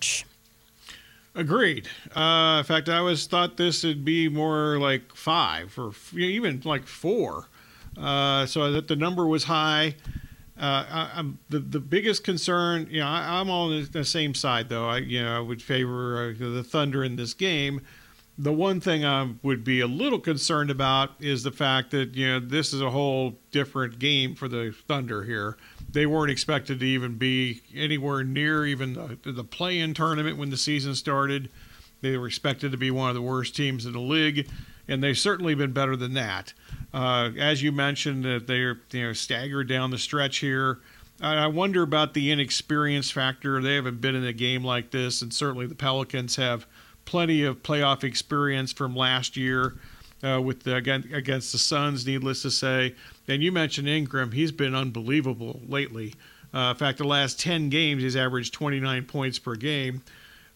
Agreed. 1.36 1.88
Uh, 2.16 2.58
in 2.60 2.66
fact, 2.66 2.90
I 2.90 2.98
always 2.98 3.26
thought 3.28 3.58
this 3.58 3.84
would 3.84 4.04
be 4.04 4.28
more 4.28 4.78
like 4.80 5.16
five 5.16 5.78
or 5.78 5.94
even 6.18 6.62
like 6.66 6.86
four. 6.88 7.48
Uh, 7.98 8.46
so 8.46 8.72
that 8.72 8.88
the 8.88 8.96
number 8.96 9.26
was 9.28 9.46
high. 9.46 9.96
Uh, 10.60 10.86
I, 10.90 11.26
the 11.50 11.60
the 11.60 11.80
biggest 11.80 12.24
concern, 12.26 12.88
you 12.90 13.00
know, 13.00 13.08
I, 13.08 13.40
am 13.40 13.50
on 13.50 13.88
the 13.92 14.04
same 14.04 14.34
side 14.34 14.68
though. 14.68 14.90
I 14.90 14.98
you 14.98 15.24
know 15.24 15.38
I 15.38 15.40
would 15.40 15.62
favor 15.62 16.30
uh, 16.30 16.34
the 16.38 16.64
Thunder 16.64 17.04
in 17.04 17.16
this 17.16 17.34
game. 17.34 17.82
The 18.38 18.52
one 18.52 18.82
thing 18.82 19.06
I 19.06 19.34
would 19.42 19.64
be 19.64 19.80
a 19.80 19.88
little 19.88 20.20
concerned 20.20 20.72
about 20.72 21.12
is 21.20 21.44
the 21.44 21.52
fact 21.52 21.92
that 21.92 22.16
you 22.16 22.28
know 22.28 22.40
this 22.40 22.74
is 22.74 22.82
a 22.82 22.90
whole 22.90 23.38
different 23.52 24.00
game 24.00 24.36
for 24.36 24.50
the 24.50 24.76
Thunder 24.88 25.24
here 25.24 25.58
they 25.92 26.06
weren't 26.06 26.32
expected 26.32 26.80
to 26.80 26.86
even 26.86 27.16
be 27.16 27.62
anywhere 27.76 28.24
near 28.24 28.66
even 28.66 28.94
the, 28.94 29.32
the 29.32 29.44
play-in 29.44 29.94
tournament 29.94 30.38
when 30.38 30.50
the 30.50 30.58
season 30.58 30.96
started. 30.96 31.50
They 32.02 32.18
were 32.18 32.28
expected 32.28 32.72
to 32.72 32.78
be 32.78 32.92
one 32.92 33.10
of 33.10 33.16
the 33.16 33.22
worst 33.22 33.56
teams 33.56 33.86
in 33.86 33.94
the 33.94 34.00
league, 34.00 34.48
and 34.88 35.04
they've 35.04 35.18
certainly 35.18 35.56
been 35.56 35.74
better 35.74 35.96
than 35.96 36.14
that. 36.14 36.54
Uh, 36.94 37.32
as 37.38 37.62
you 37.62 37.72
mentioned, 37.72 38.24
that 38.24 38.48
they're 38.48 38.80
you 38.92 39.04
know 39.04 39.14
staggered 39.14 39.68
down 39.68 39.92
the 39.92 39.98
stretch 39.98 40.38
here. 40.38 40.80
I 41.22 41.48
wonder 41.48 41.84
about 41.84 42.14
the 42.14 42.32
inexperience 42.32 43.12
factor. 43.12 43.62
They 43.62 43.76
haven't 43.76 44.00
been 44.00 44.16
in 44.16 44.24
a 44.24 44.32
game 44.32 44.64
like 44.64 44.92
this, 44.92 45.22
and 45.22 45.34
certainly 45.34 45.68
the 45.68 45.76
Pelicans 45.76 46.38
have 46.38 46.66
plenty 47.04 47.44
of 47.44 47.62
playoff 47.62 48.06
experience 48.06 48.72
from 48.72 48.96
last 48.96 49.36
year 49.36 49.76
uh, 50.24 50.42
with 50.42 50.64
the, 50.64 50.76
against 50.76 51.52
the 51.52 51.58
Suns. 51.58 52.06
Needless 52.06 52.42
to 52.44 52.52
say, 52.52 52.96
and 53.28 53.42
you 53.42 53.52
mentioned 53.52 53.88
Ingram; 53.88 54.32
he's 54.32 54.52
been 54.52 54.76
unbelievable 54.76 55.62
lately. 55.68 56.14
Uh, 56.54 56.72
in 56.72 56.76
fact, 56.76 56.98
the 56.98 57.04
last 57.04 57.40
10 57.40 57.70
games, 57.70 58.02
he's 58.02 58.16
averaged 58.16 58.54
29 58.54 59.06
points 59.06 59.38
per 59.38 59.56
game, 59.56 60.02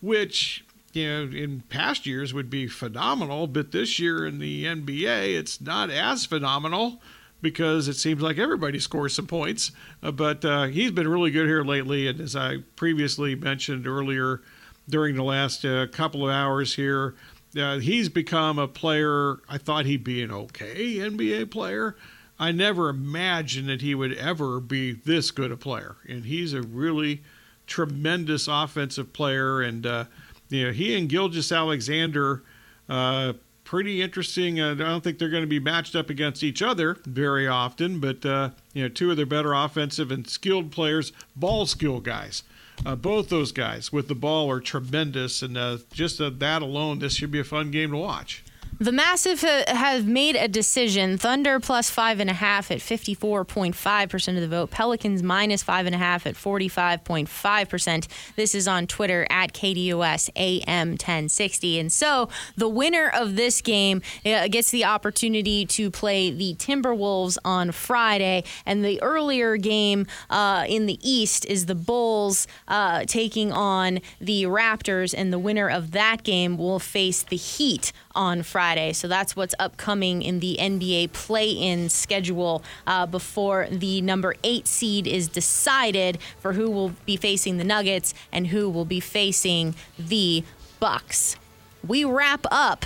which 0.01 0.66
you 0.93 1.07
know 1.07 1.38
in 1.38 1.61
past 1.70 2.05
years 2.05 2.34
would 2.34 2.49
be 2.49 2.68
phenomenal. 2.68 3.47
But 3.47 3.72
this 3.72 3.99
year 3.99 4.26
in 4.26 4.39
the 4.39 4.66
NBA, 4.66 5.38
it's 5.38 5.61
not 5.61 5.89
as 5.89 6.26
phenomenal 6.26 7.01
because 7.41 7.88
it 7.89 7.95
seems 7.95 8.22
like 8.22 8.38
everybody 8.38 8.80
scores 8.80 9.14
some 9.14 9.28
points. 9.28 9.72
Uh, 10.01 10.11
but 10.11 10.43
uh, 10.43 10.64
he's 10.64 10.91
been 10.91 11.07
really 11.07 11.30
good 11.30 11.45
here 11.45 11.64
lately, 11.64 12.07
and 12.07 12.20
as 12.20 12.36
I 12.36 12.59
previously 12.76 13.36
mentioned 13.36 13.86
earlier 13.86 14.41
during 14.89 15.16
the 15.16 15.24
last 15.24 15.64
uh, 15.64 15.88
couple 15.88 16.28
of 16.28 16.34
hours 16.34 16.74
here, 16.76 17.16
uh, 17.57 17.79
he's 17.79 18.09
become 18.09 18.57
a 18.59 18.67
player. 18.67 19.37
I 19.47 19.57
thought 19.57 19.85
he'd 19.85 20.03
be 20.03 20.21
an 20.21 20.31
okay 20.31 20.95
NBA 20.95 21.51
player. 21.51 21.95
I 22.39 22.51
never 22.51 22.89
imagined 22.89 23.69
that 23.69 23.81
he 23.81 23.93
would 23.93 24.13
ever 24.13 24.59
be 24.59 24.93
this 24.93 25.31
good 25.31 25.51
a 25.51 25.57
player, 25.57 25.97
and 26.07 26.25
he's 26.25 26.53
a 26.53 26.61
really 26.61 27.21
tremendous 27.67 28.47
offensive 28.47 29.13
player. 29.13 29.61
And 29.61 29.85
uh, 29.85 30.05
you 30.49 30.65
know, 30.65 30.71
he 30.71 30.97
and 30.97 31.07
Gilgeous-Alexander, 31.07 32.43
uh, 32.89 33.33
pretty 33.63 34.01
interesting. 34.01 34.59
Uh, 34.59 34.71
I 34.71 34.75
don't 34.75 35.03
think 35.03 35.19
they're 35.19 35.29
going 35.29 35.43
to 35.43 35.47
be 35.47 35.59
matched 35.59 35.95
up 35.95 36.09
against 36.09 36.43
each 36.43 36.61
other 36.61 36.97
very 37.05 37.47
often, 37.47 37.99
but 37.99 38.25
uh, 38.25 38.49
you 38.73 38.83
know, 38.83 38.89
two 38.89 39.11
of 39.11 39.17
their 39.17 39.25
better 39.25 39.53
offensive 39.53 40.11
and 40.11 40.27
skilled 40.27 40.71
players, 40.71 41.11
ball 41.35 41.65
skill 41.65 41.99
guys. 41.99 42.43
Uh, 42.86 42.95
both 42.95 43.30
those 43.30 43.51
guys 43.51 43.91
with 43.91 44.07
the 44.07 44.15
ball 44.15 44.49
are 44.49 44.59
tremendous, 44.59 45.41
and 45.41 45.57
uh, 45.57 45.78
just 45.91 46.19
uh, 46.19 46.30
that 46.38 46.61
alone, 46.61 46.99
this 46.99 47.13
should 47.15 47.32
be 47.32 47.39
a 47.39 47.43
fun 47.43 47.71
game 47.71 47.91
to 47.91 47.97
watch. 47.97 48.43
The 48.84 48.91
Massive 48.91 49.39
have 49.39 50.05
made 50.07 50.36
a 50.36 50.49
decision. 50.49 51.17
Thunder 51.17 51.61
plus 51.61 51.89
five 51.89 52.19
and 52.19 52.29
a 52.29 52.34
half 52.34 52.69
at 52.69 52.79
54.5% 52.79 54.36
of 54.36 54.41
the 54.41 54.47
vote. 54.49 54.71
Pelicans 54.71 55.23
minus 55.23 55.63
five 55.63 55.86
and 55.86 55.95
a 55.95 55.97
half 55.97 56.27
at 56.27 56.36
45.5%. 56.36 58.07
This 58.36 58.53
is 58.53 58.67
on 58.67 58.86
Twitter 58.86 59.25
at 59.29 59.53
KDUS 59.53 60.31
AM 60.36 60.89
1060. 60.89 61.79
And 61.79 61.93
so 61.93 62.27
the 62.57 62.67
winner 62.67 63.07
of 63.07 63.38
this 63.38 63.61
game 63.61 64.01
uh, 64.25 64.49
gets 64.49 64.69
the 64.69 64.84
opportunity 64.84 65.65
to 65.65 65.89
play 65.89 66.29
the 66.29 66.53
Timberwolves 66.55 67.38
on 67.45 67.71
Friday. 67.71 68.43
And 68.65 68.84
the 68.84 69.01
earlier 69.01 69.55
game 69.55 70.07
uh, 70.29 70.65
in 70.67 70.88
the 70.88 70.99
East 71.01 71.45
is 71.45 71.67
the 71.67 71.75
Bulls 71.75 72.47
uh, 72.67 73.05
taking 73.07 73.53
on 73.53 74.01
the 74.19 74.43
Raptors. 74.43 75.15
And 75.17 75.31
the 75.31 75.39
winner 75.39 75.69
of 75.69 75.91
that 75.91 76.23
game 76.23 76.57
will 76.57 76.79
face 76.79 77.23
the 77.23 77.38
Heat 77.38 77.93
on 78.13 78.43
Friday. 78.43 78.72
So 78.93 79.07
that's 79.07 79.36
what's 79.36 79.55
upcoming 79.59 80.21
in 80.21 80.39
the 80.39 80.57
NBA 80.59 81.13
play 81.13 81.51
in 81.51 81.89
schedule 81.89 82.63
uh, 82.88 83.05
before 83.05 83.67
the 83.69 84.01
number 84.01 84.36
eight 84.43 84.67
seed 84.67 85.07
is 85.07 85.28
decided 85.28 86.19
for 86.39 86.53
who 86.53 86.69
will 86.69 86.93
be 87.05 87.15
facing 87.15 87.57
the 87.57 87.63
Nuggets 87.63 88.13
and 88.32 88.47
who 88.47 88.69
will 88.69 88.86
be 88.86 88.99
facing 88.99 89.76
the 89.97 90.43
Bucks. 90.80 91.38
We 91.86 92.03
wrap 92.03 92.45
up 92.51 92.86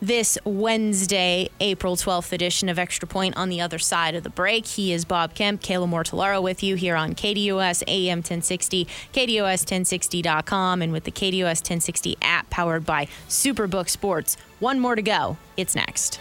this 0.00 0.38
Wednesday, 0.44 1.48
April 1.60 1.96
12th 1.96 2.32
edition 2.32 2.68
of 2.68 2.78
Extra 2.78 3.08
Point 3.08 3.36
on 3.36 3.48
the 3.48 3.60
other 3.60 3.78
side 3.78 4.14
of 4.14 4.22
the 4.22 4.30
break. 4.30 4.66
He 4.66 4.92
is 4.92 5.04
Bob 5.04 5.34
Kemp, 5.34 5.62
Kayla 5.62 5.88
Mortellaro 5.88 6.42
with 6.42 6.62
you 6.62 6.74
here 6.76 6.96
on 6.96 7.14
KDUS 7.14 7.82
AM 7.86 8.18
1060, 8.18 8.86
KDUS1060.com, 9.12 10.82
and 10.82 10.92
with 10.92 11.04
the 11.04 11.10
KDUS 11.10 11.60
1060 11.60 12.16
app 12.22 12.48
powered 12.50 12.84
by 12.84 13.06
Superbook 13.28 13.88
Sports. 13.88 14.36
One 14.60 14.80
more 14.80 14.96
to 14.96 15.02
go. 15.02 15.36
It's 15.56 15.74
next. 15.74 16.20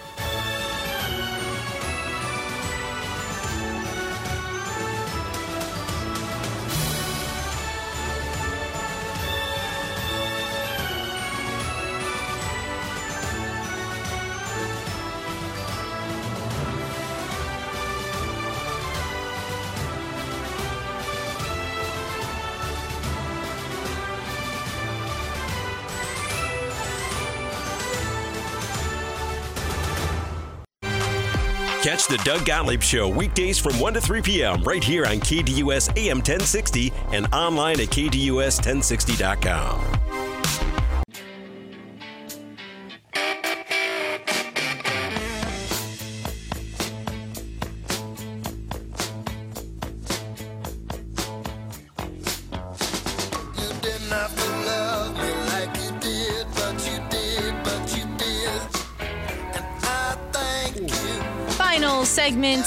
The 32.08 32.20
Doug 32.20 32.45
Gottlieb 32.45 32.84
Show 32.84 33.10
weekdays 33.10 33.58
from 33.58 33.80
1 33.80 33.95
to 33.95 34.01
3 34.01 34.22
p.m. 34.22 34.62
right 34.62 34.84
here 34.84 35.08
on 35.08 35.20
KDUS 35.20 35.97
AM 35.97 36.18
1060 36.18 36.93
and 37.12 37.26
online 37.34 37.80
at 37.80 37.88
KDUS1060.com. 37.88 40.24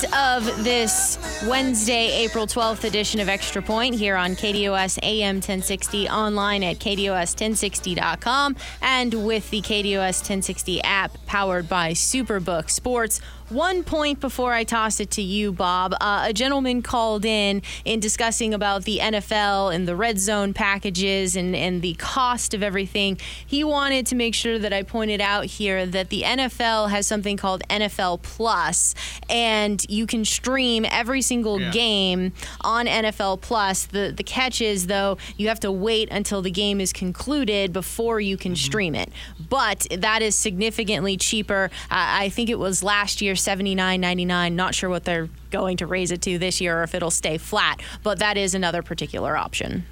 of 0.05 0.45
this 0.65 1.19
Wednesday, 1.47 2.25
April 2.25 2.47
12th 2.47 2.85
edition 2.85 3.21
of 3.21 3.29
Extra 3.29 3.63
Point 3.63 3.95
here 3.95 4.17
on 4.17 4.37
KDUS 4.37 4.99
AM 5.03 5.37
1060, 5.37 6.09
online 6.09 6.63
at 6.63 6.79
KDUS1060.com, 6.79 8.57
and 8.83 9.27
with 9.27 9.51
the 9.51 9.61
KDUS 9.61 10.21
1060 10.21 10.83
app 10.83 11.13
powered 11.27 11.69
by 11.69 11.93
Superbook 11.93 12.71
Sports. 12.71 13.21
One 13.51 13.83
point 13.83 14.21
before 14.21 14.53
I 14.53 14.65
toss 14.65 15.01
it 15.01 15.11
to 15.13 15.23
you, 15.23 15.53
Bob. 15.53 15.95
Uh, 15.99 16.25
a 16.29 16.33
gentleman 16.35 16.83
called 16.83 17.25
in 17.25 17.63
in 17.87 17.99
discussing 17.99 18.53
about 18.53 18.85
the 18.85 18.99
NFL 18.99 19.75
and 19.75 19.89
the 19.89 19.97
red 19.97 20.19
zone 20.19 20.53
packages 20.53 21.35
and, 21.35 21.57
and 21.57 21.81
the 21.81 21.95
cost 21.95 22.53
of 22.53 22.63
everything. 22.63 23.19
He 23.47 23.65
wanted 23.65 24.07
to 24.09 24.15
make 24.17 24.35
sure 24.35 24.59
that 24.59 24.75
I 24.75 24.83
pointed 24.83 25.23
out 25.23 25.47
here 25.47 25.87
that 25.87 26.11
the 26.11 26.23
NFL 26.25 26.91
has 26.91 27.07
something 27.07 27.39
called 27.39 27.63
NFL 27.71 28.21
Plus, 28.21 28.95
and 29.31 29.83
you 29.89 30.07
can 30.07 30.27
stream 30.27 30.85
every 30.85 31.23
single 31.23 31.59
Yeah. 31.59 31.71
game 31.71 32.33
on 32.61 32.87
NFL 32.87 33.41
Plus. 33.41 33.87
The 33.87 34.13
the 34.15 34.23
catch 34.25 34.61
is 34.61 34.89
though 34.89 35.17
you 35.39 35.49
have 35.49 35.61
to 35.61 35.73
wait 35.73 36.11
until 36.11 36.43
the 36.43 36.51
game 36.51 36.83
is 36.83 36.93
concluded 36.93 37.73
before 37.73 38.21
you 38.21 38.37
can 38.37 38.55
stream 38.57 38.95
it. 38.95 39.11
But 39.49 39.87
that 39.91 40.21
is 40.21 40.37
significantly 40.37 41.17
cheaper. 41.17 41.71
Uh, 41.91 41.95
I 42.25 42.29
think 42.29 42.51
it 42.51 42.59
was 42.59 42.83
last 42.83 43.23
year 43.23 43.37
seventy 43.39 43.75
nine 43.75 44.01
ninety 44.01 44.25
nine. 44.25 44.55
Not 44.55 44.75
sure 44.75 44.91
what 44.91 45.05
they're 45.05 45.29
going 45.51 45.79
to 45.79 45.87
raise 45.87 46.11
it 46.11 46.21
to 46.23 46.39
this 46.39 46.61
year 46.61 46.81
or 46.81 46.83
if 46.83 46.95
it'll 46.95 47.11
stay 47.11 47.39
flat. 47.39 47.81
But 48.03 48.19
that 48.19 48.37
is 48.37 48.55
another 48.55 48.83
particular 48.83 49.37
option. 49.37 49.87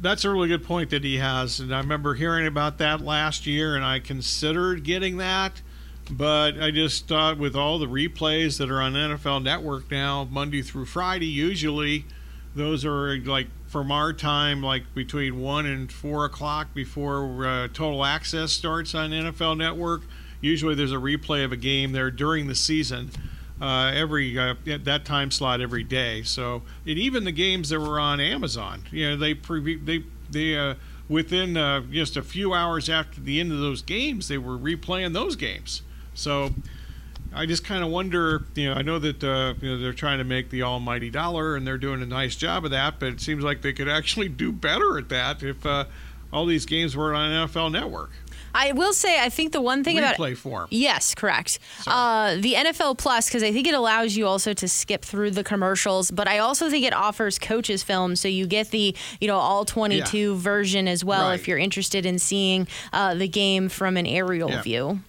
That's 0.00 0.24
a 0.24 0.30
really 0.30 0.48
good 0.48 0.64
point 0.64 0.90
that 0.90 1.02
he 1.04 1.16
has, 1.16 1.58
and 1.58 1.74
I 1.74 1.78
remember 1.78 2.14
hearing 2.14 2.46
about 2.46 2.76
that 2.78 3.00
last 3.00 3.46
year, 3.46 3.74
and 3.76 3.82
I 3.84 3.98
considered 3.98 4.84
getting 4.84 5.16
that, 5.16 5.62
but 6.10 6.62
I 6.62 6.70
just 6.70 7.08
thought 7.08 7.38
with 7.38 7.56
all 7.56 7.78
the 7.78 7.86
replays 7.86 8.58
that 8.58 8.70
are 8.70 8.82
on 8.82 8.92
NFL 8.92 9.42
Network 9.42 9.90
now, 9.90 10.28
Monday 10.30 10.60
through 10.60 10.84
Friday, 10.84 11.26
usually 11.26 12.04
those 12.54 12.84
are 12.84 13.16
like 13.18 13.48
from 13.68 13.90
our 13.90 14.12
time, 14.12 14.62
like 14.62 14.82
between 14.94 15.40
one 15.40 15.66
and 15.66 15.90
four 15.90 16.24
o'clock 16.24 16.74
before 16.74 17.46
uh, 17.46 17.68
Total 17.68 18.04
Access 18.04 18.52
starts 18.52 18.94
on 18.94 19.10
NFL 19.10 19.56
Network. 19.58 20.02
Usually, 20.40 20.74
there's 20.74 20.92
a 20.92 20.96
replay 20.96 21.44
of 21.44 21.52
a 21.52 21.56
game 21.56 21.92
there 21.92 22.10
during 22.10 22.46
the 22.46 22.54
season 22.54 23.10
uh, 23.60 23.90
every 23.94 24.38
uh, 24.38 24.54
at 24.66 24.84
that 24.84 25.04
time 25.04 25.30
slot 25.30 25.60
every 25.60 25.84
day. 25.84 26.22
So, 26.22 26.62
and 26.86 26.98
even 26.98 27.24
the 27.24 27.32
games 27.32 27.68
that 27.70 27.80
were 27.80 27.98
on 27.98 28.20
Amazon, 28.20 28.82
you 28.90 29.10
know, 29.10 29.16
they 29.16 29.34
preview 29.34 29.84
they 29.84 30.04
they 30.30 30.56
uh, 30.56 30.74
within 31.08 31.56
uh, 31.56 31.82
just 31.90 32.16
a 32.16 32.22
few 32.22 32.52
hours 32.52 32.88
after 32.90 33.20
the 33.20 33.40
end 33.40 33.52
of 33.52 33.58
those 33.58 33.82
games, 33.82 34.28
they 34.28 34.38
were 34.38 34.58
replaying 34.58 35.12
those 35.12 35.36
games. 35.36 35.82
So, 36.14 36.50
I 37.34 37.46
just 37.46 37.64
kind 37.64 37.84
of 37.84 37.90
wonder, 37.90 38.44
you 38.54 38.68
know, 38.68 38.74
I 38.74 38.82
know 38.82 38.98
that 38.98 39.22
uh, 39.24 39.54
you 39.60 39.70
know 39.70 39.78
they're 39.78 39.92
trying 39.92 40.18
to 40.18 40.24
make 40.24 40.50
the 40.50 40.62
almighty 40.62 41.10
dollar 41.10 41.56
and 41.56 41.66
they're 41.66 41.78
doing 41.78 42.02
a 42.02 42.06
nice 42.06 42.36
job 42.36 42.64
of 42.64 42.70
that, 42.72 42.98
but 42.98 43.08
it 43.08 43.20
seems 43.20 43.42
like 43.42 43.62
they 43.62 43.72
could 43.72 43.88
actually 43.88 44.28
do 44.28 44.52
better 44.52 44.98
at 44.98 45.08
that 45.08 45.42
if 45.42 45.64
uh, 45.64 45.84
all 46.32 46.44
these 46.44 46.66
games 46.66 46.96
were 46.96 47.14
on 47.14 47.48
NFL 47.48 47.72
Network 47.72 48.10
I 48.56 48.72
will 48.72 48.92
say, 48.92 49.20
I 49.22 49.28
think 49.28 49.52
the 49.52 49.60
one 49.60 49.84
thing 49.84 49.98
about 49.98 50.16
replay 50.16 50.36
form. 50.36 50.66
Yes, 50.70 51.14
correct. 51.14 51.58
Uh, 51.86 52.36
the 52.36 52.54
NFL 52.54 52.96
Plus, 52.98 53.26
because 53.28 53.42
I 53.42 53.52
think 53.52 53.68
it 53.68 53.74
allows 53.74 54.16
you 54.16 54.26
also 54.26 54.52
to 54.54 54.66
skip 54.66 55.04
through 55.04 55.32
the 55.32 55.44
commercials, 55.44 56.10
but 56.10 56.26
I 56.26 56.38
also 56.38 56.70
think 56.70 56.84
it 56.86 56.94
offers 56.94 57.38
coaches 57.38 57.82
film, 57.82 58.16
so 58.16 58.28
you 58.28 58.46
get 58.46 58.70
the 58.70 58.96
you 59.20 59.28
know 59.28 59.36
all 59.36 59.64
22 59.64 60.36
version 60.36 60.88
as 60.88 61.04
well 61.04 61.28
Right. 61.28 61.34
if 61.34 61.46
you're 61.46 61.58
interested 61.58 62.06
in 62.06 62.18
seeing 62.18 62.66
uh, 62.92 63.14
the 63.14 63.28
game 63.28 63.68
from 63.68 63.96
an 63.96 64.06
aerial 64.06 64.50
Yeah. 64.50 64.62
view. 64.62 65.00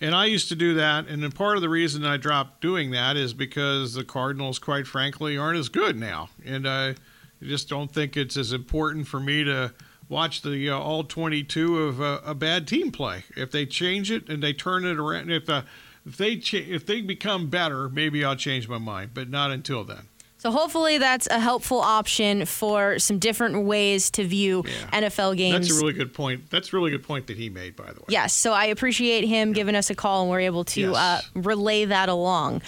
And 0.00 0.14
I 0.14 0.26
used 0.26 0.48
to 0.48 0.56
do 0.56 0.74
that, 0.74 1.06
and 1.06 1.22
then 1.22 1.30
part 1.30 1.56
of 1.56 1.62
the 1.62 1.68
reason 1.68 2.04
I 2.04 2.16
dropped 2.16 2.60
doing 2.60 2.90
that 2.90 3.16
is 3.16 3.32
because 3.32 3.94
the 3.94 4.04
Cardinals, 4.04 4.58
quite 4.58 4.86
frankly, 4.86 5.38
aren't 5.38 5.58
as 5.58 5.68
good 5.68 5.96
now, 5.96 6.28
and 6.44 6.68
I 6.68 6.96
just 7.42 7.68
don't 7.68 7.90
think 7.92 8.16
it's 8.16 8.36
as 8.36 8.52
important 8.52 9.06
for 9.06 9.20
me 9.20 9.44
to 9.44 9.72
watch 10.08 10.42
the 10.42 10.70
uh, 10.70 10.78
all 10.78 11.04
22 11.04 11.78
of 11.78 12.00
uh, 12.00 12.20
a 12.24 12.34
bad 12.34 12.66
team 12.68 12.90
play. 12.92 13.24
If 13.36 13.50
they 13.50 13.66
change 13.66 14.10
it 14.10 14.28
and 14.28 14.42
they 14.42 14.52
turn 14.52 14.84
it 14.84 14.98
around, 14.98 15.30
if 15.30 15.48
uh, 15.48 15.62
if 16.06 16.16
they 16.16 16.36
cha- 16.36 16.58
if 16.58 16.84
they 16.86 17.00
become 17.00 17.48
better, 17.48 17.88
maybe 17.88 18.24
I'll 18.24 18.36
change 18.36 18.68
my 18.68 18.78
mind, 18.78 19.10
but 19.14 19.28
not 19.30 19.50
until 19.50 19.84
then. 19.84 20.08
So 20.36 20.50
hopefully 20.50 20.98
that's 20.98 21.26
a 21.28 21.38
helpful 21.40 21.80
option 21.80 22.44
for 22.44 22.98
some 22.98 23.18
different 23.18 23.64
ways 23.64 24.10
to 24.10 24.26
view 24.26 24.62
Yeah. 24.66 25.00
NFL 25.00 25.38
games. 25.38 25.68
That's 25.68 25.78
a 25.78 25.80
really 25.80 25.94
good 25.94 26.12
point. 26.12 26.50
That's 26.50 26.70
a 26.70 26.76
really 26.76 26.90
good 26.90 27.02
point 27.02 27.28
that 27.28 27.38
he 27.38 27.48
made, 27.48 27.74
by 27.76 27.86
the 27.94 28.00
way. 28.00 28.06
Yes, 28.10 28.34
so 28.34 28.52
I 28.52 28.66
appreciate 28.66 29.24
him 29.24 29.54
giving 29.54 29.74
us 29.74 29.88
a 29.88 29.94
call 29.94 30.20
and 30.20 30.30
we're 30.30 30.40
able 30.40 30.64
to 30.64 30.80
Yes. 30.82 30.94
uh, 30.96 31.22
relay 31.34 31.86
that 31.86 32.10
along. 32.10 32.60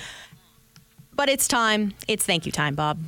But 1.15 1.29
it's 1.29 1.47
time. 1.47 1.93
It's 2.09 2.25
thank 2.25 2.47
you 2.47 2.53
time, 2.53 2.77
Bob. 2.77 2.99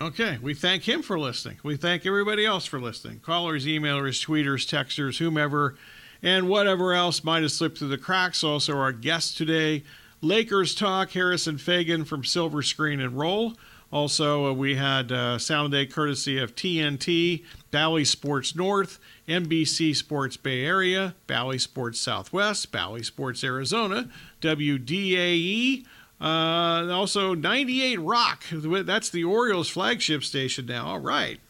Okay, 0.00 0.38
we 0.40 0.54
thank 0.54 0.88
him 0.88 1.02
for 1.02 1.18
listening. 1.18 1.56
We 1.64 1.76
thank 1.76 2.06
everybody 2.06 2.46
else 2.46 2.66
for 2.66 2.80
listening. 2.80 3.18
Callers, 3.18 3.66
emailers, 3.66 4.24
tweeters, 4.24 4.64
texters, 4.64 5.18
whomever, 5.18 5.74
and 6.22 6.48
whatever 6.48 6.94
else 6.94 7.24
might 7.24 7.42
have 7.42 7.50
slipped 7.50 7.78
through 7.78 7.88
the 7.88 7.98
cracks. 7.98 8.44
Also, 8.44 8.76
our 8.76 8.92
guest 8.92 9.36
today, 9.36 9.82
Lakers 10.20 10.76
Talk, 10.76 11.10
Harrison 11.10 11.56
Faigen 11.56 12.06
from 12.06 12.22
Silver 12.22 12.62
Screen 12.62 13.00
and 13.00 13.18
Roll. 13.18 13.54
Also, 13.90 14.46
uh, 14.46 14.52
we 14.52 14.76
had 14.76 15.10
uh, 15.10 15.36
Sound 15.36 15.72
Day 15.72 15.86
courtesy 15.86 16.38
of 16.38 16.54
TNT, 16.54 17.44
Bally 17.72 18.04
Sports 18.04 18.54
North, 18.54 19.00
NBC 19.26 19.96
Sports 19.96 20.36
Bay 20.36 20.64
Area, 20.64 21.16
Bally 21.26 21.58
Sports 21.58 21.98
Southwest, 21.98 22.70
Bally 22.70 23.02
Sports 23.02 23.42
Arizona, 23.42 24.08
WDAE, 24.42 25.84
uh, 26.20 26.88
also 26.90 27.34
98 27.34 28.00
Rock. 28.00 28.44
That's 28.50 29.10
the 29.10 29.24
Orioles 29.24 29.68
flagship 29.68 30.24
station 30.24 30.66
now. 30.66 30.86
All 30.86 31.00
right. 31.00 31.40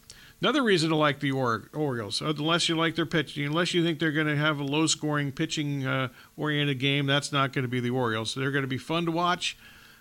Another 0.41 0.63
reason 0.63 0.91
to 0.91 0.97
like 0.97 1.19
the 1.19 1.33
or- 1.33 1.69
Orioles, 1.73 2.21
unless 2.21 2.69
you 2.69 2.77
like 2.77 2.95
their 2.95 3.07
pitching, 3.07 3.47
unless 3.47 3.75
you 3.75 3.83
think 3.83 3.99
they're 3.99 4.13
going 4.13 4.29
to 4.29 4.37
have 4.37 4.61
a 4.61 4.65
low 4.65 4.87
scoring 4.87 5.33
pitching 5.33 5.85
uh, 5.85 6.09
oriented 6.37 6.79
game, 6.79 7.07
that's 7.07 7.33
not 7.33 7.53
going 7.53 7.65
to 7.65 7.69
be 7.69 7.81
the 7.81 7.91
Orioles. 7.91 8.35
They're 8.35 8.53
going 8.53 8.63
to 8.63 8.69
be 8.69 8.79
fun 8.79 9.05
to 9.07 9.11
watch 9.11 9.57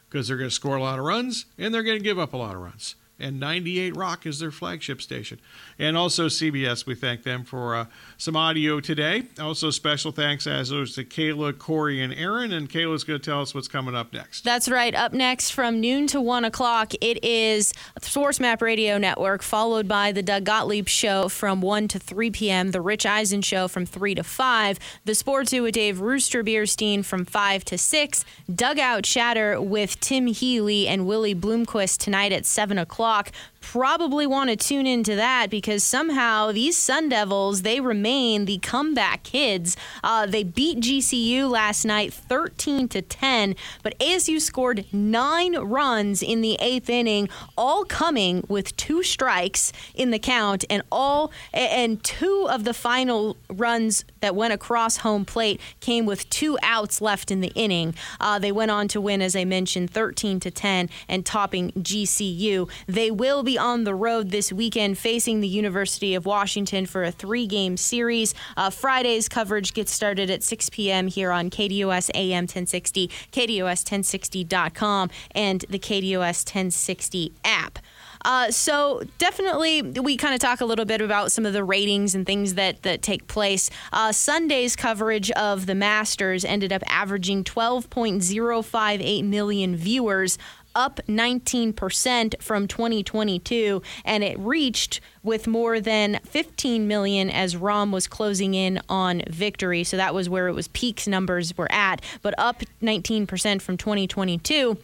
because 0.09 0.27
they're 0.27 0.37
going 0.37 0.49
to 0.49 0.55
score 0.55 0.75
a 0.75 0.81
lot 0.81 0.99
of 0.99 1.05
runs 1.05 1.45
and 1.57 1.73
they're 1.73 1.83
going 1.83 1.97
to 1.97 2.03
give 2.03 2.19
up 2.19 2.33
a 2.33 2.37
lot 2.37 2.53
of 2.53 2.61
runs. 2.61 2.95
And 3.19 3.39
98 3.39 3.95
Rock 3.95 4.27
is 4.27 4.39
their 4.39 4.51
flagship 4.51 5.01
station. 5.01 5.39
And 5.79 5.97
also 5.97 6.27
CBS, 6.27 6.85
we 6.85 6.93
thank 6.93 7.23
them 7.23 7.43
for 7.43 7.75
uh, 7.75 7.85
some 8.17 8.35
audio 8.35 8.79
today. 8.79 9.23
Also, 9.39 9.71
special 9.71 10.11
thanks 10.11 10.45
as 10.45 10.71
always 10.71 10.93
to 10.95 11.03
Kayla, 11.03 11.57
Corey, 11.57 12.01
and 12.01 12.13
Aaron. 12.13 12.53
And 12.53 12.69
Kayla's 12.69 13.03
going 13.03 13.19
to 13.19 13.25
tell 13.25 13.41
us 13.41 13.55
what's 13.55 13.67
coming 13.67 13.95
up 13.95 14.13
next. 14.13 14.43
That's 14.43 14.69
right. 14.69 14.93
Up 14.93 15.13
next 15.13 15.49
from 15.49 15.81
noon 15.81 16.05
to 16.07 16.21
one 16.21 16.45
o'clock, 16.45 16.93
it 17.01 17.23
is 17.23 17.73
SportsMap 17.99 18.61
Radio 18.61 18.99
Network, 18.99 19.41
followed 19.41 19.87
by 19.87 20.11
the 20.11 20.21
Doug 20.21 20.43
Gottlieb 20.43 20.87
Show 20.87 21.27
from 21.27 21.59
1 21.61 21.87
to 21.89 21.99
3 21.99 22.29
p.m., 22.29 22.71
the 22.71 22.81
Rich 22.81 23.07
Eisen 23.07 23.41
Show 23.41 23.67
from 23.67 23.87
3 23.87 24.13
to 24.15 24.23
5, 24.23 24.79
the 25.05 25.15
Sports 25.15 25.49
Zoo 25.49 25.63
with 25.63 25.73
Dave 25.73 26.01
Rooster 26.01 26.43
Bierstein 26.43 27.03
from 27.03 27.25
5 27.25 27.65
to 27.65 27.77
6, 27.79 28.25
Dugout 28.53 29.03
Chatter 29.03 29.59
with 29.59 29.99
Tim 29.99 30.27
Healy 30.27 30.87
and 30.87 31.07
Willie 31.07 31.33
Bloomquist 31.35 31.97
tonight 31.97 32.31
at 32.31 32.45
7 32.45 32.77
o'clock 32.77 33.06
o'clock. 33.07 33.31
Probably 33.71 34.25
want 34.25 34.49
to 34.49 34.55
tune 34.55 34.87
into 34.87 35.13
that 35.17 35.49
because 35.49 35.83
somehow 35.83 36.53
these 36.53 36.77
Sun 36.77 37.09
Devils, 37.09 37.63
they 37.63 37.81
remain 37.81 38.45
the 38.45 38.59
comeback 38.59 39.23
kids. 39.23 39.75
Uh, 40.01 40.25
they 40.25 40.45
beat 40.45 40.79
GCU 40.79 41.49
last 41.49 41.83
night 41.83 42.13
13 42.13 42.87
to 42.87 43.01
10, 43.01 43.57
but 43.83 43.99
ASU 43.99 44.39
scored 44.39 44.85
nine 44.93 45.57
runs 45.57 46.23
in 46.23 46.39
the 46.39 46.55
eighth 46.61 46.89
inning, 46.89 47.27
all 47.57 47.83
coming 47.83 48.45
with 48.47 48.73
two 48.77 49.03
strikes 49.03 49.73
in 49.93 50.11
the 50.11 50.19
count, 50.19 50.63
and 50.69 50.81
all 50.89 51.33
and 51.53 52.01
two 52.05 52.47
of 52.49 52.63
the 52.63 52.73
final 52.73 53.35
runs 53.49 54.05
that 54.21 54.33
went 54.33 54.53
across 54.53 54.97
home 54.97 55.25
plate 55.25 55.59
came 55.81 56.05
with 56.05 56.29
two 56.29 56.57
outs 56.63 57.01
left 57.01 57.31
in 57.31 57.41
the 57.41 57.51
inning. 57.53 57.93
Uh, 58.21 58.39
they 58.39 58.53
went 58.53 58.71
on 58.71 58.87
to 58.87 59.01
win, 59.01 59.21
as 59.21 59.35
I 59.35 59.43
mentioned, 59.43 59.91
13 59.91 60.39
to 60.39 60.51
10 60.51 60.89
and 61.09 61.25
topping 61.25 61.71
GCU. 61.73 62.69
They 62.87 63.11
will 63.11 63.43
be 63.43 63.56
on 63.57 63.83
the 63.83 63.95
road 63.95 64.31
this 64.31 64.53
weekend 64.53 64.97
facing 64.97 65.41
the 65.41 65.47
University 65.47 66.15
of 66.15 66.25
Washington 66.25 66.85
for 66.85 67.03
a 67.03 67.11
three 67.11 67.47
game 67.47 67.77
series. 67.77 68.33
Uh, 68.55 68.69
Friday's 68.69 69.27
coverage 69.27 69.73
gets 69.73 69.91
started 69.91 70.29
at 70.29 70.43
6 70.43 70.69
p.m. 70.69 71.07
here 71.07 71.31
on 71.31 71.49
KDUS 71.49 72.09
AM 72.13 72.43
1060, 72.43 73.07
KDUS1060.com, 73.31 75.09
and 75.31 75.65
the 75.69 75.79
KDUS 75.79 76.45
1060 76.45 77.33
app. 77.43 77.79
Uh, 78.27 78.51
so 78.51 79.03
definitely, 79.19 79.81
we 79.81 80.17
kind 80.17 80.33
of 80.33 80.39
talk 80.39 80.61
a 80.61 80.65
little 80.65 80.85
bit 80.85 81.01
about 81.01 81.31
some 81.31 81.45
of 81.45 81.53
the 81.53 81.63
ratings 81.63 82.15
and 82.15 82.25
things 82.25 82.55
that 82.55 82.83
that 82.83 83.01
take 83.01 83.27
place. 83.27 83.69
Uh, 83.93 84.11
Sunday's 84.11 84.75
coverage 84.75 85.31
of 85.31 85.65
the 85.65 85.75
Masters 85.75 86.43
ended 86.43 86.73
up 86.73 86.83
averaging 86.87 87.43
12.058 87.43 89.23
million 89.23 89.75
viewers. 89.75 90.37
Up 90.77 90.99
19% 91.07 92.39
from 92.39 92.67
2022, 92.67 93.81
and 94.05 94.23
it 94.23 94.37
reached 94.37 95.01
with 95.23 95.47
more 95.47 95.79
than 95.79 96.19
15 96.23 96.87
million 96.87 97.31
as 97.31 97.55
Rahm 97.55 97.91
was 97.91 98.07
closing 98.07 98.53
in 98.53 98.79
on 98.87 99.23
victory. 99.27 99.83
So 99.83 99.97
that 99.97 100.13
was 100.13 100.29
where 100.29 100.47
it 100.47 100.53
was 100.53 100.67
peak 100.67 101.07
numbers 101.07 101.57
were 101.57 101.71
at, 101.71 102.03
but 102.21 102.35
up 102.37 102.61
19% 102.83 103.59
from 103.59 103.75
2022. 103.75 104.77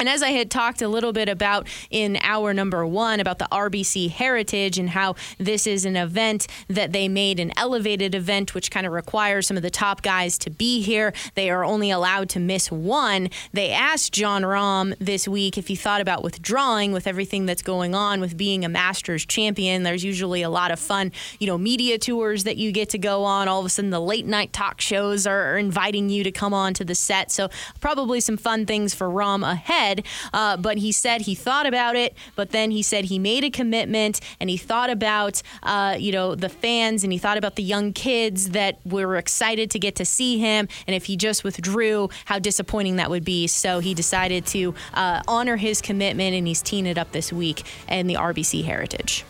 And 0.00 0.08
as 0.08 0.22
I 0.22 0.30
had 0.30 0.50
talked 0.50 0.80
a 0.80 0.88
little 0.88 1.12
bit 1.12 1.28
about 1.28 1.68
in 1.90 2.16
hour 2.22 2.54
number 2.54 2.86
one 2.86 3.20
about 3.20 3.38
the 3.38 3.46
RBC 3.52 4.08
Heritage 4.08 4.78
and 4.78 4.88
how 4.88 5.14
this 5.36 5.66
is 5.66 5.84
an 5.84 5.94
event 5.94 6.46
that 6.68 6.92
they 6.92 7.06
made 7.06 7.38
an 7.38 7.52
elevated 7.54 8.14
event, 8.14 8.54
which 8.54 8.70
kind 8.70 8.86
of 8.86 8.94
requires 8.94 9.46
some 9.46 9.58
of 9.58 9.62
the 9.62 9.68
top 9.68 10.00
guys 10.00 10.38
to 10.38 10.48
be 10.48 10.80
here. 10.80 11.12
They 11.34 11.50
are 11.50 11.62
only 11.62 11.90
allowed 11.90 12.30
to 12.30 12.40
miss 12.40 12.72
one. 12.72 13.28
They 13.52 13.72
asked 13.72 14.14
Jon 14.14 14.40
Rahm 14.40 14.96
this 14.98 15.28
week 15.28 15.58
if 15.58 15.68
he 15.68 15.76
thought 15.76 16.00
about 16.00 16.22
withdrawing 16.22 16.92
with 16.92 17.06
everything 17.06 17.44
that's 17.44 17.60
going 17.60 17.94
on 17.94 18.22
with 18.22 18.38
being 18.38 18.64
a 18.64 18.70
Masters 18.70 19.26
champion. 19.26 19.82
There's 19.82 20.02
usually 20.02 20.40
a 20.40 20.48
lot 20.48 20.70
of 20.70 20.80
fun, 20.80 21.12
you 21.38 21.46
know, 21.46 21.58
media 21.58 21.98
tours 21.98 22.44
that 22.44 22.56
you 22.56 22.72
get 22.72 22.88
to 22.90 22.98
go 22.98 23.24
on. 23.24 23.48
All 23.48 23.60
of 23.60 23.66
a 23.66 23.68
sudden, 23.68 23.90
the 23.90 24.00
late 24.00 24.24
night 24.24 24.54
talk 24.54 24.80
shows 24.80 25.26
are 25.26 25.58
inviting 25.58 26.08
you 26.08 26.24
to 26.24 26.32
come 26.32 26.54
on 26.54 26.72
to 26.72 26.86
the 26.86 26.94
set. 26.94 27.30
So, 27.30 27.50
probably 27.80 28.20
some 28.20 28.38
fun 28.38 28.64
things 28.64 28.94
for 28.94 29.06
Rahm 29.06 29.46
ahead. 29.46 29.89
Uh, 30.32 30.56
but 30.56 30.78
he 30.78 30.92
said 30.92 31.22
he 31.22 31.34
thought 31.34 31.66
about 31.66 31.96
it, 31.96 32.14
but 32.36 32.50
then 32.50 32.70
he 32.70 32.82
said 32.82 33.06
he 33.06 33.18
made 33.18 33.44
a 33.44 33.50
commitment 33.50 34.20
and 34.38 34.48
he 34.48 34.56
thought 34.56 34.90
about, 34.90 35.42
uh, 35.62 35.96
you 35.98 36.12
know, 36.12 36.34
the 36.34 36.48
fans 36.48 37.02
and 37.02 37.12
he 37.12 37.18
thought 37.18 37.38
about 37.38 37.56
the 37.56 37.62
young 37.62 37.92
kids 37.92 38.50
that 38.50 38.78
were 38.84 39.16
excited 39.16 39.70
to 39.70 39.78
get 39.78 39.96
to 39.96 40.04
see 40.04 40.38
him. 40.38 40.68
And 40.86 40.94
if 40.94 41.06
he 41.06 41.16
just 41.16 41.44
withdrew, 41.44 42.08
how 42.26 42.38
disappointing 42.38 42.96
that 42.96 43.10
would 43.10 43.24
be. 43.24 43.46
So 43.46 43.80
he 43.80 43.94
decided 43.94 44.46
to 44.46 44.74
uh, 44.94 45.22
honor 45.26 45.56
his 45.56 45.80
commitment 45.80 46.34
and 46.34 46.46
he's 46.46 46.62
teeing 46.62 46.86
it 46.86 46.98
up 46.98 47.12
this 47.12 47.32
week 47.32 47.64
in 47.88 48.06
the 48.06 48.14
RBC 48.14 48.64
Heritage. 48.64 49.24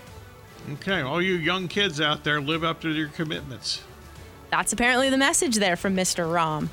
Okay, 0.74 1.00
all 1.00 1.20
you 1.20 1.34
young 1.34 1.68
kids 1.68 2.00
out 2.00 2.22
there, 2.22 2.40
live 2.40 2.62
up 2.62 2.80
to 2.82 2.90
your 2.90 3.08
commitments. 3.08 3.82
That's 4.50 4.72
apparently 4.72 5.11
the 5.11 5.18
message 5.18 5.56
there 5.56 5.76
from 5.76 5.96
Mr. 5.96 6.24
Rahm. 6.24 6.68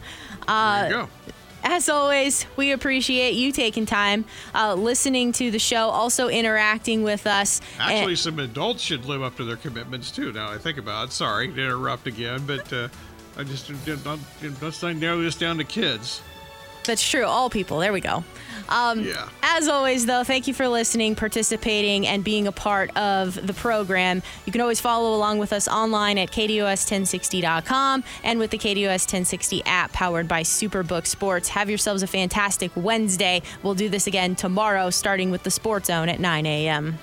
there 0.90 1.00
you 1.02 1.06
go 1.06 1.34
as 1.64 1.90
always, 1.90 2.46
we 2.56 2.72
appreciate 2.72 3.34
you 3.34 3.52
taking 3.52 3.86
time, 3.86 4.26
uh, 4.56 4.74
listening 4.74 5.32
to 5.34 5.52
the 5.52 5.60
show, 5.60 5.90
also 5.90 6.28
interacting 6.28 7.04
with 7.04 7.28
us. 7.28 7.62
Actually, 7.80 8.14
and- 8.14 8.20
some 8.20 8.40
adults 8.40 8.82
should 8.82 9.06
live 9.06 9.22
up 9.22 9.36
to 9.38 9.44
their 9.44 9.58
commitments 9.58 10.12
too. 10.12 10.32
Now 10.32 10.50
I 10.52 10.58
think 10.58 10.78
about 10.78 11.10
it. 11.10 11.12
Sorry 11.14 11.48
to 11.48 11.54
interrupt 11.54 12.08
again, 12.08 12.44
but 12.46 12.72
uh, 12.72 12.88
I 13.38 13.44
just 13.44 13.72
let's 14.62 14.82
narrow 14.82 15.22
this 15.22 15.36
down 15.36 15.58
to 15.58 15.64
kids. 15.64 16.22
That's 16.88 17.08
true. 17.08 17.26
All 17.26 17.50
people. 17.50 17.80
There 17.80 17.94
we 17.94 18.02
go. 18.02 18.24
Um, 18.70 19.02
yeah. 19.02 19.30
As 19.44 19.68
always, 19.68 20.06
though, 20.06 20.24
thank 20.24 20.48
you 20.48 20.54
for 20.54 20.68
listening, 20.68 21.16
participating, 21.16 22.06
and 22.08 22.24
being 22.24 22.48
a 22.48 22.52
part 22.52 22.96
of 22.98 23.48
the 23.48 23.54
program. 23.54 24.22
You 24.46 24.52
can 24.52 24.62
always 24.62 24.80
follow 24.80 25.16
along 25.16 25.40
with 25.40 25.54
us 25.54 25.68
online 25.68 26.18
at 26.18 26.32
KDUS1060.com 26.32 28.04
and 28.24 28.40
with 28.40 28.52
the 28.52 28.58
KDUS 28.58 29.06
1060 29.06 29.64
app 29.66 29.94
powered 29.94 30.28
by 30.28 30.44
Superbook 30.44 31.06
Sports. 31.06 31.50
Have 31.50 31.70
yourselves 31.70 32.04
a 32.04 32.08
fantastic 32.08 32.72
Wednesday. 32.76 33.42
We'll 33.64 33.76
do 33.76 33.90
this 33.90 34.08
again 34.08 34.36
tomorrow, 34.36 34.90
starting 34.90 35.32
with 35.32 35.44
the 35.44 35.52
Sports 35.52 35.88
Zone 35.88 36.10
at 36.10 36.20
9 36.20 36.46
a.m. 36.46 36.98